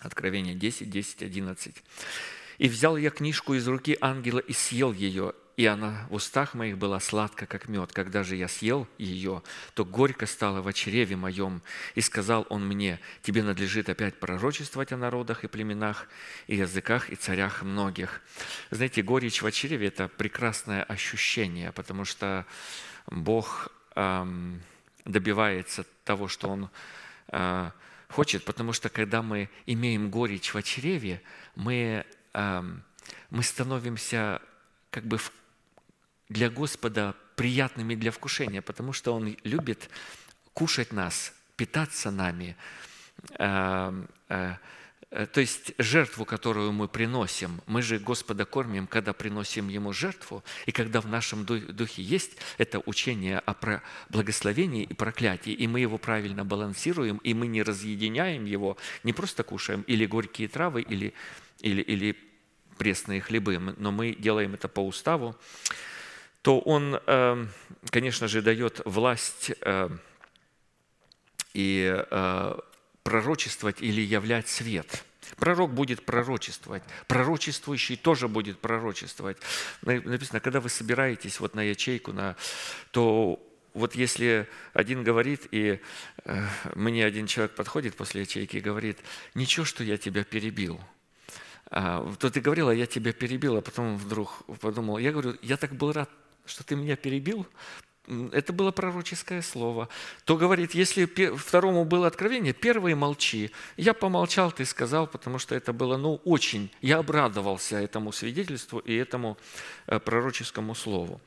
Откровение 0.00 0.56
10, 0.56 0.90
10, 0.90 1.22
11. 1.22 1.76
«И 2.58 2.68
взял 2.68 2.96
я 2.96 3.10
книжку 3.10 3.54
из 3.54 3.68
руки 3.68 3.96
ангела 4.00 4.40
и 4.40 4.52
съел 4.52 4.92
ее, 4.92 5.32
и 5.56 5.66
она 5.66 6.06
в 6.10 6.14
устах 6.14 6.54
моих 6.54 6.78
была 6.78 6.98
сладка, 6.98 7.46
как 7.46 7.68
мед. 7.68 7.92
Когда 7.92 8.24
же 8.24 8.34
я 8.34 8.48
съел 8.48 8.88
ее, 8.98 9.42
то 9.74 9.84
горько 9.84 10.26
стало 10.26 10.60
в 10.62 10.72
чреве 10.72 11.16
моем. 11.16 11.62
И 11.94 12.00
сказал 12.00 12.44
он 12.48 12.66
мне, 12.66 12.98
тебе 13.22 13.44
надлежит 13.44 13.88
опять 13.88 14.18
пророчествовать 14.18 14.90
о 14.92 14.96
народах 14.96 15.44
и 15.44 15.48
племенах, 15.48 16.08
и 16.48 16.56
языках, 16.56 17.10
и 17.10 17.14
царях 17.14 17.62
многих. 17.62 18.20
Знаете, 18.70 19.02
горечь 19.02 19.42
в 19.42 19.50
чреве– 19.52 19.86
это 19.88 20.08
прекрасное 20.08 20.82
ощущение, 20.82 21.70
потому 21.70 22.04
что 22.04 22.46
Бог 23.06 23.68
эм, 23.94 24.60
добивается 25.04 25.86
того, 26.02 26.26
что 26.26 26.48
Он 26.48 26.68
э, 27.28 27.70
хочет, 28.08 28.44
потому 28.44 28.72
что 28.72 28.88
когда 28.88 29.22
мы 29.22 29.48
имеем 29.66 30.10
горечь 30.10 30.52
в 30.52 30.60
чреве, 30.62 31.22
мы, 31.54 32.04
эм, 32.32 32.82
мы 33.30 33.44
становимся 33.44 34.42
как 34.90 35.04
бы 35.04 35.18
в 35.18 35.32
для 36.28 36.50
Господа 36.50 37.14
приятными 37.36 37.94
для 37.94 38.10
вкушения, 38.10 38.62
потому 38.62 38.92
что 38.92 39.14
Он 39.14 39.36
любит 39.44 39.90
кушать 40.52 40.92
нас, 40.92 41.32
питаться 41.56 42.10
нами. 42.10 42.56
Э, 43.38 43.92
э, 44.28 44.54
э, 45.10 45.26
то 45.26 45.40
есть 45.40 45.72
жертву, 45.78 46.24
которую 46.24 46.72
мы 46.72 46.88
приносим, 46.88 47.60
мы 47.66 47.82
же 47.82 47.98
Господа 47.98 48.44
кормим, 48.44 48.86
когда 48.86 49.12
приносим 49.12 49.68
Ему 49.68 49.92
жертву, 49.92 50.44
и 50.66 50.72
когда 50.72 51.00
в 51.00 51.06
нашем 51.06 51.44
духе 51.44 52.02
есть 52.02 52.36
это 52.58 52.80
учение 52.86 53.40
о 53.40 53.80
благословении 54.08 54.84
и 54.84 54.94
проклятии, 54.94 55.52
и 55.52 55.66
мы 55.66 55.80
его 55.80 55.98
правильно 55.98 56.44
балансируем, 56.44 57.18
и 57.18 57.34
мы 57.34 57.46
не 57.46 57.62
разъединяем 57.62 58.44
его, 58.44 58.76
не 59.02 59.12
просто 59.12 59.42
кушаем 59.42 59.82
или 59.82 60.06
горькие 60.06 60.48
травы, 60.48 60.82
или, 60.82 61.14
или, 61.60 61.82
или 61.82 62.16
пресные 62.78 63.20
хлебы, 63.20 63.58
но 63.58 63.92
мы 63.92 64.14
делаем 64.14 64.54
это 64.54 64.68
по 64.68 64.80
уставу, 64.80 65.36
то 66.44 66.60
он, 66.60 67.00
эм, 67.06 67.48
конечно 67.88 68.28
же, 68.28 68.42
дает 68.42 68.82
власть 68.84 69.52
э, 69.62 69.88
и 71.54 72.04
э, 72.10 72.58
пророчествовать 73.02 73.80
или 73.80 74.02
являть 74.02 74.46
свет. 74.46 75.04
Пророк 75.36 75.72
будет 75.72 76.04
пророчествовать, 76.04 76.82
пророчествующий 77.08 77.96
тоже 77.96 78.28
будет 78.28 78.58
пророчествовать. 78.58 79.38
Написано, 79.80 80.40
когда 80.40 80.60
вы 80.60 80.68
собираетесь 80.68 81.40
вот 81.40 81.54
на 81.54 81.62
ячейку, 81.62 82.12
на, 82.12 82.36
то 82.90 83.42
вот 83.72 83.94
если 83.94 84.46
один 84.74 85.02
говорит, 85.02 85.48
и 85.50 85.80
э, 86.26 86.46
мне 86.74 87.06
один 87.06 87.26
человек 87.26 87.54
подходит 87.54 87.96
после 87.96 88.20
ячейки 88.20 88.58
и 88.58 88.60
говорит, 88.60 88.98
ничего, 89.34 89.64
что 89.64 89.82
я 89.82 89.96
тебя 89.96 90.24
перебил. 90.24 90.78
А, 91.70 92.06
то 92.18 92.28
ты 92.28 92.42
говорила, 92.42 92.70
я 92.70 92.84
тебя 92.84 93.14
перебил, 93.14 93.56
а 93.56 93.62
потом 93.62 93.96
вдруг 93.96 94.44
подумал, 94.60 94.98
я 94.98 95.10
говорю, 95.10 95.38
я 95.40 95.56
так 95.56 95.74
был 95.74 95.90
рад, 95.92 96.10
что 96.46 96.64
ты 96.64 96.76
меня 96.76 96.96
перебил, 96.96 97.46
это 98.32 98.52
было 98.52 98.70
пророческое 98.70 99.40
слово. 99.40 99.88
То 100.24 100.36
говорит, 100.36 100.74
если 100.74 101.06
второму 101.36 101.84
было 101.84 102.06
откровение, 102.06 102.52
первый 102.52 102.94
молчи. 102.94 103.50
Я 103.76 103.94
помолчал, 103.94 104.52
ты 104.52 104.64
сказал, 104.66 105.06
потому 105.06 105.38
что 105.38 105.54
это 105.54 105.72
было, 105.72 105.96
ну, 105.96 106.20
очень. 106.24 106.70
Я 106.82 106.98
обрадовался 106.98 107.76
этому 107.76 108.12
свидетельству 108.12 108.78
и 108.78 108.94
этому 108.94 109.38
э, 109.86 109.98
пророческому 109.98 110.74
слову. 110.74 111.20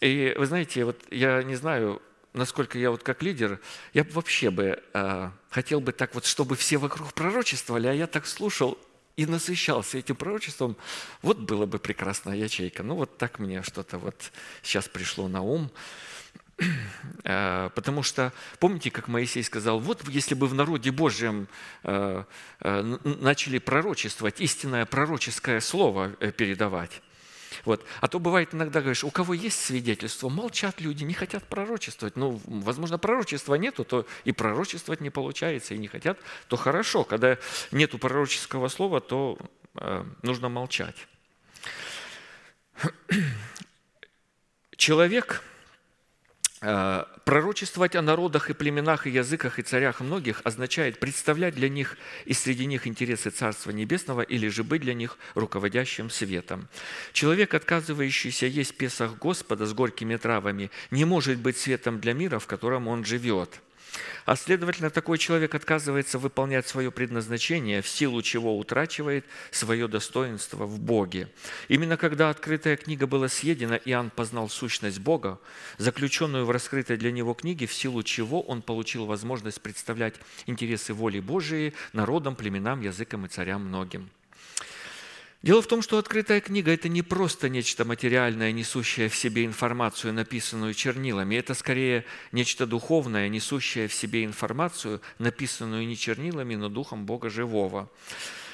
И 0.00 0.34
вы 0.36 0.46
знаете, 0.46 0.84
вот 0.84 0.98
я 1.10 1.42
не 1.42 1.56
знаю, 1.56 2.00
насколько 2.32 2.78
я 2.78 2.90
вот 2.90 3.02
как 3.02 3.22
лидер, 3.22 3.60
я 3.92 4.04
вообще 4.04 4.50
бы 4.50 4.82
э, 4.94 5.30
хотел 5.50 5.80
бы 5.80 5.92
так 5.92 6.14
вот, 6.14 6.24
чтобы 6.24 6.56
все 6.56 6.78
вокруг 6.78 7.12
пророчествовали, 7.12 7.86
а 7.86 7.92
я 7.92 8.06
так 8.06 8.26
слушал 8.26 8.78
и 9.16 9.26
насыщался 9.26 9.98
этим 9.98 10.16
пророчеством, 10.16 10.76
вот 11.22 11.38
было 11.38 11.66
бы 11.66 11.78
прекрасная 11.78 12.36
ячейка. 12.36 12.82
Ну 12.82 12.94
вот 12.94 13.18
так 13.18 13.38
мне 13.38 13.62
что-то 13.62 13.98
вот 13.98 14.32
сейчас 14.62 14.88
пришло 14.88 15.28
на 15.28 15.42
ум. 15.42 15.70
Э, 17.24 17.70
потому 17.74 18.02
что, 18.02 18.32
помните, 18.58 18.90
как 18.90 19.06
Моисей 19.08 19.44
сказал, 19.44 19.78
вот 19.78 20.08
если 20.08 20.34
бы 20.34 20.48
в 20.48 20.54
народе 20.54 20.90
Божьем 20.90 21.46
э, 21.84 22.24
э, 22.60 22.98
начали 23.04 23.58
пророчествовать, 23.58 24.40
истинное 24.40 24.84
пророческое 24.86 25.60
слово 25.60 26.08
передавать, 26.10 27.00
вот. 27.64 27.84
А 28.00 28.08
то 28.08 28.18
бывает 28.18 28.54
иногда, 28.54 28.80
говоришь, 28.80 29.04
у 29.04 29.10
кого 29.10 29.34
есть 29.34 29.58
свидетельство, 29.64 30.28
молчат 30.28 30.80
люди, 30.80 31.04
не 31.04 31.14
хотят 31.14 31.44
пророчествовать. 31.44 32.16
Ну, 32.16 32.40
возможно, 32.44 32.98
пророчества 32.98 33.54
нету, 33.54 33.84
то 33.84 34.06
и 34.24 34.32
пророчествовать 34.32 35.00
не 35.00 35.10
получается, 35.10 35.74
и 35.74 35.78
не 35.78 35.88
хотят, 35.88 36.18
то 36.48 36.56
хорошо. 36.56 37.04
Когда 37.04 37.38
нету 37.70 37.98
пророческого 37.98 38.68
слова, 38.68 39.00
то 39.00 39.38
э, 39.76 40.04
нужно 40.22 40.48
молчать. 40.48 41.08
Человек– 44.76 45.42
пророчествовать 47.24 47.96
о 47.96 48.02
народах 48.02 48.48
и 48.48 48.52
племенах, 48.52 49.06
и 49.06 49.10
языках, 49.10 49.58
и 49.58 49.62
царях 49.62 50.00
многих 50.00 50.40
означает 50.44 51.00
представлять 51.00 51.54
для 51.54 51.68
них 51.68 51.96
и 52.24 52.32
среди 52.32 52.66
них 52.66 52.86
интересы 52.86 53.30
Царства 53.30 53.72
Небесного 53.72 54.22
или 54.22 54.48
же 54.48 54.62
быть 54.62 54.82
для 54.82 54.94
них 54.94 55.18
руководящим 55.34 56.08
светом. 56.08 56.68
Человек, 57.12 57.54
отказывающийся 57.54 58.46
есть 58.46 58.76
Песах 58.76 59.18
Господа 59.18 59.66
с 59.66 59.72
горькими 59.72 60.16
травами, 60.16 60.70
не 60.90 61.04
может 61.04 61.38
быть 61.38 61.56
светом 61.56 61.98
для 61.98 62.12
мира, 62.12 62.38
в 62.38 62.46
котором 62.46 62.86
он 62.88 63.04
живет– 63.04 63.60
а 64.24 64.36
следовательно, 64.36 64.90
такой 64.90 65.18
человек 65.18 65.54
отказывается 65.54 66.18
выполнять 66.18 66.66
свое 66.66 66.90
предназначение, 66.90 67.82
в 67.82 67.88
силу 67.88 68.22
чего 68.22 68.56
утрачивает 68.58 69.24
свое 69.50 69.88
достоинство 69.88 70.64
в 70.64 70.78
Боге. 70.78 71.28
Именно 71.68 71.96
когда 71.96 72.30
открытая 72.30 72.76
книга 72.76 73.06
была 73.06 73.28
съедена, 73.28 73.74
Иоанн 73.74 74.10
познал 74.10 74.48
сущность 74.48 75.00
Бога, 75.00 75.38
заключенную 75.78 76.44
в 76.44 76.50
раскрытой 76.50 76.96
для 76.96 77.12
него 77.12 77.34
книге, 77.34 77.66
в 77.66 77.74
силу 77.74 78.02
чего 78.02 78.40
он 78.42 78.62
получил 78.62 79.06
возможность 79.06 79.60
представлять 79.60 80.14
интересы 80.46 80.94
воли 80.94 81.20
Божией 81.20 81.74
народам, 81.92 82.36
племенам, 82.36 82.80
языкам 82.80 83.26
и 83.26 83.28
царям 83.28 83.66
многим. 83.66 84.10
Дело 85.42 85.60
в 85.60 85.66
том, 85.66 85.82
что 85.82 85.98
открытая 85.98 86.40
книга– 86.40 86.70
это 86.72 86.88
не 86.88 87.02
просто 87.02 87.48
нечто 87.48 87.84
материальное, 87.84 88.52
несущее 88.52 89.08
в 89.08 89.16
себе 89.16 89.44
информацию, 89.44 90.12
написанную 90.12 90.72
чернилами. 90.72 91.34
Это 91.34 91.54
скорее 91.54 92.04
нечто 92.30 92.64
духовное, 92.64 93.28
несущее 93.28 93.88
в 93.88 93.94
себе 93.94 94.24
информацию, 94.24 95.00
написанную 95.18 95.84
не 95.84 95.96
чернилами, 95.96 96.54
но 96.54 96.68
Духом 96.68 97.06
Бога 97.06 97.28
Живого. 97.28 97.90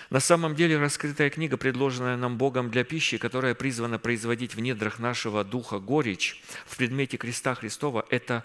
На 0.09 0.20
самом 0.20 0.55
деле 0.55 0.78
раскрытая 0.78 1.28
книга, 1.28 1.59
предложенная 1.59 2.16
нам 2.16 2.39
Богом 2.39 2.70
для 2.70 2.85
пищи, 2.85 3.19
которая 3.19 3.55
призвана 3.55 3.98
производить 3.98 4.55
в 4.55 4.60
недрах 4.60 4.98
нашего 4.98 5.44
духа 5.44 5.81
горечь 5.81 6.43
в 6.65 6.78
предмете 6.78 7.19
креста 7.19 7.55
Христова, 7.55 8.06
это 8.09 8.44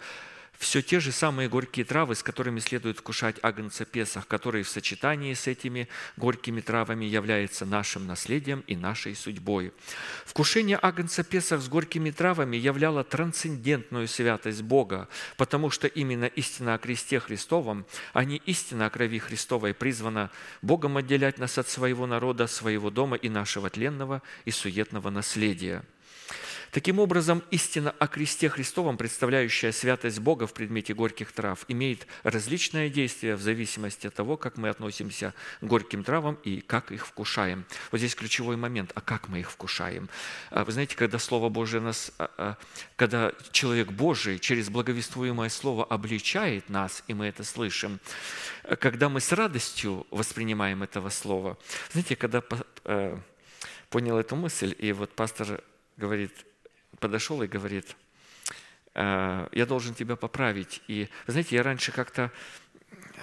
все 0.58 0.82
те 0.82 1.00
же 1.00 1.12
самые 1.12 1.50
горькие 1.50 1.86
травы, 1.86 2.16
с 2.16 2.24
которыми 2.24 2.60
следует 2.60 3.00
вкушать 3.00 3.36
агнца 3.42 3.86
Песах, 3.86 4.28
который 4.28 4.64
в 4.64 4.70
сочетании 4.70 5.34
с 5.34 5.48
этими 5.48 5.88
горькими 6.18 6.62
травами 6.62 7.06
является 7.06 7.66
нашим 7.66 8.08
наследием 8.08 8.64
и 8.68 8.76
нашей 8.76 9.16
судьбой. 9.16 9.74
Вкушение 10.26 10.80
агнца 10.82 11.24
Песах 11.24 11.62
с 11.62 11.68
горькими 11.68 12.12
травами 12.12 12.58
являло 12.58 13.04
трансцендентную 13.04 14.08
святость 14.08 14.62
Бога, 14.62 15.10
потому 15.38 15.70
что 15.70 15.88
именно 15.88 16.26
истина 16.26 16.76
о 16.76 16.78
кресте 16.78 17.20
Христовом, 17.20 17.86
а 18.14 18.24
не 18.24 18.38
истина 18.46 18.88
о 18.88 18.90
крови 18.90 19.20
Христовой 19.20 19.74
призвана 19.74 20.32
Богом 20.62 20.98
отделять 20.98 21.38
нас 21.40 21.58
от 21.58 21.68
своего 21.68 22.08
народа, 22.08 22.48
своего 22.48 22.90
дома 22.90 23.18
и 23.18 23.30
нашего 23.30 23.70
тленного 23.70 24.22
и 24.46 24.52
суетного 24.52 25.10
наследия. 25.10 25.84
Таким 26.74 26.98
образом, 26.98 27.44
истина 27.52 27.94
о 28.00 28.08
кресте 28.08 28.50
Христовом, 28.50 28.98
представляющая 28.98 29.72
святость 29.72 30.18
Бога 30.18 30.48
в 30.48 30.54
предмете 30.56 30.96
горьких 30.96 31.32
трав, 31.32 31.64
имеет 31.68 32.08
различное 32.24 32.90
действие 32.90 33.36
в 33.36 33.44
зависимости 33.44 34.08
от 34.08 34.16
того, 34.16 34.38
как 34.38 34.58
мы 34.58 34.70
относимся 34.70 35.36
к 35.62 35.66
горьким 35.66 36.04
травам 36.04 36.34
и 36.44 36.62
как 36.62 36.92
их 36.92 37.06
вкушаем. 37.06 37.66
Вот 37.92 38.00
здесь 38.00 38.16
ключевой 38.16 38.58
момент, 38.58 38.92
а 38.96 39.02
как 39.02 39.30
мы 39.30 39.42
их 39.42 39.52
вкушаем? 39.52 40.10
А 40.50 40.66
вы 40.66 40.72
знаете, 40.72 40.96
когда 40.96 41.20
Слово 41.20 41.50
Божие 41.50 41.80
нас, 41.80 42.12
а, 42.18 42.32
а, 42.40 42.58
когда 42.96 43.34
человек 43.52 43.92
Божий 43.92 44.40
через 44.40 44.70
благовествуемое 44.70 45.50
Слово 45.50 45.86
обличает 45.86 46.70
нас, 46.70 47.04
и 47.08 47.14
мы 47.14 47.28
это 47.28 47.44
слышим, 47.44 48.00
когда 48.80 49.10
мы 49.10 49.20
с 49.20 49.32
радостью 49.32 50.08
воспринимаем 50.10 50.82
этого 50.82 51.10
Слова, 51.10 51.56
знаете, 51.92 52.16
когда 52.16 52.42
э, 52.86 53.16
понял 53.92 54.18
эту 54.18 54.36
мысль, 54.36 54.76
и 54.80 54.92
вот 54.92 55.12
пастор 55.12 55.62
говорит, 55.98 56.32
подошел 57.04 57.44
и 57.44 57.48
говорит, 57.48 57.98
«Э, 58.96 59.50
я 59.52 59.66
должен 59.66 59.94
тебя 59.94 60.16
поправить. 60.16 60.82
И, 60.88 61.10
знаете, 61.28 61.58
я 61.58 61.64
раньше 61.64 61.92
как-то 61.92 62.32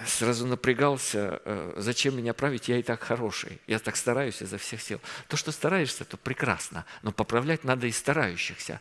сразу 0.05 0.45
напрягался, 0.45 1.41
э, 1.43 1.73
зачем 1.77 2.15
меня 2.15 2.35
править, 2.35 2.69
я 2.69 2.77
и 2.77 2.83
так 2.83 3.01
хороший, 3.01 3.59
я 3.65 3.79
так 3.79 3.95
стараюсь 3.95 4.39
изо 4.43 4.59
всех 4.59 4.81
сил. 4.81 5.01
То, 5.27 5.35
что 5.35 5.51
стараешься, 5.51 6.05
то 6.05 6.15
прекрасно, 6.15 6.85
но 7.01 7.11
поправлять 7.11 7.63
надо 7.63 7.87
и 7.87 7.91
старающихся. 7.91 8.79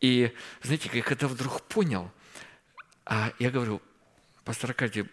И, 0.00 0.32
знаете, 0.62 0.88
как 0.88 1.12
это 1.12 1.28
вдруг 1.28 1.60
понял, 1.60 2.10
а 3.04 3.30
я 3.38 3.50
говорю, 3.50 3.82
пастор 4.44 4.70
Аркадий, 4.70 5.04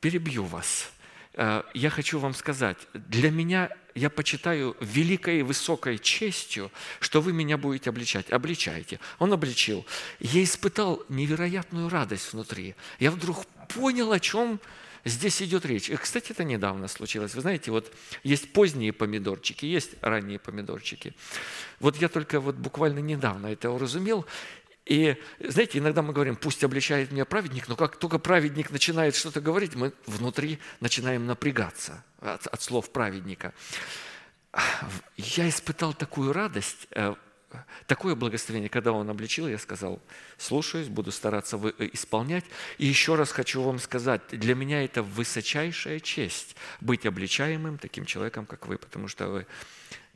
перебью 0.00 0.44
вас– 0.44 0.90
я 1.36 1.90
хочу 1.90 2.18
вам 2.18 2.34
сказать, 2.34 2.78
для 2.94 3.30
меня, 3.30 3.70
я 3.94 4.08
почитаю 4.08 4.76
великой 4.80 5.40
и 5.40 5.42
высокой 5.42 5.98
честью, 5.98 6.70
что 7.00 7.20
вы 7.20 7.32
меня 7.32 7.58
будете 7.58 7.90
обличать. 7.90 8.30
Обличайте. 8.30 9.00
Он 9.18 9.32
обличил. 9.32 9.84
Я 10.18 10.42
испытал 10.42 11.02
невероятную 11.08 11.88
радость 11.88 12.32
внутри. 12.32 12.74
Я 12.98 13.10
вдруг 13.10 13.44
понял, 13.74 14.12
о 14.12 14.20
чем 14.20 14.60
здесь 15.04 15.42
идет 15.42 15.66
речь. 15.66 15.90
И, 15.90 15.96
кстати, 15.96 16.32
это 16.32 16.42
недавно 16.44 16.88
случилось. 16.88 17.34
Вы 17.34 17.40
знаете, 17.42 17.70
вот 17.70 17.92
есть 18.22 18.52
поздние 18.52 18.92
помидорчики, 18.92 19.66
есть 19.66 19.90
ранние 20.00 20.38
помидорчики. 20.38 21.14
Вот 21.80 21.96
я 21.96 22.08
только 22.08 22.40
вот 22.40 22.56
буквально 22.56 23.00
недавно 23.00 23.48
это 23.48 23.70
уразумел, 23.70 24.26
и, 24.86 25.16
знаете, 25.40 25.78
иногда 25.78 26.00
мы 26.00 26.12
говорим, 26.12 26.36
пусть 26.36 26.62
обличает 26.62 27.10
меня 27.10 27.24
праведник, 27.24 27.66
но 27.66 27.74
как 27.74 27.96
только 27.96 28.20
праведник 28.20 28.70
начинает 28.70 29.16
что-то 29.16 29.40
говорить, 29.40 29.74
мы 29.74 29.92
внутри 30.06 30.60
начинаем 30.78 31.26
напрягаться 31.26 32.04
от, 32.20 32.46
от 32.46 32.62
слов 32.62 32.90
праведника. 32.90 33.52
Я 35.16 35.48
испытал 35.48 35.92
такую 35.92 36.32
радость, 36.32 36.86
э, 36.92 37.16
такое 37.88 38.14
благословение, 38.14 38.68
когда 38.68 38.92
он 38.92 39.10
обличил, 39.10 39.48
я 39.48 39.58
сказал, 39.58 40.00
слушаюсь, 40.38 40.86
буду 40.86 41.10
стараться 41.10 41.60
э, 41.78 41.90
исполнять. 41.92 42.44
И 42.78 42.86
еще 42.86 43.16
раз 43.16 43.32
хочу 43.32 43.62
вам 43.62 43.80
сказать, 43.80 44.22
для 44.28 44.54
меня 44.54 44.84
это 44.84 45.02
высочайшая 45.02 45.98
честь 45.98 46.54
быть 46.80 47.06
обличаемым 47.06 47.78
таким 47.78 48.04
человеком, 48.04 48.46
как 48.46 48.68
вы, 48.68 48.78
потому 48.78 49.08
что 49.08 49.26
вы 49.28 49.46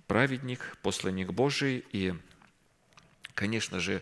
праведник, 0.07 0.77
посланник 0.81 1.33
Божий, 1.33 1.85
и, 1.91 2.15
конечно 3.35 3.81
же, 3.81 4.01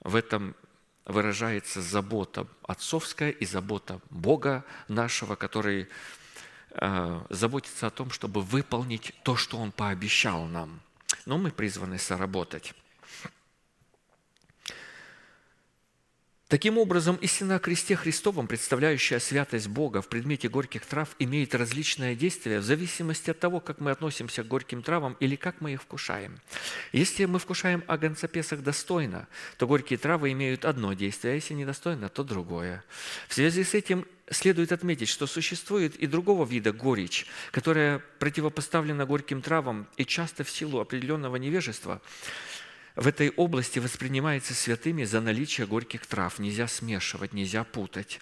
в 0.00 0.16
этом 0.16 0.54
выражается 1.04 1.80
забота 1.80 2.46
отцовская 2.62 3.30
и 3.30 3.46
забота 3.46 4.00
Бога 4.10 4.64
нашего, 4.88 5.36
который 5.36 5.88
э, 6.70 7.20
заботится 7.30 7.86
о 7.86 7.90
том, 7.90 8.10
чтобы 8.10 8.42
выполнить 8.42 9.14
то, 9.22 9.36
что 9.36 9.58
Он 9.58 9.72
пообещал 9.72 10.44
нам. 10.44 10.80
Но 11.24 11.38
мы 11.38 11.50
призваны 11.50 11.98
соработать. 11.98 12.74
Таким 16.48 16.78
образом, 16.78 17.16
истина 17.16 17.56
о 17.56 17.58
кресте 17.58 17.94
Христовом, 17.94 18.46
представляющая 18.46 19.18
святость 19.18 19.68
Бога 19.68 20.00
в 20.00 20.08
предмете 20.08 20.48
горьких 20.48 20.86
трав, 20.86 21.14
имеет 21.18 21.54
различное 21.54 22.14
действие 22.14 22.60
в 22.60 22.62
зависимости 22.62 23.28
от 23.28 23.38
того, 23.38 23.60
как 23.60 23.80
мы 23.80 23.90
относимся 23.90 24.42
к 24.42 24.48
горьким 24.48 24.82
травам 24.82 25.14
или 25.20 25.36
как 25.36 25.60
мы 25.60 25.74
их 25.74 25.82
вкушаем. 25.82 26.40
Если 26.92 27.26
мы 27.26 27.38
вкушаем 27.38 27.84
агонцопесах 27.86 28.62
достойно, 28.62 29.28
то 29.58 29.66
горькие 29.66 29.98
травы 29.98 30.32
имеют 30.32 30.64
одно 30.64 30.94
действие, 30.94 31.32
а 31.32 31.34
если 31.34 31.52
недостойно, 31.52 32.08
то 32.08 32.24
другое. 32.24 32.82
В 33.28 33.34
связи 33.34 33.62
с 33.62 33.74
этим 33.74 34.06
следует 34.30 34.72
отметить, 34.72 35.10
что 35.10 35.26
существует 35.26 35.96
и 35.96 36.06
другого 36.06 36.46
вида 36.46 36.72
горечь, 36.72 37.26
которая 37.50 38.02
противопоставлена 38.20 39.04
горьким 39.04 39.42
травам 39.42 39.86
и 39.98 40.06
часто 40.06 40.44
в 40.44 40.50
силу 40.50 40.80
определенного 40.80 41.36
невежества– 41.36 42.00
в 42.98 43.06
этой 43.06 43.30
области 43.30 43.78
воспринимается 43.78 44.54
святыми 44.54 45.04
за 45.04 45.20
наличие 45.20 45.68
горьких 45.68 46.04
трав. 46.04 46.40
Нельзя 46.40 46.66
смешивать, 46.66 47.32
нельзя 47.32 47.62
путать. 47.62 48.18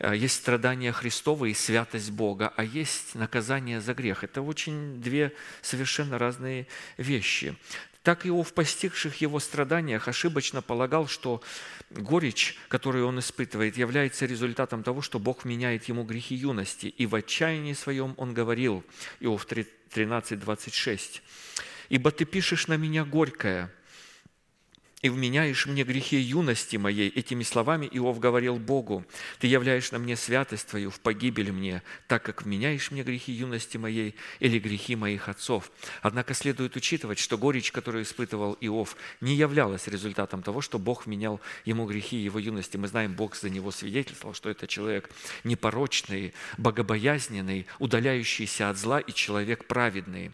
Э, 0.00 0.16
есть 0.16 0.34
страдания 0.34 0.90
Христова 0.90 1.44
и 1.44 1.54
святость 1.54 2.10
Бога, 2.10 2.52
а 2.56 2.64
есть 2.64 3.14
наказание 3.14 3.80
за 3.80 3.94
грех. 3.94 4.24
Это 4.24 4.42
очень 4.42 5.00
две 5.00 5.32
совершенно 5.62 6.18
разные 6.18 6.66
вещи. 6.96 7.54
Так 8.02 8.26
Иов, 8.26 8.52
постигших 8.52 9.20
его 9.20 9.38
страданиях, 9.38 10.08
ошибочно 10.08 10.60
полагал, 10.60 11.06
что 11.06 11.40
горечь, 11.90 12.58
которую 12.66 13.06
он 13.06 13.20
испытывает, 13.20 13.76
является 13.76 14.26
результатом 14.26 14.82
того, 14.82 15.02
что 15.02 15.20
Бог 15.20 15.44
меняет 15.44 15.84
ему 15.84 16.02
грехи 16.02 16.34
юности. 16.34 16.86
И 16.86 17.06
в 17.06 17.14
отчаянии 17.14 17.74
своем 17.74 18.14
он 18.16 18.34
говорил, 18.34 18.82
Иов 19.20 19.46
13, 19.46 20.40
26, 20.40 21.22
«Ибо 21.90 22.10
ты 22.10 22.24
пишешь 22.24 22.66
на 22.66 22.76
меня 22.76 23.04
горькое, 23.04 23.70
и 25.00 25.08
вменяешь 25.08 25.66
мне 25.66 25.84
грехи 25.84 26.18
юности 26.18 26.76
моей». 26.76 27.08
Этими 27.08 27.42
словами 27.42 27.88
Иов 27.90 28.18
говорил 28.18 28.56
Богу, 28.56 29.04
«Ты 29.38 29.46
являешь 29.46 29.90
на 29.92 29.98
мне 29.98 30.16
святость 30.16 30.68
Твою 30.68 30.90
в 30.90 31.00
погибель 31.00 31.52
мне, 31.52 31.82
так 32.06 32.22
как 32.22 32.42
вменяешь 32.42 32.90
мне 32.90 33.02
грехи 33.02 33.32
юности 33.32 33.76
моей 33.76 34.14
или 34.38 34.58
грехи 34.58 34.96
моих 34.96 35.28
отцов». 35.28 35.70
Однако 36.02 36.34
следует 36.34 36.76
учитывать, 36.76 37.18
что 37.18 37.38
горечь, 37.38 37.72
которую 37.72 38.04
испытывал 38.04 38.56
Иов, 38.60 38.96
не 39.20 39.34
являлась 39.34 39.86
результатом 39.86 40.42
того, 40.42 40.60
что 40.60 40.78
Бог 40.78 41.06
вменял 41.06 41.40
ему 41.64 41.86
грехи 41.86 42.16
его 42.16 42.38
юности. 42.38 42.76
Мы 42.76 42.88
знаем, 42.88 43.14
Бог 43.14 43.36
за 43.36 43.50
него 43.50 43.70
свидетельствовал, 43.70 44.34
что 44.34 44.50
это 44.50 44.66
человек 44.66 45.10
непорочный, 45.44 46.34
богобоязненный, 46.58 47.66
удаляющийся 47.78 48.70
от 48.70 48.76
зла 48.76 49.00
и 49.00 49.12
человек 49.12 49.66
праведный. 49.66 50.32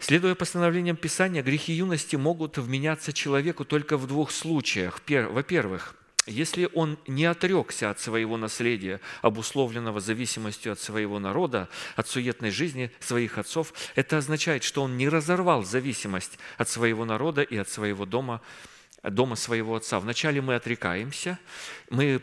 Следуя 0.00 0.34
постановлениям 0.34 0.96
Писания, 0.96 1.42
грехи 1.42 1.74
юности 1.74 2.16
могут 2.16 2.56
вменяться 2.56 3.12
человеку 3.12 3.64
только 3.66 3.98
в 3.98 4.06
двух 4.06 4.30
случаях. 4.30 5.00
Во-первых, 5.06 5.94
если 6.26 6.68
он 6.74 6.98
не 7.06 7.26
отрекся 7.26 7.90
от 7.90 8.00
своего 8.00 8.36
наследия, 8.36 9.00
обусловленного 9.20 10.00
зависимостью 10.00 10.72
от 10.72 10.80
своего 10.80 11.18
народа, 11.18 11.68
от 11.96 12.08
суетной 12.08 12.50
жизни 12.50 12.90
своих 12.98 13.36
отцов, 13.36 13.74
это 13.94 14.18
означает, 14.18 14.64
что 14.64 14.82
он 14.82 14.96
не 14.96 15.08
разорвал 15.08 15.64
зависимость 15.64 16.38
от 16.56 16.68
своего 16.68 17.04
народа 17.04 17.42
и 17.42 17.56
от 17.56 17.68
своего 17.68 18.06
дома, 18.06 18.40
дома 19.02 19.36
своего 19.36 19.76
отца. 19.76 20.00
Вначале 20.00 20.40
мы 20.40 20.54
отрекаемся, 20.54 21.38
мы 21.90 22.22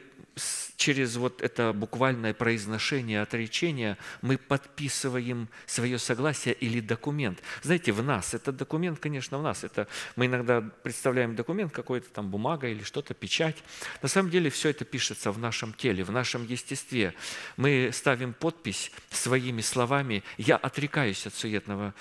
через 0.77 1.17
вот 1.17 1.41
это 1.41 1.73
буквальное 1.73 2.33
произношение 2.33 3.21
отречения 3.21 3.97
мы 4.21 4.37
подписываем 4.37 5.49
свое 5.65 5.97
согласие 5.97 6.53
или 6.53 6.79
документ. 6.79 7.41
Знаете, 7.63 7.91
в 7.91 8.03
нас, 8.03 8.33
этот 8.33 8.55
документ, 8.55 8.99
конечно, 8.99 9.39
в 9.39 9.43
нас. 9.43 9.63
Это 9.63 9.87
мы 10.15 10.27
иногда 10.27 10.61
представляем 10.61 11.35
документ 11.35 11.73
какой-то 11.73 12.09
там 12.11 12.29
бумага 12.29 12.67
или 12.67 12.83
что-то, 12.83 13.15
печать. 13.15 13.57
На 14.03 14.07
самом 14.07 14.29
деле 14.29 14.49
все 14.51 14.69
это 14.69 14.85
пишется 14.85 15.31
в 15.31 15.39
нашем 15.39 15.73
теле, 15.73 16.03
в 16.03 16.11
нашем 16.11 16.45
естестве. 16.45 17.15
Мы 17.57 17.89
ставим 17.91 18.33
подпись 18.33 18.91
своими 19.09 19.61
словами 19.61 20.23
«Я 20.37 20.57
отрекаюсь 20.57 21.25
от 21.25 21.33
суетного 21.33 21.95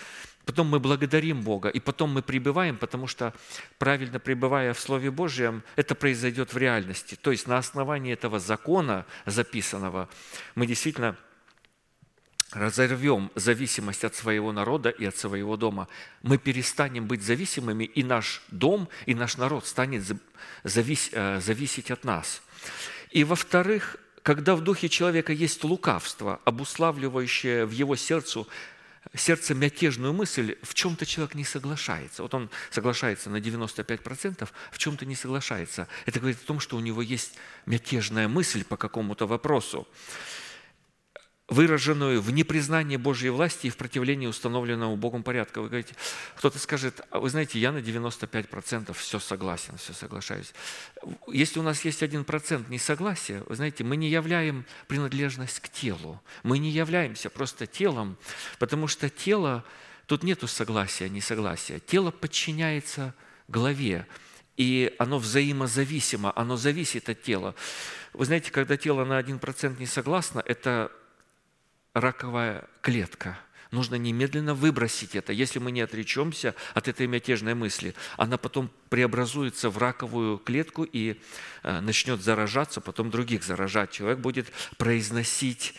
Потом 0.46 0.68
мы 0.68 0.78
благодарим 0.78 1.42
Бога, 1.42 1.68
и 1.68 1.80
потом 1.80 2.12
мы 2.12 2.22
пребываем, 2.22 2.76
потому 2.76 3.08
что, 3.08 3.34
правильно 3.78 4.20
пребывая 4.20 4.72
в 4.72 4.80
Слове 4.80 5.10
Божьем, 5.10 5.64
это 5.74 5.96
произойдет 5.96 6.54
в 6.54 6.56
реальности. 6.56 7.16
То 7.20 7.32
есть 7.32 7.48
на 7.48 7.58
основании 7.58 8.12
этого 8.12 8.38
закона 8.38 9.06
записанного 9.26 10.08
мы 10.54 10.68
действительно 10.68 11.16
разорвем 12.52 13.32
зависимость 13.34 14.04
от 14.04 14.14
своего 14.14 14.52
народа 14.52 14.88
и 14.90 15.04
от 15.04 15.16
своего 15.16 15.56
дома. 15.56 15.88
Мы 16.22 16.38
перестанем 16.38 17.08
быть 17.08 17.22
зависимыми, 17.22 17.82
и 17.82 18.04
наш 18.04 18.40
дом, 18.48 18.88
и 19.04 19.16
наш 19.16 19.38
народ 19.38 19.66
станет 19.66 20.04
завис, 20.62 21.10
э, 21.10 21.40
зависеть 21.40 21.90
от 21.90 22.04
нас. 22.04 22.40
И 23.10 23.24
во-вторых, 23.24 23.96
когда 24.22 24.54
в 24.54 24.60
духе 24.60 24.88
человека 24.88 25.32
есть 25.32 25.64
лукавство, 25.64 26.40
обуславливающее 26.44 27.66
в 27.66 27.72
его 27.72 27.96
сердцу 27.96 28.46
сердце 29.14 29.54
мятежную 29.54 30.12
мысль, 30.12 30.56
в 30.62 30.74
чем-то 30.74 31.06
человек 31.06 31.34
не 31.34 31.44
соглашается. 31.44 32.22
Вот 32.22 32.34
он 32.34 32.50
соглашается 32.70 33.30
на 33.30 33.36
95%, 33.36 34.48
в 34.70 34.78
чем-то 34.78 35.06
не 35.06 35.14
соглашается. 35.14 35.88
Это 36.06 36.20
говорит 36.20 36.38
о 36.42 36.46
том, 36.46 36.60
что 36.60 36.76
у 36.76 36.80
него 36.80 37.02
есть 37.02 37.34
мятежная 37.66 38.28
мысль 38.28 38.64
по 38.64 38.76
какому-то 38.76 39.26
вопросу 39.26 39.86
выраженную 41.48 42.20
в 42.20 42.32
непризнании 42.32 42.96
Божьей 42.96 43.30
власти 43.30 43.68
и 43.68 43.70
в 43.70 43.76
противлении 43.76 44.26
установленному 44.26 44.96
Богом 44.96 45.22
порядка. 45.22 45.60
Вы 45.60 45.68
говорите, 45.68 45.94
кто-то 46.36 46.58
скажет, 46.58 47.02
а 47.10 47.20
вы 47.20 47.30
знаете, 47.30 47.60
я 47.60 47.70
на 47.70 47.78
95% 47.78 48.92
все 48.94 49.20
согласен, 49.20 49.76
все 49.76 49.92
соглашаюсь. 49.92 50.52
Если 51.28 51.60
у 51.60 51.62
нас 51.62 51.84
есть 51.84 52.02
один 52.02 52.24
процент 52.24 52.68
несогласия, 52.68 53.44
вы 53.46 53.54
знаете, 53.54 53.84
мы 53.84 53.96
не 53.96 54.08
являем 54.08 54.64
принадлежность 54.88 55.60
к 55.60 55.68
телу. 55.68 56.20
Мы 56.42 56.58
не 56.58 56.70
являемся 56.70 57.30
просто 57.30 57.68
телом, 57.68 58.16
потому 58.58 58.88
что 58.88 59.08
тело, 59.08 59.64
тут 60.06 60.24
нету 60.24 60.48
согласия, 60.48 61.08
несогласия. 61.08 61.78
Тело 61.78 62.10
подчиняется 62.10 63.14
главе, 63.46 64.08
и 64.56 64.92
оно 64.98 65.20
взаимозависимо, 65.20 66.32
оно 66.34 66.56
зависит 66.56 67.08
от 67.08 67.22
тела. 67.22 67.54
Вы 68.14 68.24
знаете, 68.24 68.50
когда 68.50 68.76
тело 68.76 69.04
на 69.04 69.20
1% 69.20 69.78
не 69.78 69.86
согласно, 69.86 70.42
это 70.44 70.90
раковая 71.96 72.68
клетка. 72.82 73.38
Нужно 73.70 73.94
немедленно 73.96 74.54
выбросить 74.54 75.16
это. 75.16 75.32
Если 75.32 75.58
мы 75.58 75.72
не 75.72 75.80
отречемся 75.80 76.54
от 76.74 76.88
этой 76.88 77.06
мятежной 77.06 77.54
мысли, 77.54 77.94
она 78.16 78.36
потом 78.36 78.70
преобразуется 78.90 79.70
в 79.70 79.78
раковую 79.78 80.38
клетку 80.38 80.84
и 80.84 81.20
э, 81.62 81.80
начнет 81.80 82.20
заражаться, 82.20 82.80
потом 82.82 83.10
других 83.10 83.42
заражать. 83.42 83.90
Человек 83.90 84.18
будет 84.18 84.52
произносить 84.76 85.74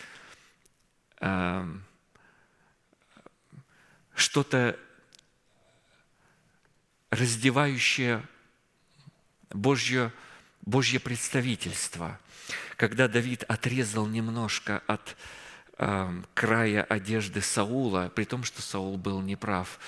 э, 1.22 1.66
что-то 4.16 4.78
раздевающее 7.12 8.28
Божье, 9.52 10.12
Божье 10.64 11.00
представительство. 11.00 12.20
Когда 12.76 13.08
Давид 13.08 13.44
отрезал 13.44 14.08
немножко 14.08 14.82
от 14.88 15.16
края 16.34 16.84
одежды 16.84 17.42
Саула, 17.42 18.12
при 18.14 18.26
том, 18.26 18.44
что 18.44 18.62
Саул 18.62 18.98
был 18.98 19.22
неправ, 19.22 19.80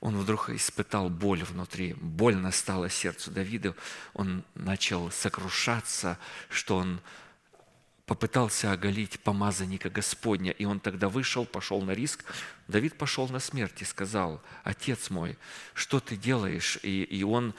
он 0.00 0.16
вдруг 0.16 0.50
испытал 0.50 1.08
боль 1.08 1.42
внутри, 1.42 1.94
больно 1.94 2.52
стало 2.52 2.88
сердцу 2.88 3.30
Давида, 3.30 3.74
он 4.14 4.44
начал 4.54 5.10
сокрушаться, 5.10 6.18
что 6.48 6.76
он 6.76 7.00
попытался 8.06 8.72
оголить 8.72 9.18
помазанника 9.20 9.90
Господня, 9.90 10.52
и 10.52 10.64
он 10.64 10.78
тогда 10.80 11.08
вышел, 11.08 11.44
пошел 11.44 11.82
на 11.82 11.90
риск. 11.90 12.24
Давид 12.68 12.96
пошел 12.96 13.28
на 13.28 13.40
смерть 13.40 13.82
и 13.82 13.84
сказал, 13.84 14.40
«Отец 14.62 15.10
мой, 15.10 15.36
что 15.74 15.98
ты 15.98 16.16
делаешь?» 16.16 16.78
И, 16.82 17.02
и 17.02 17.24
он 17.24 17.52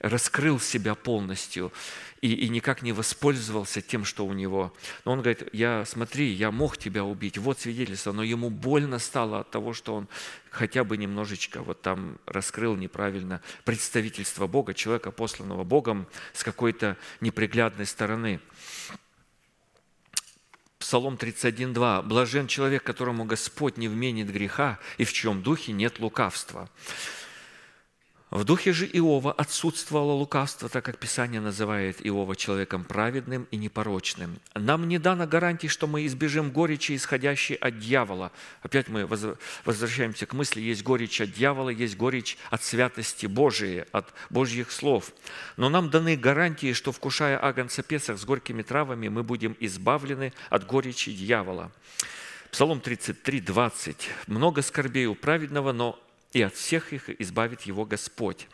раскрыл 0.00 0.58
себя 0.58 0.94
полностью 0.94 1.72
и, 2.20 2.32
и 2.32 2.48
никак 2.48 2.82
не 2.82 2.92
воспользовался 2.92 3.80
тем, 3.80 4.04
что 4.04 4.26
у 4.26 4.32
него. 4.32 4.74
Но 5.04 5.12
он 5.12 5.20
говорит, 5.20 5.48
я, 5.52 5.84
смотри, 5.86 6.30
я 6.32 6.50
мог 6.50 6.76
тебя 6.76 7.04
убить, 7.04 7.38
вот 7.38 7.60
свидетельство, 7.60 8.12
но 8.12 8.22
ему 8.22 8.50
больно 8.50 8.98
стало 8.98 9.40
от 9.40 9.50
того, 9.50 9.72
что 9.72 9.94
он 9.94 10.08
хотя 10.50 10.84
бы 10.84 10.96
немножечко 10.96 11.62
вот 11.62 11.80
там 11.82 12.18
раскрыл 12.26 12.76
неправильно 12.76 13.40
представительство 13.64 14.46
Бога, 14.46 14.74
человека, 14.74 15.10
посланного 15.10 15.64
Богом 15.64 16.06
с 16.32 16.42
какой-то 16.44 16.96
неприглядной 17.20 17.86
стороны. 17.86 18.40
Псалом 20.78 21.14
31.2. 21.14 22.02
«Блажен 22.02 22.46
человек, 22.46 22.82
которому 22.82 23.24
Господь 23.24 23.76
не 23.76 23.86
вменит 23.86 24.32
греха, 24.32 24.78
и 24.96 25.04
в 25.04 25.12
чьем 25.12 25.42
духе 25.42 25.72
нет 25.72 26.00
лукавства». 26.00 26.70
В 28.30 28.44
духе 28.44 28.72
же 28.72 28.86
Иова 28.86 29.32
отсутствовало 29.32 30.12
лукавство, 30.12 30.68
так 30.68 30.84
как 30.84 30.98
Писание 30.98 31.40
называет 31.40 31.96
Иова 32.06 32.36
человеком 32.36 32.84
праведным 32.84 33.48
и 33.50 33.56
непорочным. 33.56 34.38
Нам 34.54 34.86
не 34.86 34.98
дано 34.98 35.26
гарантии, 35.26 35.66
что 35.66 35.88
мы 35.88 36.06
избежим 36.06 36.52
горечи, 36.52 36.94
исходящей 36.94 37.56
от 37.56 37.80
дьявола. 37.80 38.30
Опять 38.62 38.88
мы 38.88 39.04
возвращаемся 39.64 40.26
к 40.26 40.32
мысли, 40.32 40.60
есть 40.60 40.84
горечь 40.84 41.20
от 41.20 41.32
дьявола, 41.32 41.70
есть 41.70 41.96
горечь 41.96 42.38
от 42.50 42.62
святости 42.62 43.26
Божией, 43.26 43.84
от 43.90 44.14
Божьих 44.30 44.70
слов. 44.70 45.12
Но 45.56 45.68
нам 45.68 45.90
даны 45.90 46.16
гарантии, 46.16 46.72
что, 46.72 46.92
вкушая 46.92 47.36
агнца 47.44 47.82
Песах 47.82 48.16
с 48.16 48.24
горькими 48.24 48.62
травами, 48.62 49.08
мы 49.08 49.24
будем 49.24 49.56
избавлены 49.58 50.32
от 50.50 50.64
горечи 50.66 51.12
дьявола. 51.12 51.72
Псалом 52.52 52.80
33, 52.80 53.40
20. 53.40 54.08
«Много 54.28 54.62
скорбей 54.62 55.06
у 55.06 55.16
праведного, 55.16 55.72
но 55.72 55.98
и 56.32 56.42
от 56.42 56.54
всех 56.54 56.92
их 56.92 57.10
избавит 57.20 57.62
его 57.62 57.84
Господь. 57.84 58.46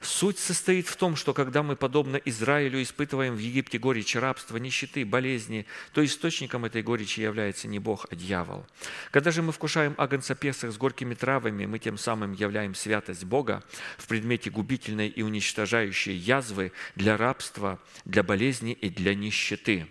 Суть 0.00 0.38
состоит 0.38 0.86
в 0.88 0.96
том, 0.96 1.14
что 1.14 1.34
когда 1.34 1.62
мы, 1.62 1.76
подобно 1.76 2.16
Израилю, 2.16 2.82
испытываем 2.82 3.34
в 3.34 3.38
Египте 3.38 3.78
горечь 3.78 4.16
рабства, 4.16 4.56
нищеты, 4.56 5.04
болезни, 5.04 5.66
то 5.92 6.04
источником 6.04 6.64
этой 6.64 6.82
горечи 6.82 7.20
является 7.20 7.68
не 7.68 7.78
Бог, 7.78 8.06
а 8.10 8.16
дьявол. 8.16 8.66
Когда 9.10 9.30
же 9.30 9.42
мы 9.42 9.52
вкушаем 9.52 9.94
агнца 9.98 10.34
Песах 10.34 10.72
с 10.72 10.78
горькими 10.78 11.14
травами, 11.14 11.66
мы 11.66 11.78
тем 11.78 11.98
самым 11.98 12.32
являем 12.32 12.74
святость 12.74 13.24
Бога 13.24 13.62
в 13.98 14.06
предмете 14.06 14.50
губительной 14.50 15.08
и 15.08 15.22
уничтожающей 15.22 16.14
язвы 16.14 16.72
для 16.94 17.16
рабства, 17.16 17.78
для 18.04 18.22
болезни 18.22 18.72
и 18.72 18.88
для 18.88 19.14
нищеты. 19.14 19.86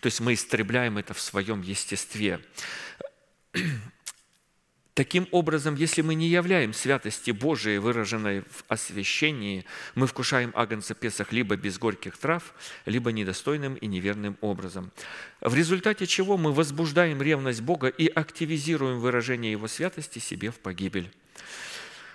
То 0.00 0.06
есть 0.06 0.20
мы 0.20 0.34
истребляем 0.34 0.98
это 0.98 1.14
в 1.14 1.20
своем 1.20 1.62
естестве. 1.62 2.40
Таким 4.94 5.26
образом, 5.30 5.74
если 5.74 6.02
мы 6.02 6.14
не 6.14 6.28
являем 6.28 6.74
святости 6.74 7.30
Божией, 7.30 7.78
выраженной 7.78 8.42
в 8.42 8.64
освящении, 8.68 9.64
мы 9.94 10.06
вкушаем 10.06 10.52
агнца 10.54 10.94
Песах 10.94 11.32
либо 11.32 11.56
без 11.56 11.78
горьких 11.78 12.18
трав, 12.18 12.52
либо 12.84 13.10
недостойным 13.10 13.74
и 13.76 13.86
неверным 13.86 14.36
образом. 14.42 14.92
В 15.40 15.54
результате 15.54 16.06
чего 16.06 16.36
мы 16.36 16.52
возбуждаем 16.52 17.22
ревность 17.22 17.62
Бога 17.62 17.88
и 17.88 18.06
активизируем 18.06 19.00
выражение 19.00 19.52
Его 19.52 19.66
святости 19.66 20.18
себе 20.18 20.50
в 20.50 20.58
погибель. 20.58 21.10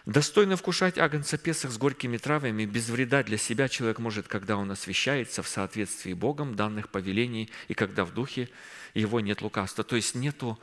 Достойно 0.05 0.55
вкушать 0.55 0.99
агнца 0.99 1.39
Песах 1.39 1.71
с 1.71 1.77
горькими 1.79 2.17
травами, 2.17 2.65
без 2.65 2.89
вреда 2.89 3.23
для 3.23 3.37
себя 3.37 3.67
человек 3.69 3.97
может, 3.97 4.27
когда 4.27 4.55
он 4.55 4.69
освящается 4.69 5.41
в 5.41 5.47
соответствии 5.47 6.13
Богом 6.13 6.55
данных 6.55 6.89
повелений 6.89 7.49
и 7.69 7.73
когда 7.73 8.05
в 8.05 8.13
духе 8.13 8.49
его 8.93 9.19
нет 9.19 9.41
лукавства. 9.41 9.83
То 9.83 9.95
есть 9.95 10.13
нету 10.13 10.59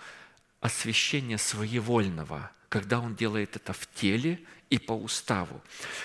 освящения 0.65 1.37
своевольного, 1.37 2.51
когда 2.71 2.99
он 2.99 3.15
делает 3.15 3.55
это 3.55 3.75
в 3.75 3.87
теле 3.95 4.41
и 4.71 4.79
по 4.79 4.93
уставу. 4.93 5.61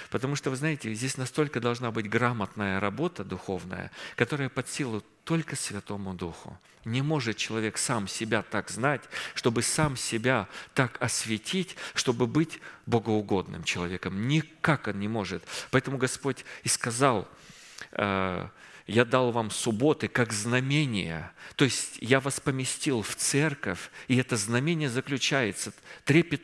Потому 0.10 0.36
что, 0.36 0.50
вы 0.50 0.58
знаете, 0.58 0.94
здесь 0.94 1.16
настолько 1.16 1.62
должна 1.62 1.92
быть 1.92 2.10
грамотная 2.10 2.82
работа 2.82 3.24
духовная, 3.24 3.90
которая 4.18 4.50
под 4.50 4.68
силу 4.68 5.02
только 5.24 5.56
Святому 5.56 6.14
Духу. 6.14 6.60
Не 6.84 7.02
может 7.02 7.38
человек 7.38 7.78
сам 7.78 8.10
себя 8.10 8.42
так 8.42 8.70
знать, 8.70 9.02
чтобы 9.34 9.62
сам 9.62 9.96
себя 9.96 10.50
так 10.74 11.02
осветить, 11.02 11.78
чтобы 11.94 12.28
быть 12.28 12.60
богоугодным 12.86 13.64
человеком. 13.64 14.28
Никак 14.28 14.88
он 14.88 15.00
не 15.00 15.08
может. 15.08 15.42
Поэтому 15.72 15.98
Господь 15.98 16.44
и 16.64 16.68
сказал, 16.68 17.30
э, 17.94 18.50
я 18.90 19.06
дал 19.06 19.32
вам 19.32 19.52
субботы 19.52 20.08
как 20.08 20.34
знамение. 20.34 21.32
То 21.56 21.66
есть 21.66 21.98
я 22.02 22.20
вас 22.20 22.40
поместил 22.40 23.04
в 23.04 23.16
церковь, 23.16 23.92
и 24.08 24.18
это 24.18 24.36
знамение 24.36 24.90
заключается, 24.90 25.74
трепет, 26.06 26.42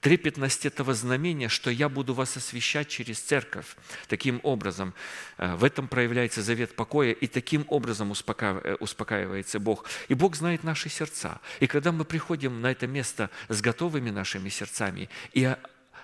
трепетность 0.00 0.66
этого 0.66 0.92
знамения, 0.92 1.48
что 1.48 1.70
я 1.70 1.88
буду 1.88 2.12
вас 2.12 2.36
освещать 2.36 2.88
через 2.88 3.20
церковь. 3.20 3.76
Таким 4.08 4.40
образом, 4.42 4.92
э, 5.38 5.54
в 5.54 5.62
этом 5.62 5.86
проявляется 5.86 6.42
завет 6.42 6.74
покоя, 6.74 7.12
и 7.12 7.28
таким 7.28 7.64
образом 7.68 8.12
э, 8.12 8.76
успокаивается 8.80 9.60
Бог. 9.60 9.86
И 10.08 10.14
Бог 10.14 10.34
знает 10.34 10.64
наши 10.64 10.88
сердца. 10.88 11.40
И 11.60 11.68
когда 11.68 11.92
мы 11.92 12.04
приходим 12.04 12.60
на 12.60 12.72
это 12.72 12.88
место 12.88 13.30
с 13.48 13.60
готовыми 13.60 14.10
нашими 14.10 14.48
сердцами 14.48 15.08
и 15.32 15.56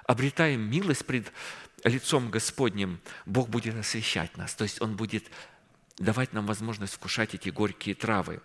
обретаем 0.06 0.60
милость 0.70 1.04
пред 1.04 1.32
лицом 1.82 2.30
Господним, 2.30 3.00
Бог 3.26 3.48
будет 3.48 3.74
освещать 3.74 4.36
нас. 4.36 4.54
То 4.54 4.64
есть 4.64 4.80
Он 4.80 4.94
будет 4.94 5.30
давать 6.00 6.32
нам 6.32 6.46
возможность 6.46 6.94
вкушать 6.94 7.34
эти 7.34 7.50
горькие 7.50 7.94
травы. 7.94 8.40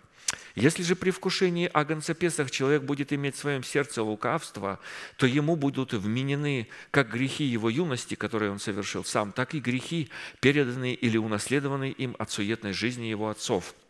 Если 0.54 0.82
же 0.82 0.96
при 0.96 1.10
вкушении 1.10 1.70
агнца 1.72 2.14
Песах 2.14 2.50
человек 2.50 2.82
будет 2.82 3.12
иметь 3.12 3.36
в 3.36 3.38
своем 3.38 3.62
сердце 3.62 4.02
лукавство, 4.02 4.78
то 5.16 5.26
ему 5.26 5.56
будут 5.56 5.92
вменены 5.92 6.68
как 6.90 7.10
грехи 7.10 7.44
его 7.44 7.70
юности, 7.70 8.14
которые 8.14 8.50
он 8.50 8.58
совершил 8.58 9.04
сам, 9.04 9.32
так 9.32 9.54
и 9.54 9.60
грехи, 9.60 10.10
переданные 10.40 10.94
или 10.94 11.16
унаследованные 11.16 11.92
им 11.92 12.16
от 12.18 12.30
суетной 12.30 12.72
жизни 12.72 13.06
его 13.06 13.28
отцов– 13.28 13.74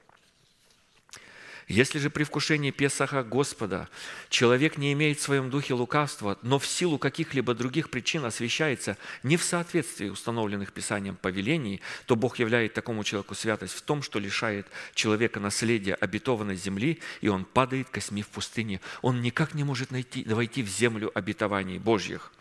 если 1.69 1.99
же 1.99 2.11
при 2.11 2.23
вкушении 2.23 2.71
Песаха 2.71 3.25
Господа 3.25 3.89
человек 4.29 4.79
не 4.79 4.93
имеет 4.93 5.19
в 5.19 5.23
своем 5.23 5.51
духе 5.51 5.75
лукавства, 5.75 6.39
но 6.43 6.61
в 6.61 6.67
силу 6.67 6.97
каких-либо 6.97 7.55
других 7.55 7.91
причин 7.91 8.25
освящается 8.25 8.97
не 9.25 9.37
в 9.37 9.43
соответствии 9.43 10.09
установленных 10.09 10.73
Писанием 10.73 11.17
повелений, 11.17 11.81
то 12.07 12.15
Бог 12.15 12.39
являет 12.39 12.73
такому 12.73 13.03
человеку 13.03 13.35
святость 13.35 13.75
в 13.75 13.83
том, 13.83 14.03
что 14.03 14.21
лишает 14.21 14.69
человека 14.95 15.41
наследия 15.41 15.95
обетованной 15.95 16.57
земли, 16.57 17.01
и 17.21 17.29
он 17.29 17.45
падает 17.45 17.89
косьми 17.89 18.23
в 18.23 18.29
пустыне. 18.29 18.81
Он 19.03 19.21
никак 19.21 19.55
не 19.55 19.65
может 19.65 19.91
найти, 19.91 20.25
войти 20.25 20.63
в 20.63 20.69
землю 20.69 21.11
обетований 21.15 21.79
Божьих. 21.79 22.33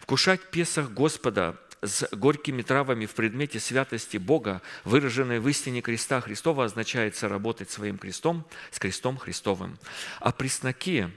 Вкушать 0.00 0.40
Песах 0.50 0.90
Господа 0.90 1.56
с 1.82 2.08
горькими 2.12 2.62
травами 2.62 3.06
в 3.06 3.14
предмете 3.14 3.60
святости 3.60 4.16
Бога, 4.16 4.62
выраженной 4.84 5.40
в 5.40 5.48
истине 5.48 5.80
креста 5.80 6.20
Христова, 6.20 6.64
означает 6.64 7.16
соработать 7.16 7.70
своим 7.70 7.98
крестом 7.98 8.44
с 8.70 8.78
крестом 8.78 9.16
Христовым. 9.16 9.78
А 10.20 10.32
пресноки 10.32 11.08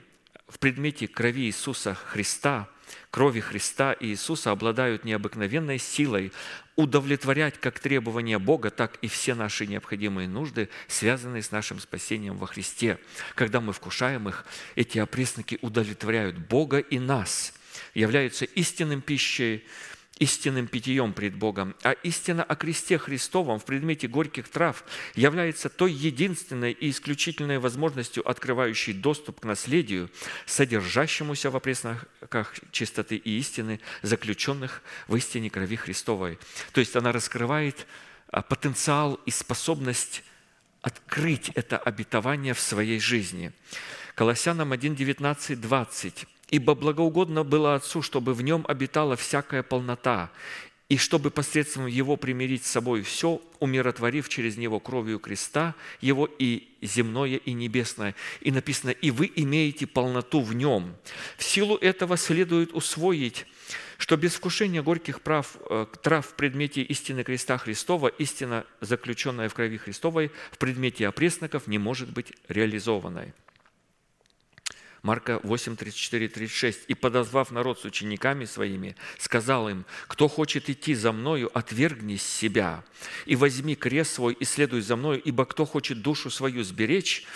в 0.48 0.58
предмете 0.58 1.08
крови 1.08 1.46
Иисуса 1.46 1.94
Христа, 1.94 2.68
крови 3.10 3.40
Христа 3.40 3.92
и 3.92 4.08
Иисуса 4.08 4.50
обладают 4.50 5.04
необыкновенной 5.04 5.78
силой 5.78 6.32
удовлетворять 6.76 7.58
как 7.58 7.78
требования 7.78 8.38
Бога, 8.38 8.70
так 8.70 8.96
и 9.02 9.08
все 9.08 9.34
наши 9.34 9.66
необходимые 9.66 10.28
нужды, 10.28 10.68
связанные 10.88 11.42
с 11.42 11.50
нашим 11.50 11.80
спасением 11.80 12.36
во 12.36 12.46
Христе. 12.46 12.98
Когда 13.34 13.60
мы 13.60 13.72
вкушаем 13.72 14.28
их, 14.28 14.44
эти 14.74 14.98
опресноки 14.98 15.58
удовлетворяют 15.62 16.36
Бога 16.36 16.78
и 16.78 16.98
нас, 16.98 17.54
являются 17.94 18.44
истинным 18.44 19.00
пищей, 19.00 19.64
истинным 20.22 20.68
питьем 20.68 21.12
пред 21.12 21.34
Богом, 21.34 21.74
а 21.82 21.92
истина 22.04 22.44
о 22.44 22.54
кресте 22.54 22.96
Христовом 22.96 23.58
в 23.58 23.64
предмете 23.64 24.06
горьких 24.06 24.48
трав 24.48 24.84
является 25.16 25.68
той 25.68 25.92
единственной 25.92 26.70
и 26.70 26.90
исключительной 26.90 27.58
возможностью, 27.58 28.28
открывающей 28.28 28.92
доступ 28.92 29.40
к 29.40 29.44
наследию, 29.44 30.10
содержащемуся 30.46 31.50
в 31.50 31.56
опресноках 31.56 32.54
чистоты 32.70 33.16
и 33.16 33.36
истины, 33.38 33.80
заключенных 34.02 34.82
в 35.08 35.16
истине 35.16 35.50
крови 35.50 35.74
Христовой. 35.74 36.38
То 36.72 36.78
есть 36.78 36.94
она 36.94 37.10
раскрывает 37.10 37.86
а, 38.28 38.42
потенциал 38.42 39.18
и 39.26 39.32
способность 39.32 40.22
открыть 40.82 41.50
это 41.56 41.78
обетование 41.78 42.54
в 42.54 42.60
своей 42.60 43.00
жизни. 43.00 43.52
Колоссянам 44.14 44.70
1, 44.70 44.94
19, 44.94 45.60
20. 45.60 46.26
Ибо 46.52 46.74
благоугодно 46.74 47.44
было 47.44 47.74
Отцу, 47.76 48.02
чтобы 48.02 48.34
в 48.34 48.42
нем 48.42 48.66
обитала 48.68 49.16
всякая 49.16 49.62
полнота, 49.62 50.30
и 50.90 50.98
чтобы 50.98 51.30
посредством 51.30 51.86
Его 51.86 52.18
примирить 52.18 52.66
с 52.66 52.70
собой 52.70 53.00
все, 53.00 53.40
умиротворив 53.58 54.28
через 54.28 54.58
Него 54.58 54.78
кровью 54.78 55.18
креста 55.18 55.74
Его 56.02 56.28
и 56.38 56.68
земное, 56.82 57.36
и 57.36 57.54
небесное. 57.54 58.14
И 58.42 58.50
написано, 58.50 58.90
и 58.90 59.10
вы 59.10 59.32
имеете 59.34 59.86
полноту 59.86 60.42
в 60.42 60.54
Нем. 60.54 60.94
В 61.38 61.42
силу 61.42 61.76
этого 61.76 62.18
следует 62.18 62.74
усвоить, 62.74 63.46
что 63.96 64.18
без 64.18 64.34
вкушения 64.34 64.82
горьких 64.82 65.22
прав, 65.22 65.56
э, 65.70 65.86
трав 66.02 66.26
в 66.26 66.34
предмете 66.34 66.82
истины 66.82 67.24
креста 67.24 67.56
Христова, 67.56 68.08
истина, 68.08 68.66
заключенная 68.82 69.48
в 69.48 69.54
крови 69.54 69.78
Христовой, 69.78 70.30
в 70.50 70.58
предмете 70.58 71.08
опресноков 71.08 71.66
не 71.66 71.78
может 71.78 72.10
быть 72.10 72.34
реализованной. 72.48 73.32
Марка 75.02 75.40
8, 75.42 75.76
34, 75.76 76.28
36. 76.28 76.80
«И, 76.86 76.94
подозвав 76.94 77.50
народ 77.50 77.80
с 77.80 77.84
учениками 77.84 78.44
своими, 78.44 78.94
сказал 79.18 79.68
им, 79.68 79.84
кто 80.06 80.28
хочет 80.28 80.70
идти 80.70 80.94
за 80.94 81.10
мною, 81.10 81.50
отвергнись 81.58 82.22
себя, 82.22 82.84
и 83.26 83.34
возьми 83.34 83.74
крест 83.74 84.14
свой, 84.14 84.34
и 84.34 84.44
следуй 84.44 84.80
за 84.80 84.94
мною, 84.94 85.20
ибо 85.20 85.44
кто 85.44 85.66
хочет 85.66 86.02
душу 86.02 86.30
свою 86.30 86.62
сберечь, 86.62 87.26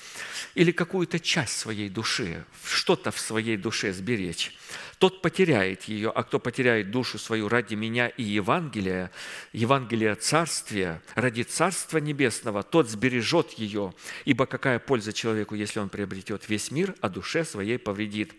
или 0.55 0.71
какую-то 0.71 1.19
часть 1.19 1.59
своей 1.59 1.89
души, 1.89 2.45
что-то 2.65 3.11
в 3.11 3.19
своей 3.19 3.57
душе 3.57 3.93
сберечь, 3.93 4.57
тот 4.99 5.21
потеряет 5.21 5.85
ее, 5.85 6.11
а 6.11 6.23
кто 6.23 6.39
потеряет 6.39 6.91
душу 6.91 7.19
свою 7.19 7.49
ради 7.49 7.75
меня 7.75 8.09
и 8.09 8.23
Евангелия, 8.23 9.11
Евангелия 9.53 10.15
Царствия, 10.15 11.03
ради 11.15 11.43
Царства 11.43 11.99
Небесного, 11.99 12.63
тот 12.63 12.89
сбережет 12.89 13.53
ее, 13.53 13.93
ибо 14.25 14.47
какая 14.47 14.79
польза 14.79 15.13
человеку, 15.13 15.55
если 15.55 15.81
он 15.81 15.91
приобретет 15.91 16.49
весь 16.49 16.71
мир, 16.71 16.95
а 17.01 17.09
душе 17.09 17.45
своей 17.45 17.79
повредит. 17.79 18.35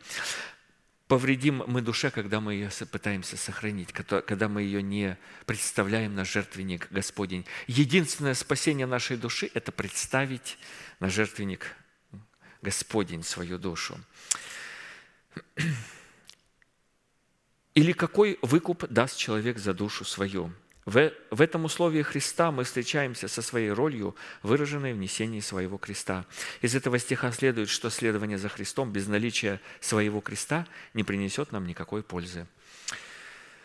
повредим 1.08 1.64
мы 1.68 1.82
душе, 1.82 2.10
когда 2.10 2.42
мы 2.42 2.56
ее 2.56 2.70
пытаемся 2.92 3.38
сохранить, 3.38 3.94
когда 3.94 4.50
мы 4.50 4.64
ее 4.64 4.82
не 4.82 5.18
представляем 5.46 6.16
на 6.16 6.26
жертвенник 6.26 6.88
Господень. 6.92 7.46
Единственное 7.68 8.34
спасение 8.34 8.88
нашей 8.88 9.16
души– 9.16 9.50
это 9.54 9.72
представить 9.72 10.58
на 11.00 11.10
жертвенник 11.10 11.76
Господень 12.62 13.24
свою 13.24 13.58
душу. 13.58 13.98
Или 17.78 17.92
какой 17.92 18.40
выкуп 18.42 18.86
даст 18.90 19.18
человек 19.18 19.60
за 19.60 19.72
душу 19.72 20.04
свою? 20.04 20.52
В, 20.86 21.12
этом 21.30 21.66
условии 21.66 22.02
Христа 22.02 22.52
мы 22.52 22.64
встречаемся 22.64 23.28
со 23.28 23.44
своей 23.44 23.70
ролью, 23.70 24.16
выраженной 24.42 24.94
в 24.94 24.98
несении 24.98 25.42
своего 25.42 25.78
креста. 25.78 26.26
Из 26.64 26.74
этого 26.74 26.98
стиха 26.98 27.32
следует, 27.32 27.70
что 27.70 27.92
следование 27.92 28.40
за 28.40 28.50
Христом 28.50 28.92
без 28.92 29.06
наличия 29.06 29.62
своего 29.80 30.22
креста 30.22 30.66
не 30.96 31.04
принесет 31.04 31.52
нам 31.52 31.68
никакой 31.68 32.02
пользы. 32.02 32.48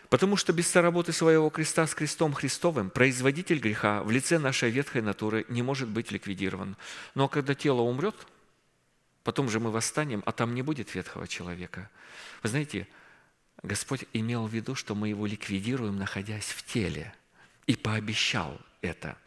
Потому 0.09 0.37
что 0.37 0.53
без 0.53 0.67
соработы 0.67 1.11
своего 1.11 1.49
креста 1.49 1.87
с 1.87 1.95
крестом 1.95 2.33
Христовым 2.33 2.91
производитель 2.91 3.57
греха 3.57 4.03
в 4.03 4.11
лице 4.11 4.37
нашей 4.37 4.69
ветхой 4.69 5.01
натуры 5.01 5.47
не 5.49 5.63
может 5.63 5.89
быть 5.89 6.11
ликвидирован. 6.11 6.77
Но 7.15 7.27
когда 7.27 7.55
тело 7.55 7.81
умрет, 7.81 8.27
потом 9.23 9.49
же 9.49 9.59
мы 9.59 9.71
восстанем, 9.71 10.21
а 10.27 10.31
там 10.31 10.53
не 10.53 10.61
будет 10.61 10.93
ветхого 10.93 11.27
человека. 11.27 11.89
Вы 12.43 12.49
знаете, 12.49 12.87
Господь 13.63 14.05
имел 14.11 14.45
в 14.45 14.53
виду, 14.53 14.75
что 14.75 14.93
мы 14.93 15.09
его 15.09 15.25
ликвидируем, 15.25 15.97
находясь 15.97 16.45
в 16.49 16.63
теле, 16.65 17.13
и 17.65 17.75
пообещал 17.77 18.59
это. 18.81 19.17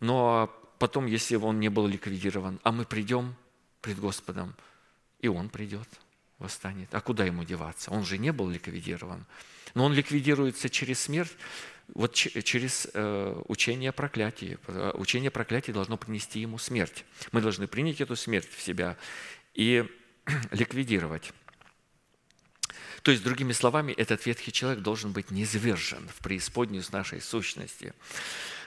Но 0.00 0.52
потом, 0.80 1.06
если 1.06 1.36
он 1.36 1.60
не 1.60 1.68
был 1.68 1.86
ликвидирован, 1.86 2.60
а 2.64 2.72
мы 2.72 2.84
придем 2.84 3.36
пред 3.80 4.00
Господом, 4.00 4.54
и 5.20 5.28
он 5.28 5.48
придет, 5.50 5.88
восстанет. 6.38 6.92
А 6.94 7.00
куда 7.00 7.24
ему 7.24 7.44
деваться? 7.44 7.92
Он 7.92 8.04
же 8.04 8.18
не 8.18 8.32
был 8.32 8.50
ликвидирован. 8.50 9.24
Но 9.74 9.84
он 9.84 9.94
ликвидируется 9.94 10.68
через 10.68 11.00
смерть, 11.00 11.32
вот 11.94 12.14
через 12.14 12.88
э, 12.92 13.42
учение 13.46 13.90
о 13.90 13.92
проклятии. 13.92 14.58
Учение 14.94 15.28
о 15.28 15.30
проклятии 15.30 15.70
должно 15.70 15.96
принести 15.96 16.40
ему 16.40 16.58
смерть. 16.58 17.04
Мы 17.30 17.40
должны 17.40 17.68
принять 17.68 18.00
эту 18.00 18.16
смерть 18.16 18.48
в 18.50 18.60
себя 18.60 18.96
и 19.54 19.84
ликвидировать. 20.50 21.32
То 23.04 23.10
есть, 23.10 23.22
другими 23.22 23.52
словами, 23.52 23.92
этот 23.92 24.24
ветхий 24.24 24.50
человек 24.50 24.80
должен 24.82 25.12
быть 25.12 25.30
низвержен 25.30 26.08
в 26.08 26.22
преисподнюю 26.22 26.82
с 26.82 26.90
нашей 26.90 27.20
сущности. 27.20 27.92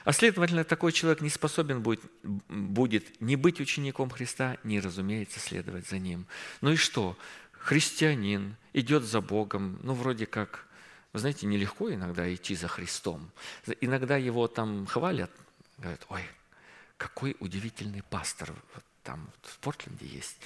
А 0.04 0.12
следовательно, 0.12 0.62
такой 0.62 0.92
человек 0.92 1.20
не 1.22 1.28
способен 1.28 1.82
будет, 1.82 2.00
будет 2.22 3.20
ни 3.20 3.34
быть 3.34 3.58
учеником 3.60 4.10
Христа, 4.10 4.56
ни, 4.62 4.78
разумеется, 4.78 5.40
следовать 5.40 5.88
за 5.88 5.98
ним. 5.98 6.28
Ну 6.60 6.70
и 6.70 6.76
что? 6.76 7.18
Христианин 7.50 8.54
идет 8.74 9.02
за 9.02 9.20
Богом, 9.20 9.80
ну, 9.82 9.92
вроде 9.92 10.24
как, 10.24 10.68
вы 11.12 11.18
знаете, 11.18 11.46
нелегко 11.46 11.92
иногда 11.92 12.32
идти 12.32 12.54
за 12.54 12.68
Христом. 12.68 13.32
Иногда 13.80 14.16
его 14.16 14.46
там 14.46 14.86
хвалят, 14.86 15.32
говорят, 15.78 16.06
ой, 16.10 16.22
какой 16.96 17.36
удивительный 17.40 18.04
пастор, 18.08 18.54
вот 18.74 18.84
там 19.02 19.24
вот 19.24 19.50
в 19.50 19.58
Портленде 19.58 20.06
есть, 20.06 20.36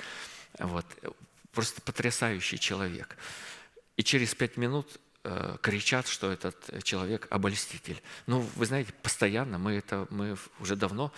вот, 0.58 0.86
просто 1.52 1.82
потрясающий 1.82 2.58
человек 2.58 3.18
и 4.02 4.04
через 4.04 4.34
пять 4.34 4.56
минут 4.56 4.98
э, 5.22 5.56
кричат, 5.62 6.08
что 6.08 6.32
этот 6.32 6.82
человек 6.82 7.28
обольститель. 7.30 8.02
Ну, 8.26 8.44
вы 8.56 8.66
знаете, 8.66 8.92
постоянно 9.00 9.58
мы 9.58 9.74
это, 9.74 10.08
мы 10.10 10.36
уже 10.58 10.74
давно 10.74 11.12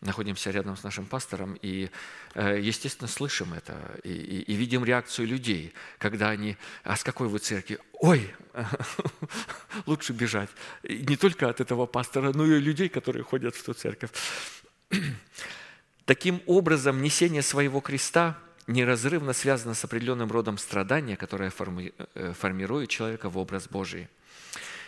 находимся 0.00 0.50
рядом 0.50 0.74
с 0.74 0.82
нашим 0.82 1.04
пастором 1.04 1.58
и, 1.60 1.90
э, 2.34 2.58
естественно, 2.62 3.08
слышим 3.08 3.52
это 3.52 3.74
и, 4.04 4.08
и, 4.08 4.52
и 4.52 4.54
видим 4.54 4.86
реакцию 4.86 5.28
людей, 5.28 5.74
когда 5.98 6.30
они, 6.30 6.56
а 6.82 6.96
с 6.96 7.04
какой 7.04 7.28
вы 7.28 7.40
церкви? 7.40 7.78
Ой, 7.92 8.34
лучше 9.84 10.14
бежать. 10.14 10.48
Не 10.82 11.16
только 11.18 11.50
от 11.50 11.60
этого 11.60 11.84
пастора, 11.84 12.32
но 12.32 12.46
и 12.46 12.58
людей, 12.58 12.88
которые 12.88 13.22
ходят 13.22 13.54
в 13.54 13.62
ту 13.62 13.74
церковь. 13.74 14.12
Таким 16.06 16.40
образом, 16.46 17.02
несение 17.02 17.42
своего 17.42 17.80
креста– 17.82 18.38
неразрывно 18.70 19.32
связано 19.32 19.74
с 19.74 19.84
определенным 19.84 20.30
родом 20.30 20.58
страдания, 20.58 21.16
которое 21.16 21.52
э, 22.14 22.32
формирует 22.32 22.88
человека 22.88 23.28
в 23.28 23.36
образ 23.36 23.68
Божий. 23.68 24.08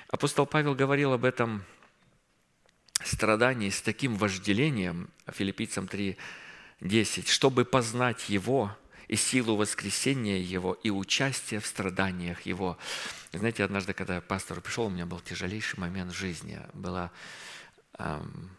Апостол 0.08 0.46
Павел 0.46 0.74
говорил 0.74 1.12
об 1.12 1.24
этом 1.24 1.64
страдании 3.04 3.70
с 3.70 3.82
таким 3.82 4.16
вожделением, 4.16 5.10
филиппийцам 5.26 5.86
3:10, 5.86 7.28
чтобы 7.28 7.64
познать 7.64 8.28
Его 8.28 8.76
и 9.08 9.16
силу 9.16 9.56
воскресения 9.56 10.38
Его, 10.38 10.74
и 10.74 10.90
участие 10.90 11.60
в 11.60 11.66
страданиях 11.66 12.42
Его. 12.42 12.78
Знаете, 13.32 13.64
однажды, 13.64 13.92
когда 13.92 14.20
пастору 14.20 14.60
пришел, 14.60 14.86
у 14.86 14.90
меня 14.90 15.06
был 15.06 15.20
тяжелейший 15.20 15.78
момент 15.80 16.12
в 16.12 16.16
жизни. 16.16 16.60
Была, 16.72 17.10
эм, 17.98 18.50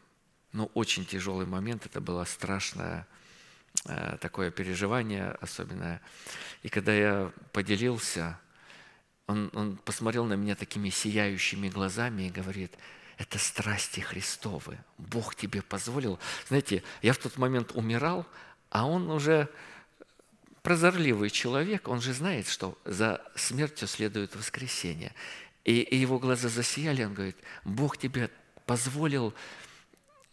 ну, 0.52 0.70
очень 0.74 1.06
тяжелый 1.06 1.46
момент, 1.46 1.86
это 1.86 2.02
была 2.02 2.26
страшная 2.26 3.08
такое 4.22 4.52
переживание 4.52 5.32
особенное. 5.42 6.02
И 6.62 6.70
когда 6.70 6.94
я 6.94 7.32
поделился, 7.52 8.40
он, 9.28 9.50
он 9.54 9.78
посмотрел 9.78 10.26
на 10.26 10.34
меня 10.34 10.56
такими 10.56 10.90
сияющими 10.90 11.70
глазами 11.70 12.24
и 12.24 12.30
говорит, 12.30 12.74
это 13.18 13.38
страсти 13.38 14.00
Христовы. 14.00 14.78
Бог 14.98 15.36
тебе 15.36 15.62
позволил. 15.62 16.20
Знаете, 16.48 16.84
я 17.02 17.14
в 17.14 17.18
тот 17.18 17.38
момент 17.38 17.72
умирал, 17.74 18.26
а 18.70 18.88
он 18.88 19.10
уже 19.12 19.50
прозорливый 20.62 21.30
человек, 21.30 21.88
он 21.88 22.02
же 22.02 22.14
знает, 22.14 22.48
что 22.48 22.78
за 22.86 23.22
смертью 23.36 23.88
следует 23.88 24.36
воскресение. 24.36 25.14
И, 25.66 25.82
и 25.82 25.98
его 25.98 26.20
глаза 26.20 26.50
засияли, 26.50 27.04
он 27.04 27.14
говорит, 27.14 27.38
Бог 27.64 27.98
тебе 27.98 28.30
позволил 28.66 29.34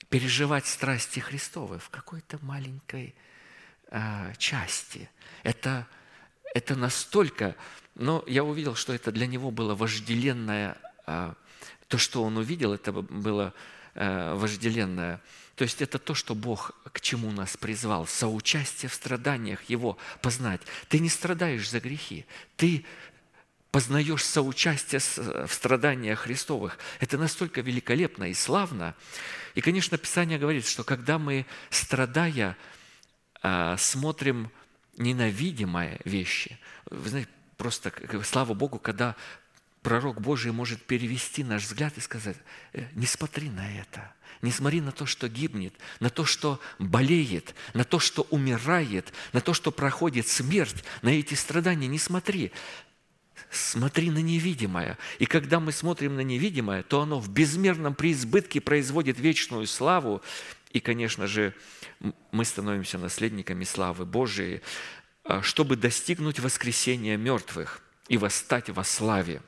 переживать 0.09 0.67
страсти 0.67 1.21
Христовы 1.21 1.79
в 1.79 1.91
какой-то 1.91 2.39
маленькой 2.43 3.15
а, 3.91 4.33
части. 4.37 5.09
Это, 5.43 5.87
это 6.55 6.77
настолько... 6.77 7.57
Но 7.97 8.25
я 8.27 8.45
увидел, 8.45 8.77
что 8.77 8.93
это 8.93 9.13
для 9.13 9.27
него 9.27 9.51
было 9.51 9.75
вожделенное... 9.75 10.77
А, 11.07 11.35
то, 11.89 11.99
что 11.99 12.23
он 12.23 12.37
увидел, 12.37 12.73
это 12.73 12.93
было 12.93 13.53
а, 13.95 14.37
вожделенное. 14.37 15.21
То 15.57 15.65
есть 15.65 15.83
это 15.83 15.99
то, 15.99 16.15
что 16.15 16.35
Бог 16.35 16.73
к 16.93 17.01
чему 17.01 17.33
нас 17.33 17.57
призвал, 17.57 18.07
соучастие 18.07 18.89
в 18.89 18.95
страданиях 18.95 19.65
Его 19.65 19.99
познать. 20.23 20.61
Ты 20.89 21.01
не 21.01 21.09
страдаешь 21.09 21.69
за 21.69 21.81
грехи, 21.81 22.25
ты 22.57 22.87
познаешь 23.71 24.25
соучастие 24.25 25.01
в 25.01 25.53
страданиях 25.53 26.21
Христовых. 26.21 26.79
Это 26.99 27.19
настолько 27.19 27.61
великолепно 27.61 28.31
и 28.31 28.35
славно. 28.35 28.95
И, 29.55 29.61
конечно, 29.61 29.99
Писание 29.99 30.39
говорит, 30.39 30.67
что 30.67 30.83
когда 30.85 31.19
мы, 31.19 31.47
страдая, 31.71 32.57
смотрим 33.79 34.51
ненавидимые 34.97 36.01
вещи. 36.05 36.59
Вы 36.91 37.09
знаете, 37.09 37.31
просто 37.57 37.93
слава 38.25 38.55
Богу, 38.55 38.79
когда 38.79 39.17
пророк 39.83 40.21
Божий 40.21 40.53
может 40.53 40.83
перевести 40.83 41.43
наш 41.45 41.65
взгляд 41.65 41.97
и 41.97 42.01
сказать, 42.01 42.37
«Э, 42.73 42.87
не 42.95 43.07
смотри 43.07 43.49
на 43.49 43.71
это, 43.79 44.13
не 44.43 44.51
смотри 44.51 44.81
на 44.81 44.93
то, 44.93 45.07
что 45.07 45.29
гибнет, 45.29 45.75
на 46.01 46.11
то, 46.11 46.25
что 46.25 46.61
болеет, 46.79 47.55
на 47.75 47.85
то, 47.85 47.99
что 47.99 48.27
умирает, 48.31 49.13
на 49.33 49.41
то, 49.41 49.55
что 49.55 49.71
проходит 49.71 50.29
смерть, 50.29 50.85
на 51.03 51.11
эти 51.11 51.35
страдания, 51.35 51.87
не 51.87 51.99
смотри. 51.99 52.53
Смотри 53.51 54.11
на 54.11 54.19
невидимое. 54.19 54.97
И 55.19 55.27
когда 55.27 55.59
мы 55.59 55.73
смотрим 55.73 56.15
на 56.15 56.21
невидимое, 56.21 56.83
то 56.83 57.01
оно 57.01 57.19
в 57.19 57.31
безмерном 57.31 57.95
преизбытке 57.95 58.61
производит 58.61 59.19
вечную 59.19 59.67
славу 59.67 60.23
и, 60.71 60.81
конечно 60.81 61.27
же, 61.27 61.55
мы 62.33 62.45
становимся 62.45 62.99
наследниками 62.99 63.65
славы 63.65 64.07
Божией, 64.07 64.63
а, 65.25 65.43
чтобы 65.43 65.77
достигнуть 65.77 66.41
воскресения 66.41 67.17
мертвых 67.17 67.83
и 68.09 68.17
восстать 68.17 68.71
во 68.71 68.85
славе. 68.85 69.43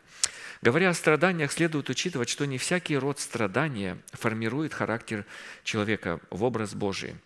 Говоря 0.61 0.91
о 0.91 0.95
страданиях, 0.95 1.51
следует 1.51 1.89
учитывать, 1.91 2.29
что 2.29 2.45
не 2.47 2.59
всякий 2.59 2.97
род 2.97 3.19
страдания 3.19 3.99
формирует 4.13 4.75
характер 4.75 5.25
человека 5.65 6.21
в 6.31 6.45
образ 6.45 6.75
Божий– 6.75 7.17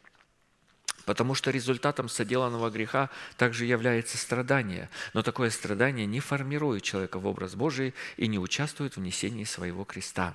потому 1.07 1.35
что 1.35 1.51
результатом 1.51 2.11
соделанного 2.11 2.69
греха 2.69 3.09
также 3.39 3.65
является 3.65 4.19
страдание. 4.19 4.91
Но 5.15 5.23
такое 5.23 5.49
страдание 5.49 6.05
не 6.05 6.21
формирует 6.21 6.83
человека 6.83 7.19
в 7.19 7.27
образ 7.27 7.55
Божий 7.55 7.95
и 8.19 8.27
не 8.27 8.39
участвует 8.39 8.97
в 8.97 9.01
несении 9.01 9.45
своего 9.45 9.85
креста. 9.85 10.35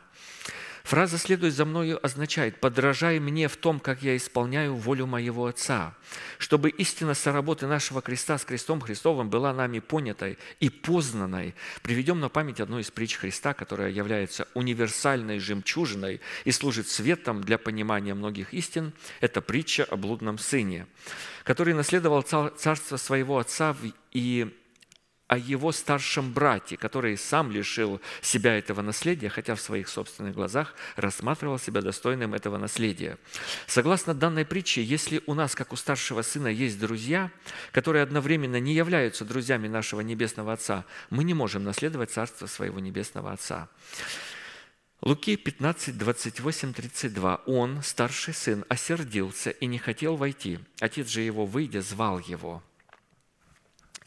Фраза 0.83 1.17
«следуй 1.17 1.51
за 1.51 1.65
мною» 1.65 1.99
означает 2.03 2.59
«подражай 2.59 3.19
мне 3.19 3.47
в 3.47 3.55
том, 3.55 3.79
как 3.79 4.01
я 4.01 4.17
исполняю 4.17 4.75
волю 4.75 5.05
моего 5.05 5.45
Отца», 5.45 5.95
чтобы 6.37 6.69
истина 6.69 7.13
соработы 7.13 7.67
нашего 7.67 8.01
креста 8.01 8.37
с 8.37 8.45
крестом 8.45 8.81
Христовым 8.81 9.29
была 9.29 9.53
нами 9.53 9.79
понятой 9.79 10.37
и 10.59 10.69
познанной. 10.69 11.53
Приведем 11.83 12.19
на 12.19 12.29
память 12.29 12.59
одну 12.59 12.79
из 12.79 12.89
притч 12.91 13.15
Христа, 13.15 13.53
которая 13.53 13.91
является 13.91 14.47
универсальной 14.53 15.39
жемчужиной 15.39 16.21
и 16.45 16.51
служит 16.51 16.87
светом 16.87 17.41
для 17.41 17.57
понимания 17.57 18.13
многих 18.13 18.53
истин. 18.53 18.93
Это 19.19 19.41
притча 19.41 19.83
о 19.83 19.97
блудном 19.97 20.37
сыне, 20.37 20.87
который 21.43 21.73
наследовал 21.73 22.23
царство 22.23 22.97
своего 22.97 23.37
отца 23.37 23.75
и 24.11 24.57
о 25.31 25.37
его 25.37 25.71
старшем 25.71 26.33
брате, 26.33 26.75
который 26.75 27.15
сам 27.15 27.51
лишил 27.51 28.01
себя 28.21 28.57
этого 28.57 28.81
наследия, 28.81 29.29
хотя 29.29 29.55
в 29.55 29.61
своих 29.61 29.87
собственных 29.87 30.35
глазах 30.35 30.75
рассматривал 30.97 31.57
себя 31.57 31.81
достойным 31.81 32.33
этого 32.33 32.57
наследия. 32.57 33.17
Согласно 33.65 34.13
данной 34.13 34.43
притче, 34.43 34.83
если 34.83 35.23
у 35.27 35.33
нас, 35.33 35.55
как 35.55 35.71
у 35.71 35.77
старшего 35.77 36.21
сына, 36.21 36.49
есть 36.49 36.77
друзья, 36.81 37.31
которые 37.71 38.03
одновременно 38.03 38.59
не 38.59 38.73
являются 38.73 39.23
друзьями 39.23 39.69
нашего 39.69 40.01
Небесного 40.01 40.51
Отца, 40.51 40.83
мы 41.09 41.23
не 41.23 41.33
можем 41.33 41.63
наследовать 41.63 42.11
Царство 42.11 42.45
своего 42.45 42.81
Небесного 42.81 43.31
Отца. 43.31 43.69
Луки 45.01 45.37
15, 45.37 45.97
28, 45.97 46.73
32. 46.73 47.35
Он, 47.45 47.81
старший 47.83 48.33
сын, 48.33 48.65
осердился 48.67 49.51
и 49.51 49.65
не 49.65 49.77
хотел 49.77 50.17
войти. 50.17 50.59
Отец 50.81 51.07
же 51.07 51.21
его, 51.21 51.45
выйдя, 51.45 51.81
звал 51.81 52.19
его. 52.19 52.61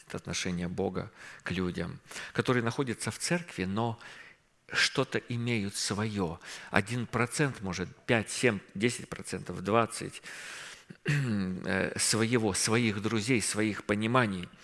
Это 0.07 0.17
отношение 0.17 0.67
Бога 0.67 1.11
к 1.43 1.51
людям, 1.51 1.99
которые 2.33 2.63
находятся 2.63 3.11
в 3.11 3.17
церкви, 3.17 3.65
но 3.65 3.99
что-то 4.71 5.19
имеют 5.29 5.75
свое. 5.75 6.39
Один 6.71 7.07
процент, 7.07 7.61
может, 7.61 7.89
5, 8.05 8.29
7, 8.29 8.59
10 8.75 9.09
процентов, 9.09 9.63
20 9.63 10.21
своего, 11.97 12.53
своих 12.53 13.01
друзей, 13.01 13.41
своих 13.41 13.83
пониманий– 13.85 14.47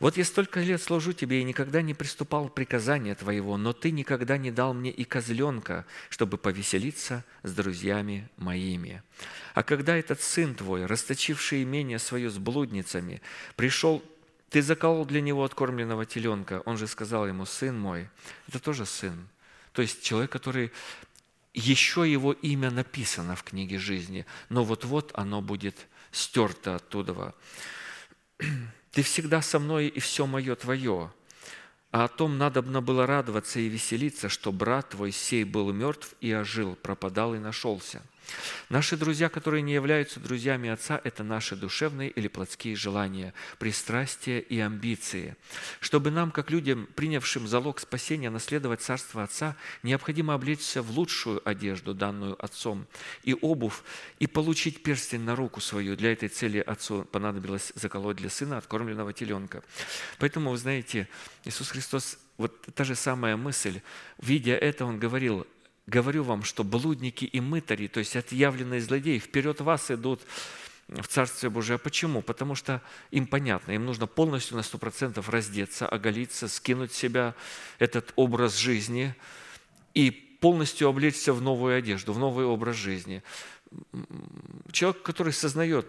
вот 0.00 0.16
я 0.16 0.24
столько 0.24 0.60
лет 0.60 0.82
служу 0.82 1.12
тебе 1.12 1.40
и 1.40 1.44
никогда 1.44 1.82
не 1.82 1.92
приступал 1.92 2.48
к 2.48 2.54
приказания 2.54 3.14
твоего, 3.14 3.58
но 3.58 3.74
ты 3.74 3.90
никогда 3.90 4.38
не 4.38 4.50
дал 4.50 4.72
мне 4.72 4.90
и 4.90 5.04
козленка, 5.04 5.84
чтобы 6.08 6.38
повеселиться 6.38 7.22
с 7.42 7.52
друзьями 7.52 8.26
моими. 8.38 9.02
А 9.52 9.62
когда 9.62 9.94
этот 9.94 10.22
сын 10.22 10.54
твой, 10.54 10.86
расточивший 10.86 11.64
имение 11.64 11.98
свое 11.98 12.30
с 12.30 12.38
блудницами, 12.38 13.20
пришел 13.56 14.02
ты 14.50 14.62
заколол 14.62 15.06
для 15.06 15.20
него 15.20 15.44
откормленного 15.44 16.04
теленка. 16.04 16.62
Он 16.66 16.76
же 16.76 16.88
сказал 16.88 17.26
ему, 17.26 17.46
сын 17.46 17.78
мой, 17.78 18.08
это 18.48 18.58
тоже 18.58 18.84
сын. 18.84 19.28
То 19.72 19.80
есть 19.80 20.02
человек, 20.02 20.32
который 20.32 20.72
еще 21.54 22.10
его 22.10 22.32
имя 22.32 22.70
написано 22.70 23.36
в 23.36 23.44
книге 23.44 23.78
жизни, 23.78 24.26
но 24.48 24.64
вот-вот 24.64 25.12
оно 25.14 25.40
будет 25.40 25.86
стерто 26.10 26.74
оттуда. 26.74 27.34
Ты 28.90 29.02
всегда 29.02 29.40
со 29.40 29.60
мной, 29.60 29.86
и 29.86 30.00
все 30.00 30.26
мое 30.26 30.56
твое. 30.56 31.12
А 31.92 32.04
о 32.04 32.08
том 32.08 32.36
надобно 32.36 32.82
было 32.82 33.06
радоваться 33.06 33.60
и 33.60 33.68
веселиться, 33.68 34.28
что 34.28 34.50
брат 34.50 34.90
твой 34.90 35.12
сей 35.12 35.44
был 35.44 35.72
мертв 35.72 36.14
и 36.20 36.32
ожил, 36.32 36.74
пропадал 36.74 37.34
и 37.34 37.38
нашелся. 37.38 38.02
Наши 38.68 38.96
друзья, 38.96 39.28
которые 39.28 39.62
не 39.62 39.72
являются 39.72 40.20
друзьями 40.20 40.68
Отца, 40.68 41.00
это 41.02 41.24
наши 41.24 41.56
душевные 41.56 42.10
или 42.10 42.28
плотские 42.28 42.76
желания, 42.76 43.34
пристрастия 43.58 44.38
и 44.40 44.58
амбиции. 44.58 45.36
Чтобы 45.80 46.10
нам, 46.10 46.30
как 46.30 46.50
людям, 46.50 46.88
принявшим 46.94 47.48
залог 47.48 47.80
спасения, 47.80 48.30
наследовать 48.30 48.82
Царство 48.82 49.22
Отца, 49.22 49.56
необходимо 49.82 50.34
облечься 50.34 50.82
в 50.82 50.90
лучшую 50.90 51.46
одежду, 51.48 51.94
данную 51.94 52.42
Отцом, 52.42 52.86
и 53.22 53.34
обувь, 53.34 53.82
и 54.18 54.26
получить 54.26 54.82
перстень 54.82 55.22
на 55.22 55.36
руку 55.36 55.60
свою. 55.60 55.96
Для 55.96 56.12
этой 56.12 56.28
цели 56.28 56.58
Отцу 56.58 57.04
понадобилось 57.04 57.72
заколоть 57.74 58.16
для 58.16 58.30
Сына 58.30 58.58
откормленного 58.58 59.12
теленка. 59.12 59.62
Поэтому, 60.18 60.50
вы 60.50 60.56
знаете, 60.56 61.08
Иисус 61.44 61.70
Христос 61.70 62.18
вот 62.36 62.58
та 62.74 62.84
же 62.84 62.94
самая 62.94 63.36
мысль. 63.36 63.82
Видя 64.18 64.54
это, 64.54 64.86
Он 64.86 64.98
говорил, 64.98 65.46
говорю 65.90 66.22
вам, 66.22 66.44
что 66.44 66.64
блудники 66.64 67.24
и 67.24 67.40
мытари, 67.40 67.88
то 67.88 67.98
есть 67.98 68.16
отъявленные 68.16 68.80
злодеи, 68.80 69.18
вперед 69.18 69.60
вас 69.60 69.90
идут 69.90 70.22
в 70.88 71.06
Царствие 71.06 71.50
Божие. 71.50 71.76
А 71.76 71.78
почему? 71.78 72.22
Потому 72.22 72.54
что 72.54 72.80
им 73.10 73.26
понятно, 73.26 73.72
им 73.72 73.84
нужно 73.84 74.06
полностью 74.06 74.56
на 74.56 74.60
100% 74.60 75.22
раздеться, 75.30 75.86
оголиться, 75.86 76.48
скинуть 76.48 76.92
себя 76.92 77.34
этот 77.78 78.12
образ 78.16 78.56
жизни 78.56 79.14
и 79.94 80.10
полностью 80.10 80.88
облечься 80.88 81.32
в 81.32 81.42
новую 81.42 81.76
одежду, 81.76 82.12
в 82.12 82.18
новый 82.18 82.46
образ 82.46 82.76
жизни. 82.76 83.22
Человек, 84.72 85.02
который 85.02 85.32
сознает 85.32 85.86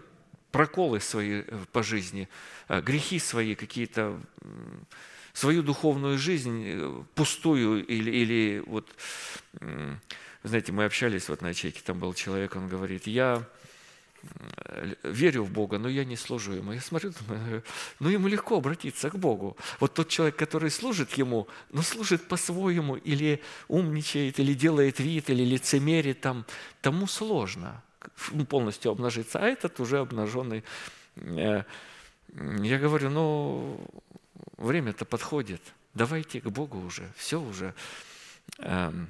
проколы 0.52 1.00
свои 1.00 1.42
э, 1.46 1.64
по 1.72 1.82
жизни, 1.82 2.28
э, 2.68 2.80
грехи 2.80 3.18
свои 3.18 3.54
какие-то, 3.54 4.20
свою 5.32 5.62
духовную 5.62 6.18
жизнь 6.18 6.62
э, 6.66 7.02
пустую 7.14 7.86
или, 7.86 8.10
или 8.10 8.62
вот, 8.66 8.88
знаете, 10.42 10.72
мы 10.72 10.84
общались 10.84 11.28
вот 11.28 11.42
на 11.42 11.48
ячейке, 11.48 11.80
там 11.84 11.98
был 11.98 12.14
человек, 12.14 12.56
он 12.56 12.68
говорит, 12.68 13.06
я 13.06 13.46
верю 15.02 15.44
в 15.44 15.50
Бога, 15.50 15.78
но 15.78 15.88
я 15.88 16.04
не 16.04 16.16
служу 16.16 16.52
Ему. 16.52 16.72
Я 16.72 16.80
смотрю, 16.80 17.12
думаю, 17.20 17.62
ну 18.00 18.08
ему 18.08 18.28
легко 18.28 18.56
обратиться 18.56 19.10
к 19.10 19.18
Богу. 19.18 19.56
Вот 19.80 19.94
тот 19.94 20.08
человек, 20.08 20.36
который 20.36 20.70
служит 20.70 21.12
Ему, 21.14 21.48
но 21.70 21.82
служит 21.82 22.28
по-своему, 22.28 22.96
или 22.96 23.42
умничает, 23.68 24.38
или 24.38 24.54
делает 24.54 25.00
вид, 25.00 25.30
или 25.30 25.44
лицемерит, 25.44 26.20
там, 26.20 26.44
тому 26.80 27.06
сложно 27.06 27.82
полностью 28.48 28.90
обнажиться, 28.90 29.38
а 29.38 29.46
этот 29.46 29.80
уже 29.80 29.98
обнаженный. 29.98 30.64
Э, 31.16 31.64
я 32.34 32.78
говорю, 32.78 33.10
ну, 33.10 33.80
время-то 34.66 35.04
подходит, 35.04 35.60
давайте 35.94 36.40
к 36.40 36.46
Богу 36.46 36.78
уже, 36.78 37.10
все 37.16 37.40
уже. 37.40 37.74
Эм, 38.58 39.08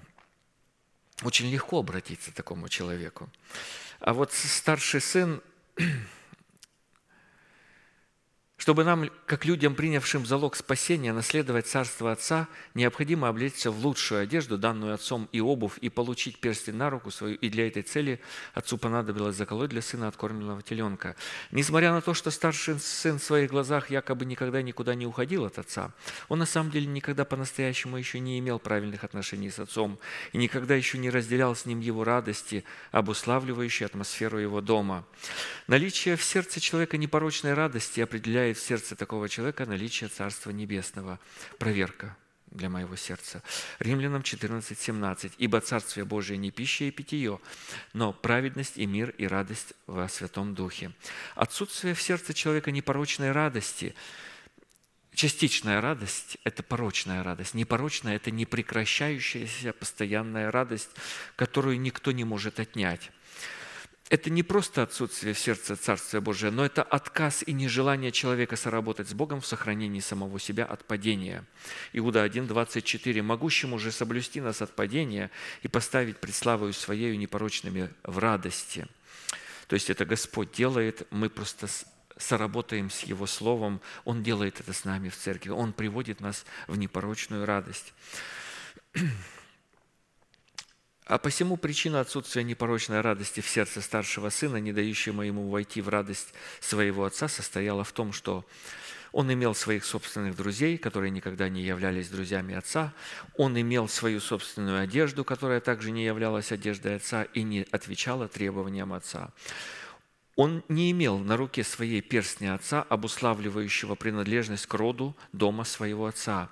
очень 1.22 1.50
легко 1.50 1.78
обратиться 1.78 2.30
к 2.30 2.34
такому 2.34 2.68
человеку. 2.68 3.28
А 4.00 4.12
вот 4.12 4.32
старший 4.32 5.00
сын 5.00 5.40
чтобы 8.62 8.84
нам, 8.84 9.10
как 9.26 9.44
людям, 9.44 9.74
принявшим 9.74 10.24
залог 10.24 10.54
спасения, 10.54 11.12
наследовать 11.12 11.66
Царство 11.66 12.12
Отца, 12.12 12.46
необходимо 12.74 13.26
облечься 13.26 13.72
в 13.72 13.84
лучшую 13.84 14.22
одежду, 14.22 14.56
данную 14.56 14.94
Отцом, 14.94 15.28
и 15.32 15.40
обувь, 15.40 15.78
и 15.80 15.88
получить 15.88 16.38
перстень 16.38 16.76
на 16.76 16.88
руку 16.88 17.10
свою. 17.10 17.34
И 17.34 17.48
для 17.48 17.66
этой 17.66 17.82
цели 17.82 18.20
Отцу 18.54 18.78
понадобилось 18.78 19.34
заколоть 19.34 19.70
для 19.70 19.82
сына 19.82 20.06
откормленного 20.06 20.62
теленка. 20.62 21.16
Несмотря 21.50 21.90
на 21.90 22.02
то, 22.02 22.14
что 22.14 22.30
старший 22.30 22.78
сын 22.78 23.18
в 23.18 23.24
своих 23.24 23.50
глазах 23.50 23.90
якобы 23.90 24.24
никогда 24.26 24.62
никуда 24.62 24.94
не 24.94 25.06
уходил 25.06 25.44
от 25.44 25.58
Отца, 25.58 25.90
он 26.28 26.38
на 26.38 26.46
самом 26.46 26.70
деле 26.70 26.86
никогда 26.86 27.24
по-настоящему 27.24 27.96
еще 27.96 28.20
не 28.20 28.38
имел 28.38 28.60
правильных 28.60 29.02
отношений 29.02 29.50
с 29.50 29.58
Отцом 29.58 29.98
и 30.32 30.38
никогда 30.38 30.76
еще 30.76 30.98
не 30.98 31.10
разделял 31.10 31.56
с 31.56 31.66
ним 31.66 31.80
его 31.80 32.04
радости, 32.04 32.62
обуславливающей 32.92 33.86
атмосферу 33.86 34.38
его 34.38 34.60
дома. 34.60 35.04
Наличие 35.66 36.14
в 36.14 36.22
сердце 36.22 36.60
человека 36.60 36.96
непорочной 36.96 37.54
радости 37.54 38.00
определяет 38.00 38.51
в 38.54 38.60
сердце 38.60 38.96
такого 38.96 39.28
человека 39.28 39.66
наличие 39.66 40.08
Царства 40.08 40.50
Небесного. 40.50 41.18
Проверка 41.58 42.16
для 42.50 42.68
моего 42.68 42.96
сердца. 42.96 43.42
Римлянам 43.78 44.22
14, 44.22 44.78
17. 44.78 45.32
«Ибо 45.38 45.60
Царствие 45.60 46.04
Божие 46.04 46.36
не 46.36 46.50
пища 46.50 46.84
и 46.84 46.90
питье, 46.90 47.40
но 47.92 48.12
праведность 48.12 48.76
и 48.76 48.86
мир 48.86 49.10
и 49.10 49.26
радость 49.26 49.74
во 49.86 50.08
Святом 50.08 50.54
Духе». 50.54 50.92
Отсутствие 51.34 51.94
в 51.94 52.02
сердце 52.02 52.34
человека 52.34 52.70
непорочной 52.70 53.32
радости– 53.32 53.94
Частичная 55.14 55.82
радость– 55.82 56.38
это 56.44 56.62
порочная 56.62 57.22
радость. 57.22 57.52
Непорочная– 57.52 58.16
это 58.16 58.30
непрекращающаяся 58.30 59.74
постоянная 59.74 60.50
радость, 60.50 60.88
которую 61.36 61.78
никто 61.78 62.12
не 62.12 62.24
может 62.24 62.58
отнять 62.58 63.10
это 64.12 64.28
не 64.28 64.42
просто 64.42 64.82
отсутствие 64.82 65.32
в 65.32 65.38
сердце 65.38 65.74
Царствия 65.74 66.20
Божия, 66.20 66.50
но 66.50 66.66
это 66.66 66.82
отказ 66.82 67.42
и 67.46 67.54
нежелание 67.54 68.12
человека 68.12 68.56
соработать 68.56 69.08
с 69.08 69.14
Богом 69.14 69.40
в 69.40 69.46
сохранении 69.46 70.00
самого 70.00 70.38
себя 70.38 70.66
от 70.66 70.84
падения. 70.84 71.46
Иуда 71.94 72.22
1, 72.22 72.46
24. 72.46 73.22
«Могущему 73.22 73.78
же 73.78 73.90
соблюсти 73.90 74.42
нас 74.42 74.60
от 74.60 74.74
падения 74.74 75.30
и 75.62 75.68
поставить 75.68 76.18
пред 76.18 76.34
славою 76.34 76.74
Своею 76.74 77.18
непорочными 77.18 77.88
в 78.04 78.18
радости». 78.18 78.86
То 79.66 79.76
есть 79.76 79.88
это 79.88 80.04
Господь 80.04 80.52
делает, 80.52 81.06
мы 81.10 81.30
просто 81.30 81.66
соработаем 82.18 82.90
с 82.90 83.04
Его 83.04 83.26
Словом, 83.26 83.80
Он 84.04 84.22
делает 84.22 84.60
это 84.60 84.74
с 84.74 84.84
нами 84.84 85.08
в 85.08 85.16
церкви, 85.16 85.48
Он 85.48 85.72
приводит 85.72 86.20
нас 86.20 86.44
в 86.66 86.76
непорочную 86.76 87.46
радость. 87.46 87.94
А 91.04 91.18
посему 91.18 91.56
причина 91.56 92.00
отсутствия 92.00 92.44
непорочной 92.44 93.00
радости 93.00 93.40
в 93.40 93.48
сердце 93.48 93.80
старшего 93.80 94.30
сына, 94.30 94.58
не 94.58 94.72
дающего 94.72 95.22
ему 95.22 95.48
войти 95.48 95.80
в 95.80 95.88
радость 95.88 96.32
своего 96.60 97.04
отца, 97.04 97.26
состояла 97.28 97.82
в 97.82 97.92
том, 97.92 98.12
что 98.12 98.44
он 99.10 99.30
имел 99.32 99.54
своих 99.54 99.84
собственных 99.84 100.36
друзей, 100.36 100.78
которые 100.78 101.10
никогда 101.10 101.48
не 101.48 101.62
являлись 101.62 102.08
друзьями 102.08 102.54
отца. 102.54 102.94
Он 103.36 103.60
имел 103.60 103.88
свою 103.88 104.20
собственную 104.20 104.80
одежду, 104.80 105.24
которая 105.24 105.60
также 105.60 105.90
не 105.90 106.04
являлась 106.04 106.50
одеждой 106.50 106.96
отца 106.96 107.24
и 107.24 107.42
не 107.42 107.66
отвечала 107.70 108.28
требованиям 108.28 108.92
отца. 108.92 109.30
Он 110.36 110.64
не 110.68 110.90
имел 110.92 111.18
на 111.18 111.36
руке 111.36 111.62
своей 111.62 112.00
перстня 112.00 112.54
отца, 112.54 112.82
обуславливающего 112.88 113.96
принадлежность 113.96 114.66
к 114.66 114.72
роду 114.72 115.14
дома 115.32 115.64
своего 115.64 116.06
отца. 116.06 116.48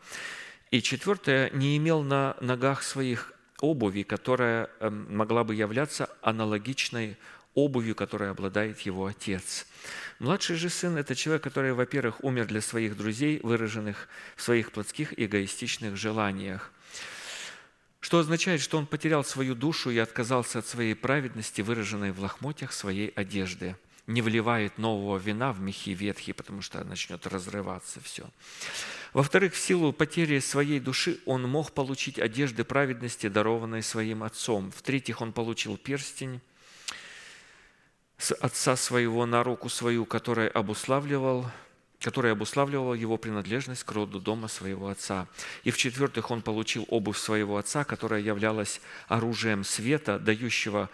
И 0.70 0.82
четвертое, 0.82 1.50
не 1.50 1.78
имел 1.78 2.02
на 2.02 2.36
ногах 2.40 2.82
своих 2.82 3.32
обуви, 3.60 4.02
которая 4.02 4.70
эм, 4.80 5.16
могла 5.16 5.44
бы 5.44 5.54
являться 5.54 6.08
аналогичной 6.22 7.16
обувью, 7.54 7.94
которой 7.94 8.30
обладает 8.30 8.80
его 8.80 9.06
отец. 9.06 9.66
Младший 10.18 10.56
же 10.56 10.68
сын– 10.68 10.96
это 10.98 11.14
человек, 11.14 11.42
который, 11.42 11.72
во-первых, 11.72 12.22
умер 12.22 12.46
для 12.46 12.60
своих 12.60 12.96
друзей, 12.96 13.40
выраженных 13.42 14.08
в 14.36 14.42
своих 14.42 14.72
плотских 14.72 15.18
эгоистичных 15.18 15.96
желаниях. 15.96 16.72
Что 18.00 18.18
означает, 18.18 18.60
что 18.60 18.78
он 18.78 18.86
потерял 18.86 19.24
свою 19.24 19.54
душу 19.54 19.90
и 19.90 19.98
отказался 19.98 20.60
от 20.60 20.66
своей 20.66 20.94
праведности, 20.94 21.60
выраженной 21.60 22.12
в 22.12 22.20
лохмотьях 22.20 22.72
своей 22.72 23.08
одежды. 23.08 23.76
Не 24.06 24.22
вливает 24.22 24.78
нового 24.78 25.18
вина 25.18 25.52
в 25.52 25.60
мехи 25.60 25.90
ветхие, 25.90 26.34
потому 26.34 26.62
что 26.62 26.82
начнет 26.82 27.26
разрываться 27.26 28.00
все. 28.00 28.28
Во-вторых, 29.12 29.54
в 29.54 29.58
силу 29.58 29.92
потери 29.92 30.38
своей 30.38 30.78
души 30.78 31.18
он 31.26 31.42
мог 31.42 31.72
получить 31.72 32.18
одежды 32.18 32.64
праведности, 32.64 33.28
дарованные 33.28 33.82
своим 33.82 34.22
отцом. 34.22 34.70
В-третьих, 34.70 35.20
он 35.20 35.32
получил 35.32 35.76
перстень 35.76 36.40
с 38.18 38.32
отца 38.34 38.76
своего 38.76 39.26
на 39.26 39.42
руку 39.42 39.68
свою, 39.68 40.04
который 40.04 40.48
обуславливал 40.48 41.46
который 42.00 42.32
обуславливал 42.32 42.94
его 42.94 43.18
принадлежность 43.18 43.84
к 43.84 43.92
роду 43.92 44.20
дома 44.20 44.48
своего 44.48 44.88
отца. 44.88 45.28
И 45.64 45.70
в-четвертых, 45.70 46.30
он 46.30 46.40
получил 46.40 46.86
обувь 46.88 47.18
своего 47.18 47.58
отца, 47.58 47.84
которая 47.84 48.22
являлась 48.22 48.80
оружием 49.06 49.64
света, 49.64 50.18
дающего 50.18 50.88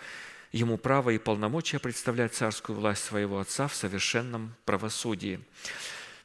ему 0.50 0.76
право 0.78 1.10
и 1.10 1.18
полномочия 1.18 1.78
представлять 1.78 2.34
царскую 2.34 2.76
власть 2.76 3.04
своего 3.04 3.38
отца 3.38 3.68
в 3.68 3.74
совершенном 3.76 4.54
правосудии. 4.64 5.40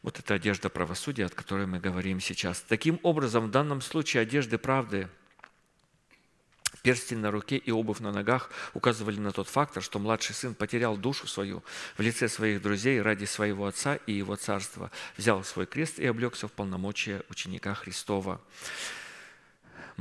Вот 0.03 0.19
это 0.19 0.33
одежда 0.33 0.69
правосудия, 0.69 1.25
от 1.25 1.35
которой 1.35 1.67
мы 1.67 1.79
говорим 1.79 2.19
сейчас. 2.19 2.61
Таким 2.61 2.99
образом, 3.03 3.47
в 3.47 3.51
данном 3.51 3.81
случае 3.81 4.21
одежды 4.21 4.57
правды– 4.57 5.07
Перстень 6.83 7.19
на 7.19 7.29
руке 7.29 7.57
и 7.57 7.71
обувь 7.71 7.99
на 7.99 8.11
ногах 8.11 8.49
указывали 8.73 9.19
на 9.19 9.31
тот 9.31 9.47
фактор, 9.47 9.83
что 9.83 9.99
младший 9.99 10.33
сын 10.33 10.55
потерял 10.55 10.97
душу 10.97 11.27
свою 11.27 11.63
в 11.95 12.01
лице 12.01 12.27
своих 12.27 12.61
друзей 12.61 13.01
ради 13.01 13.25
своего 13.25 13.67
отца 13.67 13.95
и 14.07 14.13
его 14.13 14.35
царства, 14.35 14.89
взял 15.15 15.43
свой 15.43 15.67
крест 15.67 15.99
и 15.99 16.07
облегся 16.07 16.47
в 16.47 16.51
полномочия 16.51 17.23
ученика 17.29 17.75
Христова. 17.75 18.41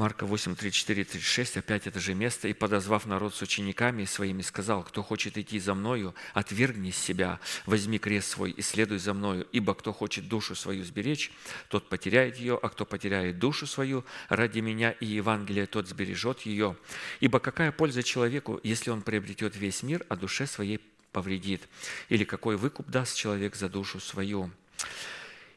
Марка 0.01 0.25
8, 0.25 0.57
34, 0.57 1.05
36, 1.05 1.59
опять 1.59 1.87
это 1.87 2.01
же 2.01 2.15
место. 2.15 2.49
«И, 2.49 2.55
подозвав 2.55 3.05
народ 3.05 3.35
с 3.35 3.43
учениками 3.43 4.07
своими, 4.07 4.41
сказал, 4.41 4.83
кто 4.83 5.03
хочет 5.03 5.37
идти 5.37 5.59
за 5.61 5.75
мною, 5.75 6.15
отвергни 6.33 6.91
себя, 6.91 7.39
возьми 7.67 7.99
крест 7.99 8.31
свой 8.31 8.51
и 8.51 8.63
следуй 8.63 8.99
за 8.99 9.13
мною, 9.13 9.47
ибо 9.53 9.75
кто 9.75 9.93
хочет 9.93 10.27
душу 10.27 10.55
свою 10.55 10.85
сберечь, 10.85 11.31
тот 11.69 11.91
потеряет 11.91 12.39
ее, 12.39 12.59
а 12.63 12.71
кто 12.71 12.87
потеряет 12.87 13.39
душу 13.39 13.67
свою 13.67 14.07
ради 14.31 14.61
меня 14.61 14.93
и 14.93 15.05
Евангелия, 15.05 15.67
тот 15.67 15.87
сбережет 15.87 16.41
ее. 16.47 16.79
Ибо 17.21 17.39
какая 17.39 17.71
польза 17.71 18.03
человеку, 18.03 18.59
если 18.63 18.89
он 18.89 19.03
приобретет 19.03 19.55
весь 19.55 19.83
мир, 19.83 20.07
а 20.09 20.17
душе 20.17 20.47
своей 20.47 20.81
повредит? 21.13 21.69
Или 22.09 22.25
какой 22.25 22.57
выкуп 22.57 22.89
даст 22.89 23.17
человек 23.17 23.55
за 23.55 23.69
душу 23.69 24.01
свою?» 24.01 24.51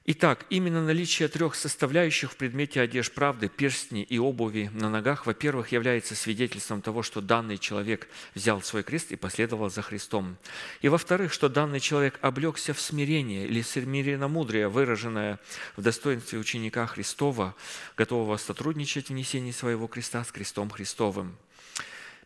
Итак, 0.05 0.45
именно 0.49 0.83
наличие 0.83 1.29
трех 1.29 1.55
составляющих 1.55 2.33
в 2.33 2.35
предмете 2.35 2.81
одежд 2.81 3.13
правды, 3.13 3.47
перстни 3.47 4.03
и 4.03 4.19
обуви 4.19 4.69
на 4.73 4.89
ногах, 4.89 5.25
во-первых, 5.25 5.71
является 5.71 6.13
свидетельством 6.13 6.81
того, 6.81 7.03
что 7.03 7.21
данный 7.21 7.57
человек 7.57 8.09
взял 8.35 8.61
свой 8.61 8.83
крест 8.83 9.13
и 9.13 9.15
последовал 9.15 9.69
за 9.69 9.81
Христом. 9.81 10.35
И 10.81 10.89
во-вторых, 10.89 11.31
что 11.31 11.47
данный 11.47 11.79
человек 11.79 12.19
облегся 12.19 12.73
в 12.73 12.81
смирение 12.81 13.47
или 13.47 13.61
смиренно-мудрее, 13.61 14.67
выраженное 14.67 15.39
в 15.77 15.81
достоинстве 15.81 16.37
ученика 16.37 16.85
Христова, 16.85 17.55
готового 17.95 18.35
сотрудничать 18.35 19.07
в 19.07 19.13
несении 19.13 19.51
своего 19.51 19.87
креста 19.87 20.25
с 20.25 20.33
крестом 20.33 20.69
Христовым. 20.69 21.37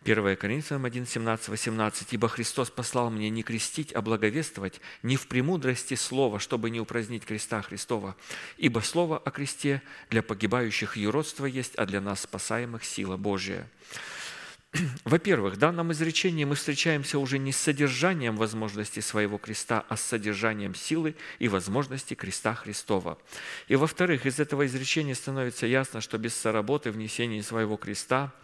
1 0.08 0.38
Коринфянам 0.38 0.86
1, 0.86 1.06
17, 1.06 1.50
18. 1.50 2.14
«Ибо 2.14 2.30
Христос 2.30 2.70
послал 2.70 3.10
мне 3.10 3.30
не 3.30 3.44
крестить, 3.44 3.92
а 3.94 4.02
благовествовать, 4.02 4.80
не 5.04 5.18
в 5.18 5.28
премудрости 5.28 5.96
слова, 5.96 6.40
чтобы 6.40 6.70
не 6.70 6.80
упразднить 6.80 7.26
креста 7.26 7.62
Христова. 7.62 8.16
Ибо 8.58 8.80
слово 8.80 9.18
о 9.18 9.32
кресте 9.32 9.82
для 10.10 10.24
погибающих 10.24 10.96
юродство 10.96 11.46
есть, 11.46 11.76
а 11.76 11.86
для 11.86 12.00
нас 12.00 12.22
спасаемых 12.22 12.86
сила 12.86 13.18
Божия». 13.18 13.68
Во-первых, 15.04 15.56
в 15.56 15.58
данном 15.58 15.92
изречении 15.92 16.46
мы 16.46 16.56
встречаемся 16.56 17.20
уже 17.20 17.38
не 17.38 17.52
с 17.52 17.58
содержанием 17.58 18.38
возможности 18.38 19.02
своего 19.02 19.38
креста, 19.38 19.84
а 19.90 19.98
с 19.98 20.02
содержанием 20.04 20.74
силы 20.74 21.16
и 21.40 21.50
возможности 21.50 22.14
креста 22.14 22.54
Христова. 22.54 23.18
И 23.68 23.76
во-вторых, 23.76 24.26
из 24.26 24.40
этого 24.40 24.66
изречения 24.68 25.16
становится 25.16 25.68
ясно, 25.68 26.00
что 26.00 26.18
без 26.18 26.34
соработы 26.34 26.92
внесения 26.92 27.44
своего 27.44 27.76
креста– 27.76 28.32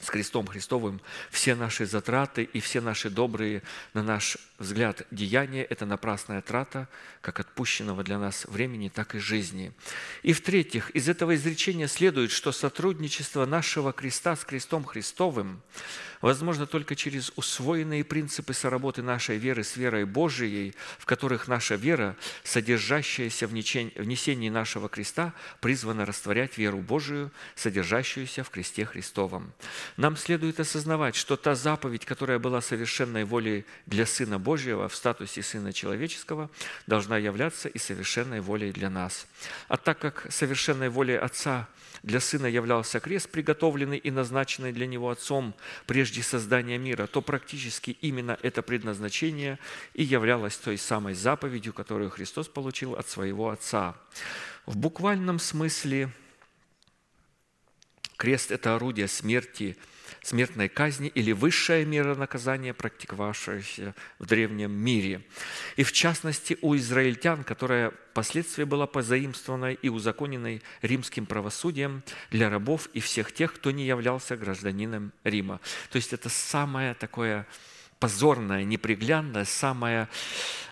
с 0.00 0.10
крестом 0.10 0.46
Христовым 0.46 1.00
все 1.30 1.54
наши 1.54 1.86
затраты 1.86 2.44
и 2.44 2.60
все 2.60 2.80
наши 2.80 3.10
добрые, 3.10 3.62
на 3.94 4.02
наш 4.02 4.38
взгляд, 4.58 5.06
деяния– 5.10 5.64
это 5.70 5.86
напрасная 5.86 6.40
трата, 6.42 6.88
как 7.20 7.40
отпущенного 7.40 8.02
для 8.04 8.18
нас 8.18 8.44
времени, 8.46 8.88
так 8.88 9.14
и 9.14 9.18
жизни. 9.18 9.72
И 10.22 10.32
в-третьих, 10.32 10.90
из 10.90 11.08
этого 11.08 11.34
изречения 11.34 11.88
следует, 11.88 12.30
что 12.30 12.52
сотрудничество 12.52 13.46
нашего 13.46 13.92
креста 13.92 14.36
с 14.36 14.44
крестом 14.44 14.84
Христовым 14.84 15.62
возможно 16.20 16.66
только 16.66 16.96
через 16.96 17.32
усвоенные 17.36 18.04
принципы 18.04 18.52
соработы 18.52 19.02
нашей 19.02 19.38
веры 19.38 19.62
с 19.62 19.76
верой 19.76 20.04
Божией, 20.04 20.74
в 20.98 21.06
которых 21.06 21.48
наша 21.48 21.76
вера, 21.76 22.16
содержащаяся 22.42 23.46
в 23.46 23.52
несении 23.52 24.48
нашего 24.48 24.88
креста, 24.88 25.34
призвана 25.60 26.04
растворять 26.04 26.58
веру 26.58 26.78
Божию, 26.78 27.30
содержащуюся 27.54 28.42
в 28.42 28.50
кресте 28.50 28.84
Христовом. 28.84 29.52
Нам 29.96 30.16
следует 30.16 30.60
осознавать, 30.60 31.16
что 31.16 31.36
та 31.36 31.54
заповедь, 31.54 32.04
которая 32.04 32.38
была 32.38 32.60
совершенной 32.60 33.24
волей 33.24 33.64
для 33.86 34.06
Сына 34.06 34.38
Божьего 34.38 34.88
в 34.88 34.94
статусе 34.94 35.42
Сына 35.42 35.72
Человеческого, 35.72 36.50
должна 36.86 37.18
являться 37.18 37.68
и 37.68 37.78
совершенной 37.78 38.40
волей 38.40 38.72
для 38.72 38.90
нас. 38.90 39.26
А 39.68 39.76
так 39.76 39.98
как 39.98 40.26
совершенной 40.30 40.88
волей 40.88 41.16
Отца 41.16 41.68
для 42.02 42.20
Сына 42.20 42.46
являлся 42.46 43.00
крест, 43.00 43.30
приготовленный 43.30 43.98
и 43.98 44.10
назначенный 44.10 44.72
для 44.72 44.86
Него 44.86 45.10
Отцом 45.10 45.54
прежде 45.86 46.22
создания 46.22 46.78
мира, 46.78 47.06
то 47.06 47.22
практически 47.22 47.96
именно 48.00 48.38
это 48.42 48.62
предназначение 48.62 49.58
и 49.94 50.04
являлось 50.04 50.56
той 50.56 50.78
самой 50.78 51.14
заповедью, 51.14 51.72
которую 51.72 52.10
Христос 52.10 52.48
получил 52.48 52.94
от 52.94 53.08
Своего 53.08 53.50
Отца. 53.50 53.96
В 54.66 54.76
буквальном 54.76 55.38
смысле 55.38 56.10
крест– 58.18 58.50
это 58.52 58.74
орудие 58.74 59.08
смерти– 59.08 59.78
смертной 60.22 60.68
казни 60.68 61.08
или 61.08 61.32
высшая 61.32 61.84
мера 61.84 62.14
наказания, 62.14 62.74
практиковавшаяся 62.74 63.94
в 64.18 64.26
древнем 64.26 64.72
мире. 64.72 65.22
И 65.76 65.82
в 65.82 65.92
частности 65.92 66.58
у 66.60 66.76
израильтян, 66.76 67.44
которая 67.44 67.92
впоследствии 68.10 68.64
была 68.64 68.86
позаимствованной 68.86 69.78
и 69.80 69.88
узаконенной 69.88 70.62
римским 70.82 71.26
правосудием 71.26 72.02
для 72.30 72.50
рабов 72.50 72.88
и 72.92 73.00
всех 73.00 73.32
тех, 73.32 73.54
кто 73.54 73.70
не 73.70 73.86
являлся 73.86 74.36
гражданином 74.36 75.12
Рима. 75.24 75.60
То 75.90 75.96
есть 75.96 76.12
это 76.12 76.28
самое 76.28 76.94
такое 76.94 77.46
позорное, 77.98 78.64
неприглядное, 78.64 79.44
самое 79.44 80.08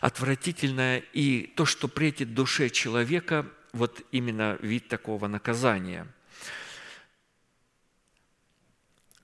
отвратительное 0.01 1.03
и 1.13 1.53
то, 1.57 1.65
что 1.65 1.89
претит 1.89 2.35
душе 2.35 2.71
человека, 2.71 3.47
вот 3.73 4.03
именно 4.13 4.59
вид 4.61 4.89
такого 4.89 5.29
наказания– 5.29 6.07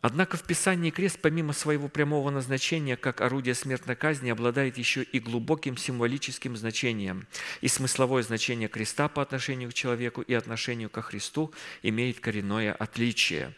Однако 0.03 0.37
в 0.37 0.43
Писании 0.43 0.91
крест, 0.91 1.21
помимо 1.23 1.53
своего 1.53 1.87
прямого 1.87 2.31
назначения 2.31 2.97
как 2.97 3.21
орудие 3.21 3.55
смертной 3.55 3.95
казни, 3.95 4.31
обладает 4.31 4.77
еще 4.77 5.05
и 5.05 5.21
глубоким 5.21 5.77
символическим 5.77 6.57
значением. 6.57 7.29
И 7.61 7.69
смысловое 7.69 8.25
значение 8.25 8.69
креста 8.69 9.07
по 9.07 9.23
отношению 9.23 9.71
к 9.71 9.75
человеку 9.75 10.21
и 10.21 10.35
отношению 10.35 10.91
ко 10.91 11.03
Христу 11.03 11.55
имеет 11.85 12.19
коренное 12.19 12.73
отличие. 12.73 13.55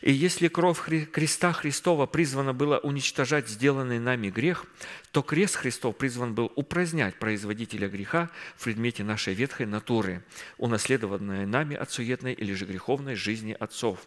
И 0.00 0.12
если 0.12 0.46
кровь 0.46 0.78
креста 1.10 1.52
Христова 1.52 2.06
призвана 2.06 2.54
была 2.54 2.78
уничтожать 2.78 3.48
сделанный 3.48 3.98
нами 3.98 4.30
грех, 4.30 4.66
то 5.10 5.22
крест 5.22 5.56
Христов 5.56 5.96
призван 5.96 6.32
был 6.32 6.52
упразднять 6.54 7.18
производителя 7.18 7.88
греха 7.88 8.30
в 8.56 8.64
предмете 8.64 9.02
нашей 9.02 9.34
ветхой 9.34 9.66
натуры, 9.66 10.22
унаследованной 10.58 11.44
нами 11.44 11.74
от 11.74 11.90
суетной 11.90 12.34
или 12.34 12.52
же 12.52 12.66
греховной 12.66 13.16
жизни 13.16 13.56
отцов. 13.58 13.98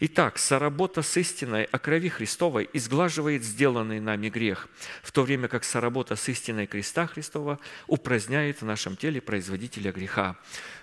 Итак, 0.00 0.38
соработа 0.38 1.02
с 1.02 1.19
истиной 1.20 1.64
о 1.64 1.78
крови 1.78 2.08
Христовой 2.08 2.68
изглаживает 2.72 3.44
сделанный 3.44 4.00
нами 4.00 4.28
грех, 4.28 4.68
в 5.02 5.12
то 5.12 5.22
время 5.22 5.48
как 5.48 5.64
соработа 5.64 6.16
с 6.16 6.28
истиной 6.28 6.66
креста 6.66 7.06
Христова 7.06 7.58
упраздняет 7.86 8.60
в 8.60 8.64
нашем 8.64 8.96
теле 8.96 9.20
производителя 9.20 9.92
греха. 9.92 10.36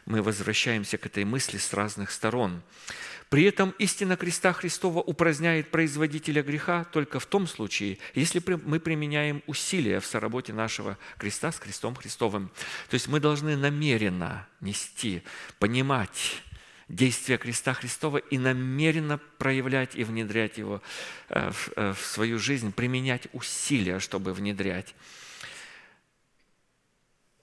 Мы 0.06 0.22
возвращаемся 0.22 0.98
к 0.98 1.06
этой 1.06 1.26
мысли 1.26 1.58
с 1.58 1.74
разных 1.74 2.12
сторон. 2.12 2.62
При 3.30 3.44
этом 3.44 3.72
истина 3.78 4.16
креста 4.16 4.54
Христова 4.54 5.00
упраздняет 5.00 5.70
производителя 5.70 6.42
греха 6.42 6.86
только 6.86 7.20
в 7.20 7.26
том 7.26 7.46
случае, 7.46 7.98
если 8.14 8.42
мы 8.64 8.80
применяем 8.80 9.44
усилия 9.48 10.00
в 10.00 10.06
соработе 10.06 10.54
нашего 10.54 10.98
креста 11.18 11.52
с 11.52 11.60
крестом 11.60 11.96
Христовым. 11.96 12.50
То 12.90 12.94
есть 12.94 13.10
мы 13.10 13.20
должны 13.20 13.58
намеренно 13.58 14.48
нести, 14.62 15.24
понимать, 15.60 16.42
действия 16.90 17.38
креста 17.38 17.74
Христова 17.74 18.18
и 18.18 18.38
намеренно 18.38 19.20
проявлять 19.38 19.96
и 19.96 20.04
внедрять 20.04 20.58
его 20.58 20.82
э, 21.30 21.52
э, 21.76 21.94
в 21.94 22.00
свою 22.00 22.40
жизнь, 22.40 22.72
применять 22.72 23.28
усилия, 23.34 24.00
чтобы 24.00 24.34
внедрять. 24.34 24.96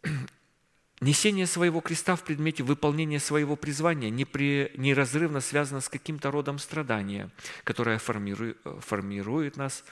Несение 1.00 1.46
своего 1.46 1.80
креста 1.80 2.16
в 2.16 2.24
предмете 2.24 2.62
выполнения 2.62 3.20
своего 3.20 3.56
призвания 3.56 4.10
неразрывно 4.10 5.40
связано 5.40 5.80
с 5.80 5.88
каким-то 5.88 6.30
родом 6.30 6.58
страдания, 6.58 7.30
которое 7.64 7.98
формирует, 7.98 8.56
формирует 8.80 9.56
нас 9.56 9.84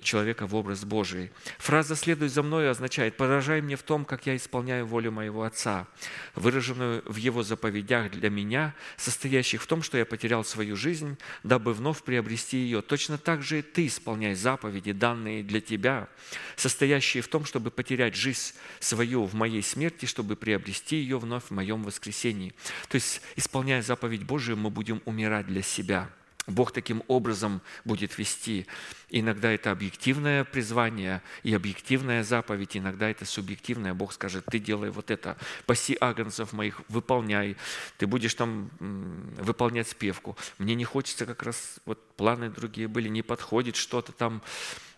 человека 0.00 0.46
в 0.46 0.54
образ 0.54 0.84
Божий. 0.84 1.30
Фраза 1.58 1.96
«следуй 1.96 2.28
за 2.28 2.42
мной» 2.42 2.70
означает 2.70 3.16
«поражай 3.16 3.60
мне 3.60 3.76
в 3.76 3.82
том, 3.82 4.04
как 4.04 4.26
я 4.26 4.36
исполняю 4.36 4.86
волю 4.86 5.12
моего 5.12 5.42
Отца», 5.42 5.86
выраженную 6.34 7.02
в 7.04 7.16
Его 7.16 7.42
заповедях 7.42 8.10
для 8.10 8.30
меня, 8.30 8.74
состоящих 8.96 9.62
в 9.62 9.66
том, 9.66 9.82
что 9.82 9.98
я 9.98 10.04
потерял 10.04 10.44
свою 10.44 10.76
жизнь, 10.76 11.16
дабы 11.42 11.74
вновь 11.74 12.02
приобрести 12.02 12.58
ее. 12.58 12.82
Точно 12.82 13.18
так 13.18 13.42
же 13.42 13.60
и 13.60 13.62
ты 13.62 13.86
исполняй 13.86 14.34
заповеди, 14.34 14.92
данные 14.92 15.42
для 15.42 15.60
тебя, 15.60 16.08
состоящие 16.56 17.22
в 17.22 17.28
том, 17.28 17.44
чтобы 17.44 17.70
потерять 17.70 18.14
жизнь 18.14 18.54
свою 18.80 19.24
в 19.24 19.34
моей 19.34 19.62
смерти, 19.62 20.06
чтобы 20.06 20.36
приобрести 20.36 20.96
ее 20.96 21.18
вновь 21.18 21.44
в 21.44 21.50
моем 21.50 21.82
воскресении. 21.82 22.54
То 22.88 22.96
есть, 22.96 23.20
исполняя 23.36 23.82
заповедь 23.82 24.24
Божию, 24.24 24.56
мы 24.56 24.70
будем 24.70 25.02
умирать 25.04 25.46
для 25.46 25.62
себя– 25.62 26.10
Бог 26.48 26.72
таким 26.72 27.02
образом 27.08 27.60
будет 27.84 28.18
вести. 28.18 28.66
Иногда 29.10 29.52
это 29.52 29.70
объективное 29.70 30.44
призвание 30.44 31.22
и 31.42 31.54
объективная 31.54 32.24
заповедь, 32.24 32.76
иногда 32.76 33.10
это 33.10 33.24
субъективное. 33.24 33.94
Бог 33.94 34.12
скажет, 34.12 34.44
ты 34.50 34.58
делай 34.58 34.90
вот 34.90 35.10
это, 35.10 35.36
паси 35.66 35.96
агнцев 36.00 36.52
моих, 36.52 36.80
выполняй. 36.88 37.56
Ты 37.98 38.06
будешь 38.06 38.34
там 38.34 38.70
выполнять 38.80 39.88
спевку. 39.88 40.36
Мне 40.58 40.74
не 40.74 40.84
хочется 40.84 41.26
как 41.26 41.42
раз, 41.42 41.80
вот 41.84 42.02
планы 42.16 42.50
другие 42.50 42.88
были, 42.88 43.08
не 43.08 43.22
подходит 43.22 43.76
что-то 43.76 44.12
там, 44.12 44.42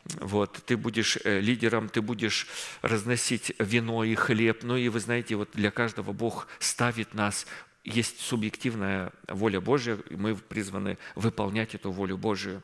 вот, 0.05 0.63
ты 0.65 0.77
будешь 0.77 1.19
э, 1.25 1.41
лидером, 1.41 1.89
ты 1.89 2.01
будешь 2.01 2.47
разносить 2.81 3.53
вино 3.59 4.03
и 4.03 4.15
хлеб. 4.15 4.63
Ну 4.63 4.77
и 4.77 4.89
вы 4.89 4.99
знаете, 4.99 5.35
вот 5.37 5.51
для 5.53 5.71
каждого 5.71 6.13
Бог 6.13 6.49
ставит 6.59 7.13
нас 7.13 7.47
есть 7.85 8.21
субъективная 8.21 9.13
воля 9.29 9.61
Божья, 9.61 9.99
и 10.11 10.17
мы 10.17 10.37
призваны 10.37 10.99
выполнять 11.15 11.75
эту 11.75 11.91
волю 11.91 12.17
Божию 12.19 12.63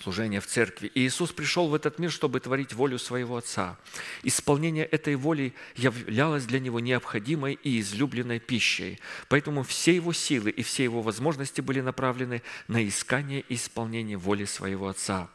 служение 0.00 0.40
в 0.40 0.46
церкви. 0.46 0.90
И 0.94 1.00
Иисус 1.00 1.32
пришел 1.32 1.68
в 1.68 1.74
этот 1.74 1.98
мир, 1.98 2.10
чтобы 2.10 2.40
творить 2.40 2.72
волю 2.72 2.98
своего 2.98 3.36
Отца. 3.36 3.76
Исполнение 4.22 4.84
этой 4.84 5.14
воли 5.14 5.52
являлось 5.76 6.46
для 6.46 6.58
Него 6.58 6.80
необходимой 6.80 7.58
и 7.62 7.80
излюбленной 7.80 8.40
пищей. 8.40 8.98
Поэтому 9.28 9.62
все 9.62 9.94
Его 9.94 10.12
силы 10.12 10.50
и 10.50 10.62
все 10.62 10.84
Его 10.84 11.02
возможности 11.02 11.60
были 11.60 11.80
направлены 11.80 12.42
на 12.68 12.86
искание 12.86 13.44
и 13.48 13.54
исполнение 13.54 14.16
воли 14.16 14.44
своего 14.44 14.88
Отца. 14.88 15.28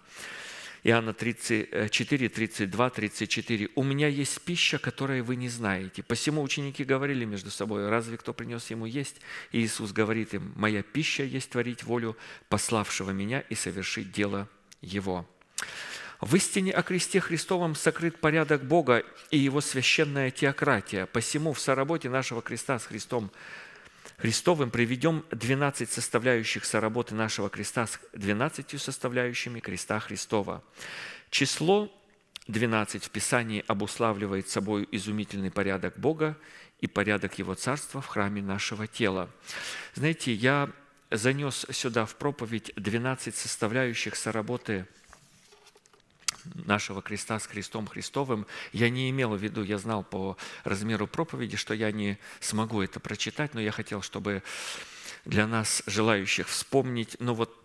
Иоанна 0.87 1.13
34, 1.13 2.29
32, 2.29 2.89
34. 2.91 3.69
«У 3.73 3.81
меня 3.81 4.07
есть 4.07 4.39
пища, 4.41 4.77
которую 4.77 5.23
вы 5.23 5.35
не 5.35 5.49
знаете». 5.49 6.03
Посему 6.03 6.43
ученики 6.43 6.83
говорили 6.83 7.25
между 7.25 7.49
собой, 7.49 7.89
«Разве 7.89 8.17
кто 8.17 8.33
принес 8.33 8.69
ему 8.69 8.85
есть?» 8.85 9.15
И 9.51 9.61
Иисус 9.61 9.93
говорит 9.93 10.35
им, 10.35 10.53
«Моя 10.55 10.83
пища 10.83 11.23
есть 11.23 11.49
творить 11.49 11.83
волю 11.83 12.15
пославшего 12.49 13.09
меня 13.09 13.39
и 13.39 13.55
совершить 13.55 14.11
дело 14.11 14.47
Его». 14.79 15.27
В 16.21 16.35
истине 16.35 16.71
о 16.71 16.83
кресте 16.83 17.19
Христовом 17.19 17.73
сокрыт 17.73 18.19
порядок 18.19 18.63
Бога 18.63 19.03
и 19.31 19.39
Его 19.39 19.61
священная 19.61 20.29
теократия. 20.29 21.07
Посему 21.07 21.53
в 21.53 21.59
соработе 21.59 22.09
нашего 22.09 22.43
креста 22.43 22.77
с 22.77 22.85
Христом 22.85 23.31
Христовым 24.17 24.71
приведем 24.71 25.25
12 25.31 25.89
составляющих 25.89 26.63
соработы 26.65 27.15
нашего 27.15 27.49
креста 27.49 27.85
с 27.85 27.99
12 28.13 28.81
составляющими 28.81 29.59
креста 29.59 29.99
Христова. 29.99 30.63
Число 31.29 31.91
12 32.47 33.03
в 33.03 33.09
Писании 33.09 33.63
обуславливает 33.67 34.47
собой 34.47 34.87
изумительный 34.91 35.51
порядок 35.51 35.97
Бога 35.97 36.37
и 36.79 36.87
порядок 36.87 37.37
Его 37.39 37.55
Царства 37.55 38.01
в 38.01 38.07
храме 38.07 38.41
нашего 38.41 38.87
тела. 38.87 39.29
Знаете, 39.95 40.33
я 40.33 40.71
занес 41.11 41.65
сюда 41.71 42.05
в 42.05 42.15
проповедь 42.15 42.71
12 42.75 43.35
составляющих 43.35 44.15
соработы 44.15 44.87
нашего 46.53 47.01
креста 47.01 47.39
с 47.39 47.47
крестом 47.47 47.88
Христовым, 47.88 48.45
я 48.73 48.89
не 48.89 49.09
имел 49.09 49.35
в 49.35 49.41
виду, 49.41 49.63
я 49.63 49.77
знал 49.77 50.03
по 50.03 50.38
размеру 50.63 51.07
проповеди, 51.07 51.57
что 51.57 51.73
я 51.73 51.91
не 51.91 52.17
смогу 52.39 52.81
это 52.81 52.99
прочитать, 52.99 53.53
но 53.53 53.61
я 53.61 53.72
хотел, 53.72 54.01
чтобы 54.01 54.43
для 55.26 55.47
нас, 55.47 55.84
желающих 55.88 56.47
вспомнить, 56.47 57.17
ну 57.19 57.34
вот 57.34 57.61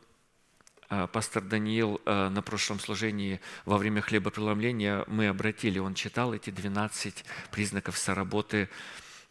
а, 0.88 1.06
пастор 1.06 1.42
Даниил 1.44 2.00
а, 2.04 2.30
на 2.30 2.42
прошлом 2.42 2.80
служении 2.80 3.40
во 3.64 3.78
время 3.78 4.00
хлебопреломления 4.00 5.04
мы 5.06 5.28
обратили, 5.28 5.78
он 5.78 5.94
читал 5.94 6.34
эти 6.34 6.50
12 6.50 7.24
признаков 7.52 7.96
соработы 7.96 8.68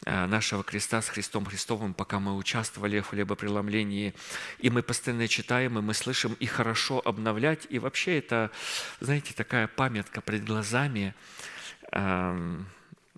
нашего 0.06 0.62
креста 0.62 1.02
с 1.02 1.08
Христом 1.08 1.44
Христовым, 1.44 1.92
пока 1.92 2.20
мы 2.20 2.36
участвовали 2.36 3.00
в 3.00 3.08
хлебопреломлении. 3.08 4.14
И 4.58 4.70
мы 4.70 4.82
постоянно 4.82 5.28
читаем, 5.28 5.78
и 5.78 5.82
мы 5.82 5.92
слышим, 5.92 6.34
и 6.40 6.46
хорошо 6.46 7.02
обновлять. 7.04 7.66
И 7.68 7.78
вообще 7.78 8.18
это, 8.18 8.50
знаете, 9.00 9.34
такая 9.34 9.68
памятка 9.68 10.22
пред 10.22 10.44
глазами 10.44 11.14
эм, 11.92 12.66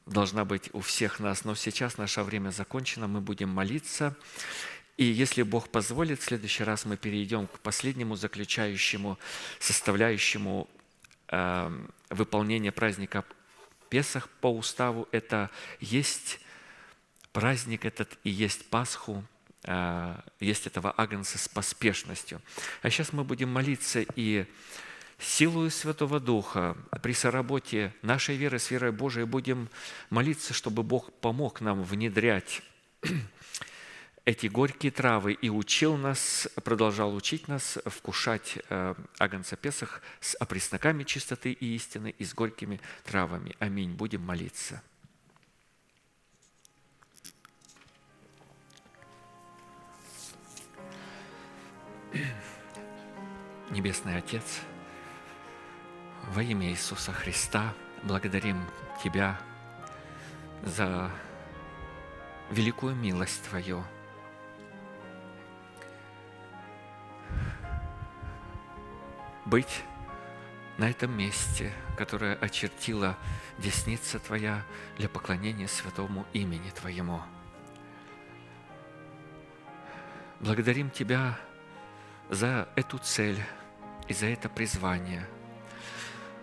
должна 0.06 0.44
быть 0.44 0.70
у 0.72 0.80
всех 0.80 1.20
нас. 1.20 1.44
Но 1.44 1.54
сейчас 1.54 1.98
наше 1.98 2.22
время 2.22 2.50
закончено, 2.50 3.06
мы 3.06 3.20
будем 3.20 3.48
молиться. 3.48 4.16
И 4.96 5.04
если 5.04 5.42
Бог 5.42 5.68
позволит, 5.68 6.20
в 6.20 6.24
следующий 6.24 6.64
раз 6.64 6.84
мы 6.84 6.96
перейдем 6.96 7.46
к 7.46 7.60
последнему 7.60 8.16
заключающему, 8.16 9.18
составляющему 9.58 10.68
э, 11.28 11.86
выполнения 12.10 12.72
праздника 12.72 13.24
Песах 13.88 14.28
по 14.40 14.46
уставу. 14.46 15.06
Это 15.12 15.50
есть 15.80 16.40
праздник 17.32 17.84
этот 17.84 18.18
и 18.24 18.30
есть 18.30 18.68
Пасху, 18.68 19.24
а, 19.64 20.24
есть 20.40 20.66
этого 20.66 20.92
агнца 20.96 21.38
с 21.38 21.48
поспешностью. 21.48 22.40
А 22.82 22.90
сейчас 22.90 23.12
мы 23.12 23.24
будем 23.24 23.48
молиться 23.50 24.04
и 24.16 24.46
силою 25.18 25.70
Святого 25.70 26.20
Духа 26.20 26.76
при 27.02 27.12
соработе 27.14 27.94
нашей 28.02 28.36
веры 28.36 28.58
с 28.58 28.70
верой 28.70 28.92
Божией 28.92 29.24
будем 29.24 29.68
молиться, 30.10 30.52
чтобы 30.52 30.82
Бог 30.82 31.12
помог 31.12 31.60
нам 31.60 31.82
внедрять 31.84 32.62
эти 34.24 34.46
горькие 34.48 34.90
травы 34.90 35.32
и 35.32 35.48
учил 35.48 35.96
нас, 35.96 36.48
продолжал 36.64 37.14
учить 37.14 37.48
нас 37.48 37.78
вкушать 37.86 38.58
э, 38.68 38.94
агнца 39.18 39.56
Песах 39.56 40.02
с 40.20 40.34
опресноками 40.36 41.04
чистоты 41.04 41.52
и 41.52 41.74
истины 41.76 42.14
и 42.18 42.24
с 42.24 42.34
горькими 42.34 42.80
травами. 43.04 43.54
Аминь. 43.60 43.92
Будем 43.92 44.22
молиться. 44.22 44.82
Небесный 53.72 54.18
Отец, 54.18 54.60
во 56.28 56.42
имя 56.42 56.68
Иисуса 56.68 57.10
Христа 57.10 57.72
благодарим 58.02 58.66
Тебя 59.02 59.40
за 60.62 61.10
великую 62.50 62.94
милость 62.94 63.42
Твою. 63.48 63.82
Быть 69.46 69.82
на 70.76 70.90
этом 70.90 71.16
месте, 71.16 71.72
которое 71.96 72.34
очертила 72.34 73.16
десница 73.56 74.18
Твоя 74.18 74.66
для 74.98 75.08
поклонения 75.08 75.66
святому 75.66 76.26
имени 76.34 76.68
Твоему. 76.68 77.22
Благодарим 80.40 80.90
Тебя 80.90 81.38
за 82.28 82.68
эту 82.76 82.98
цель, 82.98 83.42
и 84.08 84.14
за 84.14 84.26
это 84.26 84.48
призвание. 84.48 85.26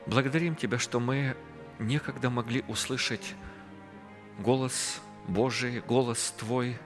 Благодарим 0.05 0.55
Тебя, 0.55 0.79
что 0.79 0.99
мы 0.99 1.35
некогда 1.77 2.29
могли 2.29 2.63
услышать 2.67 3.35
голос 4.39 5.01
Божий, 5.27 5.81
голос 5.81 6.33
Твой 6.37 6.77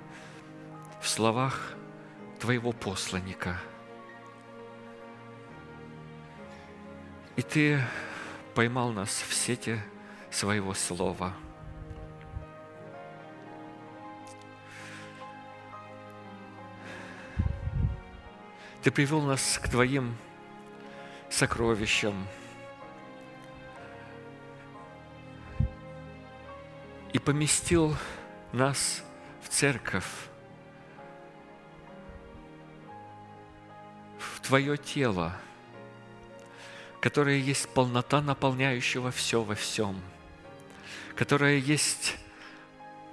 в 1.01 1.07
словах 1.07 1.73
Твоего 2.39 2.71
посланника. 2.71 3.59
И 7.35 7.41
Ты 7.41 7.81
поймал 8.53 8.91
нас 8.91 9.09
в 9.09 9.33
сети 9.33 9.79
Своего 10.29 10.73
Слова. 10.73 11.33
Ты 18.83 18.91
привел 18.91 19.21
нас 19.21 19.59
к 19.63 19.69
Твоим 19.69 20.17
сокровищем. 21.33 22.27
И 27.11 27.19
поместил 27.19 27.95
нас 28.51 29.03
в 29.41 29.49
церковь, 29.49 30.05
в 34.17 34.39
Твое 34.41 34.77
тело, 34.77 35.35
которое 37.01 37.37
есть 37.37 37.67
полнота 37.69 38.21
наполняющего 38.21 39.11
все 39.11 39.41
во 39.43 39.55
всем, 39.55 39.99
которое 41.15 41.57
есть 41.57 42.17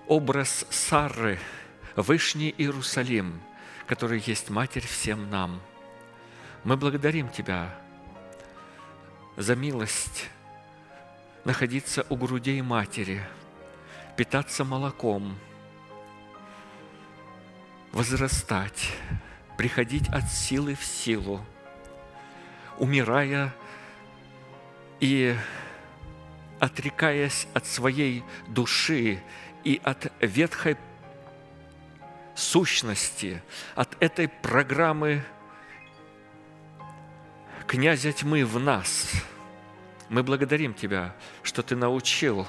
образ 0.06 0.66
Сары, 0.70 1.38
Вышний 1.96 2.54
Иерусалим, 2.56 3.40
который 3.86 4.22
есть 4.24 4.50
Матерь 4.50 4.86
всем 4.86 5.28
нам. 5.30 5.60
Мы 6.64 6.76
благодарим 6.76 7.28
Тебя, 7.28 7.74
за 9.40 9.56
милость 9.56 10.28
находиться 11.44 12.04
у 12.10 12.16
грудей 12.16 12.60
Матери, 12.60 13.22
питаться 14.14 14.64
молоком, 14.64 15.38
возрастать, 17.92 18.92
приходить 19.56 20.08
от 20.08 20.30
силы 20.30 20.74
в 20.74 20.84
силу, 20.84 21.42
умирая 22.78 23.54
и 25.00 25.34
отрекаясь 26.58 27.48
от 27.54 27.66
своей 27.66 28.22
души 28.46 29.22
и 29.64 29.80
от 29.82 30.12
ветхой 30.20 30.76
сущности, 32.34 33.42
от 33.74 33.96
этой 34.02 34.28
программы 34.28 35.24
князя 37.66 38.12
тьмы 38.12 38.44
в 38.44 38.58
нас. 38.58 39.12
Мы 40.10 40.24
благодарим 40.24 40.74
Тебя, 40.74 41.14
что 41.44 41.62
Ты 41.62 41.76
научил, 41.76 42.48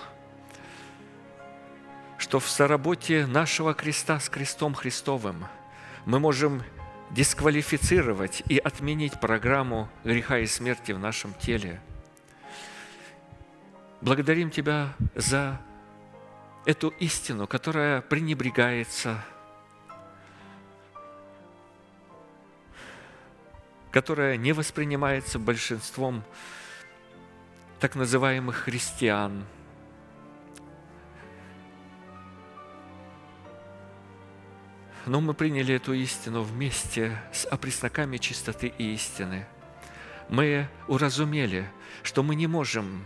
что 2.18 2.40
в 2.40 2.50
соработе 2.50 3.28
нашего 3.28 3.76
креста 3.76 4.20
с 4.20 4.30
крестом 4.30 4.74
Христовым 4.74 5.46
мы 6.06 6.20
можем 6.20 6.64
дисквалифицировать 7.12 8.42
и 8.48 8.58
отменить 8.58 9.20
программу 9.20 9.90
греха 10.04 10.40
и 10.40 10.48
смерти 10.48 10.92
в 10.92 10.98
нашем 10.98 11.36
теле. 11.36 11.80
Благодарим 14.02 14.50
Тебя 14.50 14.96
за 15.14 15.62
эту 16.66 16.88
истину, 17.00 17.46
которая 17.46 18.02
пренебрегается, 18.02 19.24
которая 23.92 24.36
не 24.36 24.52
воспринимается 24.52 25.38
большинством 25.38 26.24
так 27.82 27.96
называемых 27.96 28.58
христиан. 28.58 29.44
Но 35.08 35.20
мы 35.20 35.34
приняли 35.34 35.74
эту 35.74 35.94
истину 35.94 36.44
вместе 36.44 37.20
с 37.34 37.48
опресноками 37.48 38.18
чистоты 38.18 38.72
и 38.78 38.94
истины. 38.94 39.48
Мы 40.30 40.68
уразумели, 40.88 41.68
что 42.04 42.22
мы 42.22 42.36
не 42.36 42.46
можем 42.46 43.04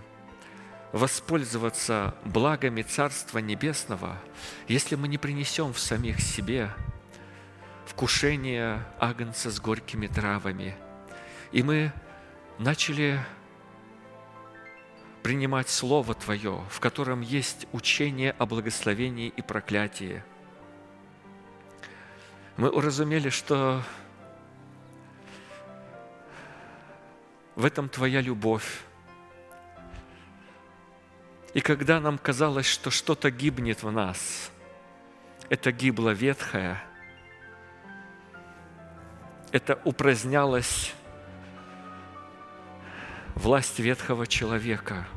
воспользоваться 0.92 2.14
благами 2.26 2.82
Царства 2.82 3.40
Небесного, 3.40 4.22
если 4.68 4.96
мы 4.96 5.08
не 5.08 5.18
принесем 5.18 5.72
в 5.72 5.80
самих 5.80 6.20
себе 6.20 6.70
вкушение 7.86 8.86
агнца 9.00 9.50
с 9.52 9.62
горькими 9.62 10.08
травами. 10.08 10.76
И 11.54 11.64
мы 11.64 11.94
начали 12.60 13.22
принимать 15.26 15.70
Слово 15.70 16.14
Твое, 16.14 16.62
в 16.70 16.80
котором 16.80 17.22
есть 17.22 17.66
учение 17.72 18.36
о 18.38 18.46
благословении 18.46 19.30
и 19.30 19.42
проклятии. 19.42 20.22
Мы 22.58 22.70
уразумели, 22.70 23.30
что 23.30 23.82
в 27.56 27.66
этом 27.66 27.90
Твоя 27.90 28.22
любовь, 28.22 28.84
и 31.56 31.60
когда 31.60 32.00
нам 32.00 32.20
казалось, 32.20 32.68
что 32.68 32.92
что-то 32.92 33.32
гибнет 33.32 33.82
в 33.82 33.92
нас, 33.92 34.52
это 35.50 35.72
гибло 35.72 36.12
ветхое, 36.12 36.84
это 39.52 39.82
упразднялась 39.86 40.94
власть 43.34 43.80
ветхого 43.80 44.28
человека, 44.28 45.08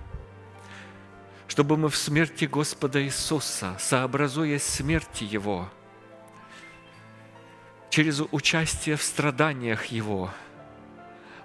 чтобы 1.48 1.76
мы 1.78 1.88
в 1.88 1.96
смерти 1.96 2.44
Господа 2.44 3.02
Иисуса, 3.02 3.74
сообразуясь 3.80 4.62
смерти 4.62 5.24
Его, 5.24 5.68
через 7.90 8.20
участие 8.30 8.96
в 8.96 9.02
страданиях 9.02 9.86
Его, 9.86 10.30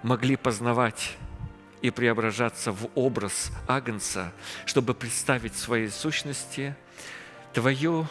могли 0.02 0.36
познавать 0.36 1.16
и 1.80 1.90
преображаться 1.90 2.70
в 2.70 2.90
образ 2.94 3.50
Агнца, 3.66 4.32
чтобы 4.66 4.94
представить 4.94 5.54
в 5.54 5.58
своей 5.58 5.88
сущности 5.88 6.76
Твою 7.54 8.06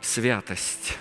святость. 0.00 0.98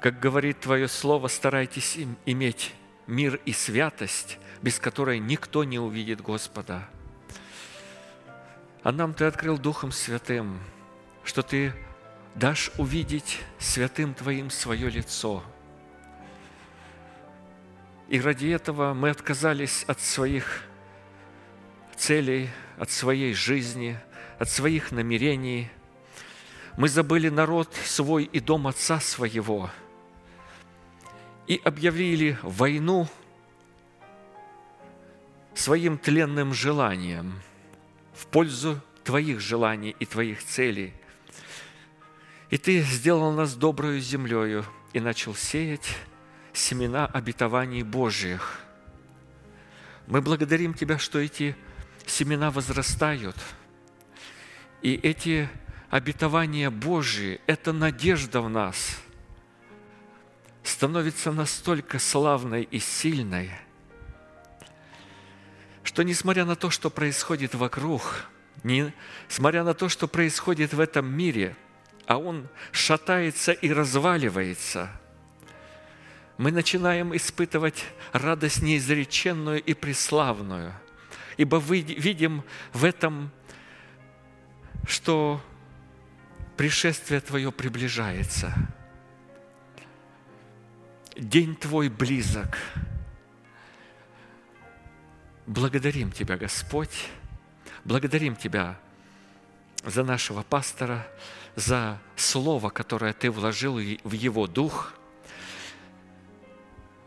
Как 0.00 0.18
говорит 0.18 0.60
Твое 0.60 0.88
Слово, 0.88 1.28
старайтесь 1.28 1.98
иметь 2.24 2.74
мир 3.06 3.38
и 3.44 3.52
святость, 3.52 4.38
без 4.62 4.78
которой 4.78 5.18
никто 5.18 5.64
не 5.64 5.78
увидит 5.78 6.20
Господа. 6.20 6.88
А 8.82 8.92
нам 8.92 9.14
Ты 9.14 9.24
открыл 9.26 9.58
Духом 9.58 9.92
Святым, 9.92 10.58
что 11.24 11.42
Ты 11.42 11.72
дашь 12.34 12.70
увидеть 12.78 13.40
святым 13.58 14.14
Твоим 14.14 14.50
свое 14.50 14.88
лицо– 14.88 15.44
и 18.12 18.20
ради 18.20 18.48
этого 18.48 18.92
мы 18.92 19.08
отказались 19.08 19.84
от 19.84 19.98
своих 19.98 20.64
целей, 21.96 22.50
от 22.76 22.90
своей 22.90 23.32
жизни, 23.32 23.98
от 24.38 24.50
своих 24.50 24.92
намерений. 24.92 25.70
Мы 26.76 26.90
забыли 26.90 27.30
народ 27.30 27.74
свой 27.86 28.24
и 28.24 28.38
дом 28.38 28.66
отца 28.66 29.00
своего 29.00 29.70
и 31.46 31.58
объявили 31.64 32.36
войну 32.42 33.08
своим 35.54 35.98
тленным 35.98 36.54
желанием 36.54 37.40
в 38.14 38.26
пользу 38.26 38.80
Твоих 39.04 39.40
желаний 39.40 39.96
и 39.98 40.06
Твоих 40.06 40.44
целей. 40.44 40.92
И 42.50 42.58
Ты 42.58 42.82
сделал 42.82 43.32
нас 43.32 43.54
добрую 43.54 44.00
землею 44.00 44.64
и 44.92 45.00
начал 45.00 45.34
сеять 45.34 45.96
семена 46.52 47.06
обетований 47.06 47.82
Божьих. 47.82 48.60
Мы 50.06 50.20
благодарим 50.20 50.74
Тебя, 50.74 50.98
что 50.98 51.18
эти 51.18 51.56
семена 52.06 52.50
возрастают, 52.50 53.36
и 54.82 54.94
эти 54.94 55.48
обетования 55.90 56.70
Божьи, 56.70 57.40
эта 57.46 57.72
надежда 57.72 58.40
в 58.40 58.48
нас 58.48 58.98
становится 60.62 61.32
настолько 61.32 61.98
славной 61.98 62.62
и 62.62 62.78
сильной, 62.78 63.50
что 65.92 66.02
несмотря 66.02 66.44
на 66.44 66.56
то, 66.56 66.70
что 66.70 66.90
происходит 66.90 67.54
вокруг, 67.54 68.26
несмотря 68.62 69.64
на 69.64 69.74
то, 69.74 69.88
что 69.88 70.08
происходит 70.08 70.72
в 70.72 70.80
этом 70.80 71.06
мире, 71.06 71.56
а 72.06 72.18
он 72.18 72.48
шатается 72.72 73.52
и 73.52 73.72
разваливается– 73.72 74.90
мы 76.42 76.50
начинаем 76.50 77.14
испытывать 77.14 77.84
радость 78.12 78.62
неизреченную 78.62 79.62
и 79.62 79.74
преславную, 79.74 80.74
ибо 81.36 81.58
видим 81.58 82.42
в 82.72 82.84
этом, 82.84 83.30
что 84.86 85.40
пришествие 86.56 87.20
Твое 87.20 87.52
приближается. 87.52 88.52
День 91.16 91.54
Твой 91.54 91.88
близок. 91.88 92.58
Благодарим 95.52 96.10
Тебя, 96.10 96.38
Господь, 96.38 97.10
благодарим 97.84 98.36
Тебя 98.36 98.78
за 99.84 100.02
нашего 100.02 100.42
пастора, 100.42 101.06
за 101.56 101.98
слово, 102.16 102.70
которое 102.70 103.12
Ты 103.12 103.30
вложил 103.30 103.74
в 103.74 104.12
его 104.12 104.46
дух– 104.46 104.94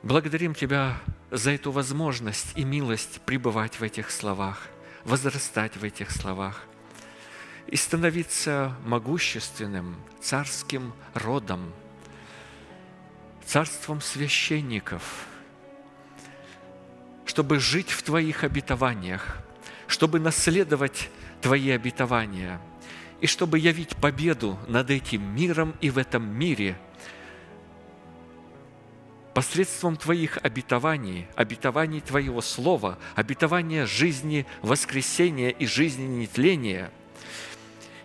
Благодарим 0.05 0.53
Тебя 0.53 1.01
за 1.31 1.49
эту 1.49 1.71
возможность 1.71 2.51
и 2.55 2.63
милость 2.63 3.21
пребывать 3.21 3.79
в 3.79 3.81
этих 3.81 4.11
словах, 4.11 4.67
возрастать 5.03 5.77
в 5.77 5.83
этих 5.83 6.11
словах 6.11 6.61
и 7.65 7.75
становиться 7.75 8.75
могущественным 8.85 9.95
царским 10.21 10.93
родом, 11.15 11.73
царством 13.47 13.99
священников, 13.99 15.25
чтобы 17.35 17.59
жить 17.59 17.89
в 17.89 18.01
Твоих 18.01 18.45
обетованиях, 18.45 19.39
чтобы 19.87 20.21
наследовать 20.21 21.09
Твои 21.41 21.69
обетования 21.71 22.61
и 23.19 23.27
чтобы 23.27 23.59
явить 23.59 23.97
победу 23.97 24.57
над 24.69 24.89
этим 24.89 25.21
миром 25.35 25.75
и 25.81 25.89
в 25.89 25.97
этом 25.97 26.25
мире– 26.25 26.77
посредством 29.33 29.97
Твоих 29.97 30.37
обетований, 30.43 31.27
обетований 31.35 31.99
Твоего 31.99 32.39
Слова, 32.39 32.97
обетования 33.15 33.85
жизни, 33.85 34.45
воскресения 34.61 35.49
и 35.49 35.65
жизни 35.65 36.05
нетления. 36.05 36.89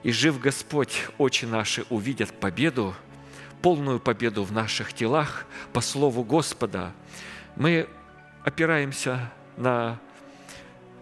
И 0.02 0.10
жив 0.10 0.40
Господь, 0.40 1.06
очи 1.18 1.44
наши 1.44 1.84
увидят 1.88 2.32
победу, 2.32 2.96
полную 3.62 4.00
победу 4.00 4.42
в 4.42 4.50
наших 4.50 4.92
телах 4.92 5.46
по 5.72 5.80
Слову 5.80 6.24
Господа. 6.24 6.92
Мы 7.54 7.88
опираемся 8.44 9.32
на 9.56 9.98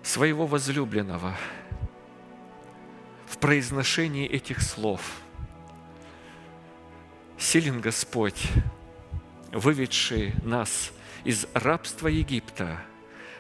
своего 0.03 0.47
возлюбленного 0.47 1.37
в 3.27 3.39
произношении 3.39 4.27
этих 4.27 4.61
слов. 4.61 5.01
Силен 7.37 7.81
Господь, 7.81 8.49
выведший 9.53 10.35
нас 10.43 10.93
из 11.25 11.47
рабства 11.55 12.09
Египта, 12.09 12.81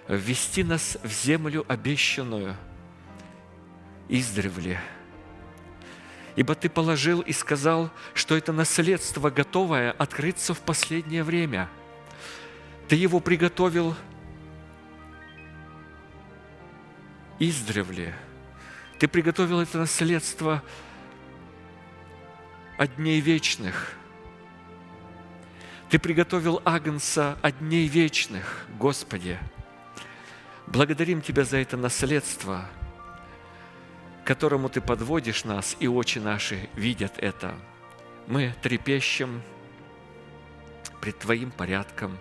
ввести 0.07 0.63
нас 0.63 0.97
в 1.03 1.11
землю 1.11 1.65
обещанную 1.69 2.57
издревле. 4.09 4.81
Ибо 6.37 6.55
Ты 6.55 6.69
положил 6.69 7.21
и 7.21 7.33
сказал, 7.33 7.91
что 8.15 8.37
это 8.37 8.53
наследство 8.53 9.31
готовое 9.31 9.91
открыться 9.91 10.55
в 10.55 10.61
последнее 10.61 11.25
время. 11.25 11.69
Ты 12.89 12.97
его 12.97 13.21
приготовил 13.21 13.95
издревле. 17.39 18.15
Ты 18.99 19.07
приготовил 19.09 19.61
это 19.61 19.79
наследство 19.79 20.63
от 22.77 22.97
дней 22.97 23.21
вечных– 23.21 23.93
ты 25.89 25.99
приготовил 25.99 26.61
Агнца 26.67 27.39
от 27.41 27.61
дней 27.61 27.89
вечных, 27.89 28.67
Господи. 28.79 29.39
Благодарим 30.67 31.23
Тебя 31.23 31.45
за 31.45 31.57
это 31.57 31.79
наследство, 31.79 32.69
которому 34.23 34.69
Ты 34.69 34.83
подводишь 34.83 35.45
нас, 35.45 35.79
и 35.81 35.89
очи 35.89 36.19
наши 36.19 36.69
видят 36.75 37.15
это. 37.17 37.55
Мы 38.27 38.55
трепещем 38.61 39.41
пред 41.01 41.19
Твоим 41.21 41.51
порядком, 41.51 42.19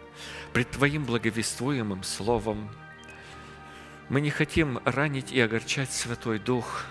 пред 0.58 0.72
Твоим 0.72 1.06
благовествуемым 1.06 2.02
словом. 2.02 2.72
Мы 4.10 4.22
не 4.22 4.32
хотим 4.32 4.80
ранить 4.86 5.32
и 5.32 5.40
огорчать 5.40 5.92
Святой 5.92 6.40
Дух. 6.40 6.86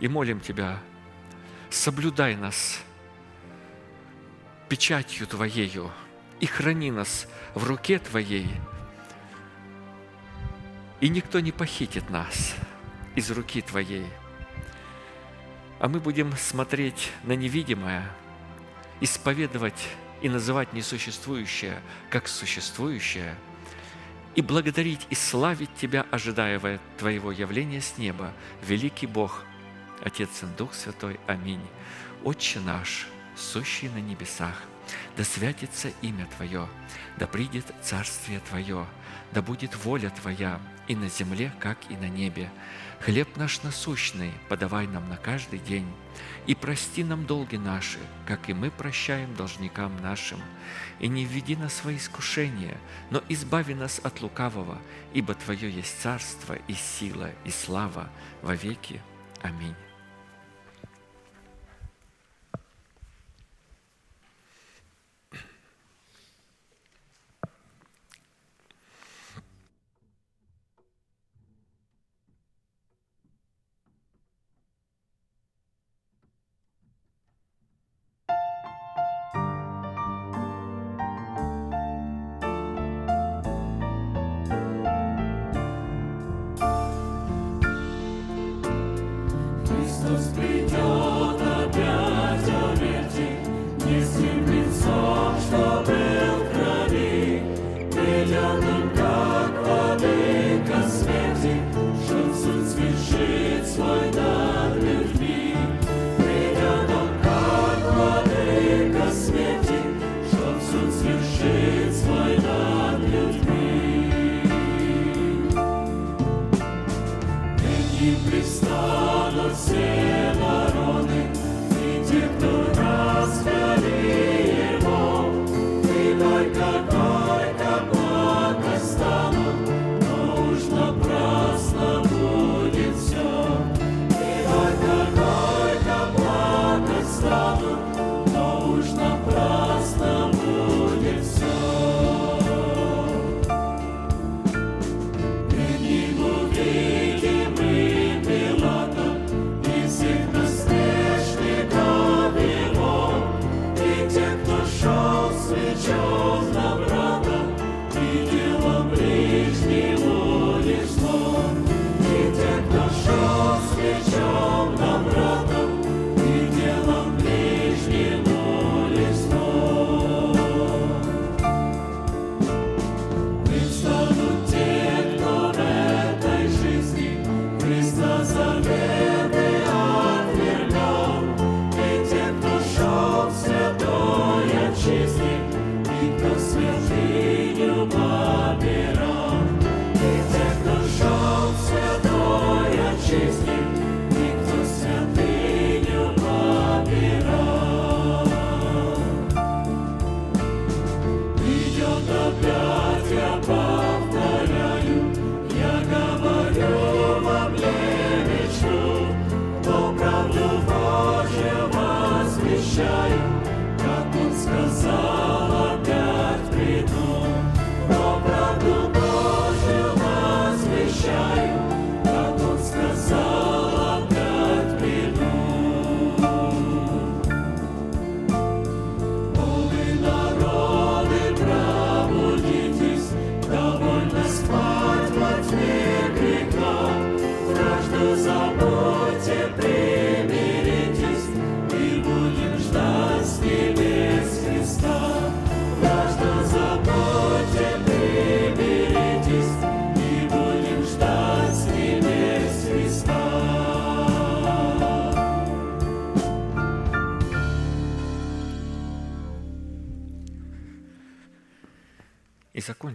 И 0.00 0.08
молим 0.08 0.40
Тебя, 0.40 0.80
соблюдай 1.70 2.34
нас 2.34 2.82
печатью 4.68 5.28
Твоею 5.28 5.92
и 6.40 6.46
храни 6.46 6.90
нас 6.90 7.28
в 7.54 7.62
руке 7.62 8.00
Твоей, 8.00 8.50
и 11.00 11.08
никто 11.08 11.38
не 11.38 11.52
похитит 11.52 12.10
нас 12.10 12.56
из 13.14 13.30
руки 13.30 13.62
Твоей. 13.62 14.08
А 15.78 15.86
мы 15.86 16.00
будем 16.00 16.32
смотреть 16.32 17.12
на 17.22 17.36
невидимое, 17.36 18.04
исповедовать 19.00 19.88
и 20.22 20.28
называть 20.28 20.72
несуществующее 20.72 21.80
как 22.10 22.28
существующее, 22.28 23.34
и 24.34 24.42
благодарить 24.42 25.06
и 25.10 25.14
славить 25.14 25.74
Тебя, 25.74 26.06
ожидая 26.10 26.80
Твоего 26.98 27.32
явления 27.32 27.80
с 27.80 27.98
неба, 27.98 28.32
великий 28.62 29.06
Бог– 29.06 29.44
Отец 30.02 30.42
и 30.42 30.46
Дух 30.56 30.74
Святой. 30.74 31.18
Аминь. 31.26 31.64
Отче 32.24 32.60
наш, 32.60 33.06
сущий 33.36 33.88
на 33.88 33.98
небесах, 33.98 34.62
да 35.16 35.24
святится 35.24 35.90
имя 36.02 36.26
Твое, 36.36 36.68
да 37.16 37.26
придет 37.26 37.66
Царствие 37.82 38.40
Твое, 38.40 38.86
да 39.32 39.42
будет 39.42 39.76
воля 39.84 40.10
Твоя 40.10 40.60
и 40.86 40.96
на 40.96 41.08
земле, 41.08 41.52
как 41.60 41.78
и 41.90 41.96
на 41.96 42.08
небе. 42.08 42.50
Хлеб 43.00 43.36
наш 43.36 43.62
насущный 43.62 44.32
подавай 44.48 44.86
нам 44.86 45.08
на 45.08 45.16
каждый 45.16 45.58
день, 45.58 45.86
и 46.48 46.54
прости 46.54 47.04
нам 47.04 47.26
долги 47.26 47.58
наши, 47.58 47.98
как 48.26 48.48
и 48.48 48.54
мы 48.54 48.70
прощаем 48.70 49.34
должникам 49.34 49.94
нашим. 50.02 50.40
И 50.98 51.06
не 51.06 51.26
введи 51.26 51.54
нас 51.54 51.84
во 51.84 51.94
искушение, 51.94 52.78
но 53.10 53.22
избави 53.28 53.74
нас 53.74 54.00
от 54.02 54.22
лукавого, 54.22 54.78
ибо 55.12 55.34
Твое 55.34 55.70
есть 55.70 56.00
царство 56.00 56.54
и 56.54 56.72
сила 56.72 57.30
и 57.44 57.50
слава 57.50 58.08
во 58.42 58.54
веки. 58.54 59.02
Аминь. 59.42 59.76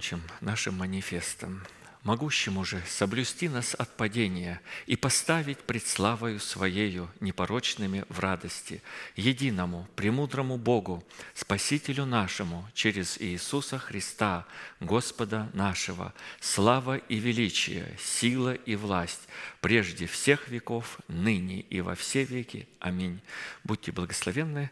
Закончим 0.03 0.21
нашим 0.41 0.77
манифестом 0.77 1.61
могущему 2.03 2.65
же 2.65 2.81
соблюсти 2.85 3.47
нас 3.47 3.73
от 3.75 3.95
падения 3.95 4.59
и 4.85 4.97
поставить 4.97 5.59
пред 5.59 5.88
славою 5.88 6.41
Своею 6.41 7.09
непорочными 7.21 8.03
в 8.09 8.19
радости, 8.19 8.81
единому, 9.15 9.88
премудрому 9.95 10.57
Богу, 10.57 11.01
Спасителю 11.34 12.05
нашему, 12.05 12.67
через 12.73 13.17
Иисуса 13.21 13.80
Христа, 13.80 14.45
Господа 14.81 15.49
нашего, 15.53 16.13
слава 16.41 16.97
и 16.97 17.15
величие, 17.15 17.97
сила 17.97 18.53
и 18.53 18.75
власть, 18.75 19.21
прежде 19.61 20.05
всех 20.05 20.49
веков, 20.49 20.99
ныне 21.07 21.61
и 21.61 21.80
во 21.80 21.95
все 21.95 22.25
веки. 22.25 22.67
Аминь. 22.80 23.21
Будьте 23.63 23.93
благословенны. 23.93 24.69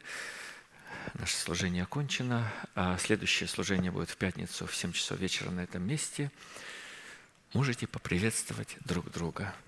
Наше 1.13 1.37
служение 1.37 1.83
окончено. 1.83 2.51
А 2.75 2.97
следующее 2.97 3.47
служение 3.47 3.91
будет 3.91 4.09
в 4.09 4.17
пятницу 4.17 4.65
в 4.67 4.75
7 4.75 4.91
часов 4.91 5.19
вечера 5.19 5.49
на 5.49 5.61
этом 5.61 5.83
месте 5.83 6.31
можете 7.53 7.87
поприветствовать 7.87 8.77
друг 8.85 9.11
друга– 9.11 9.53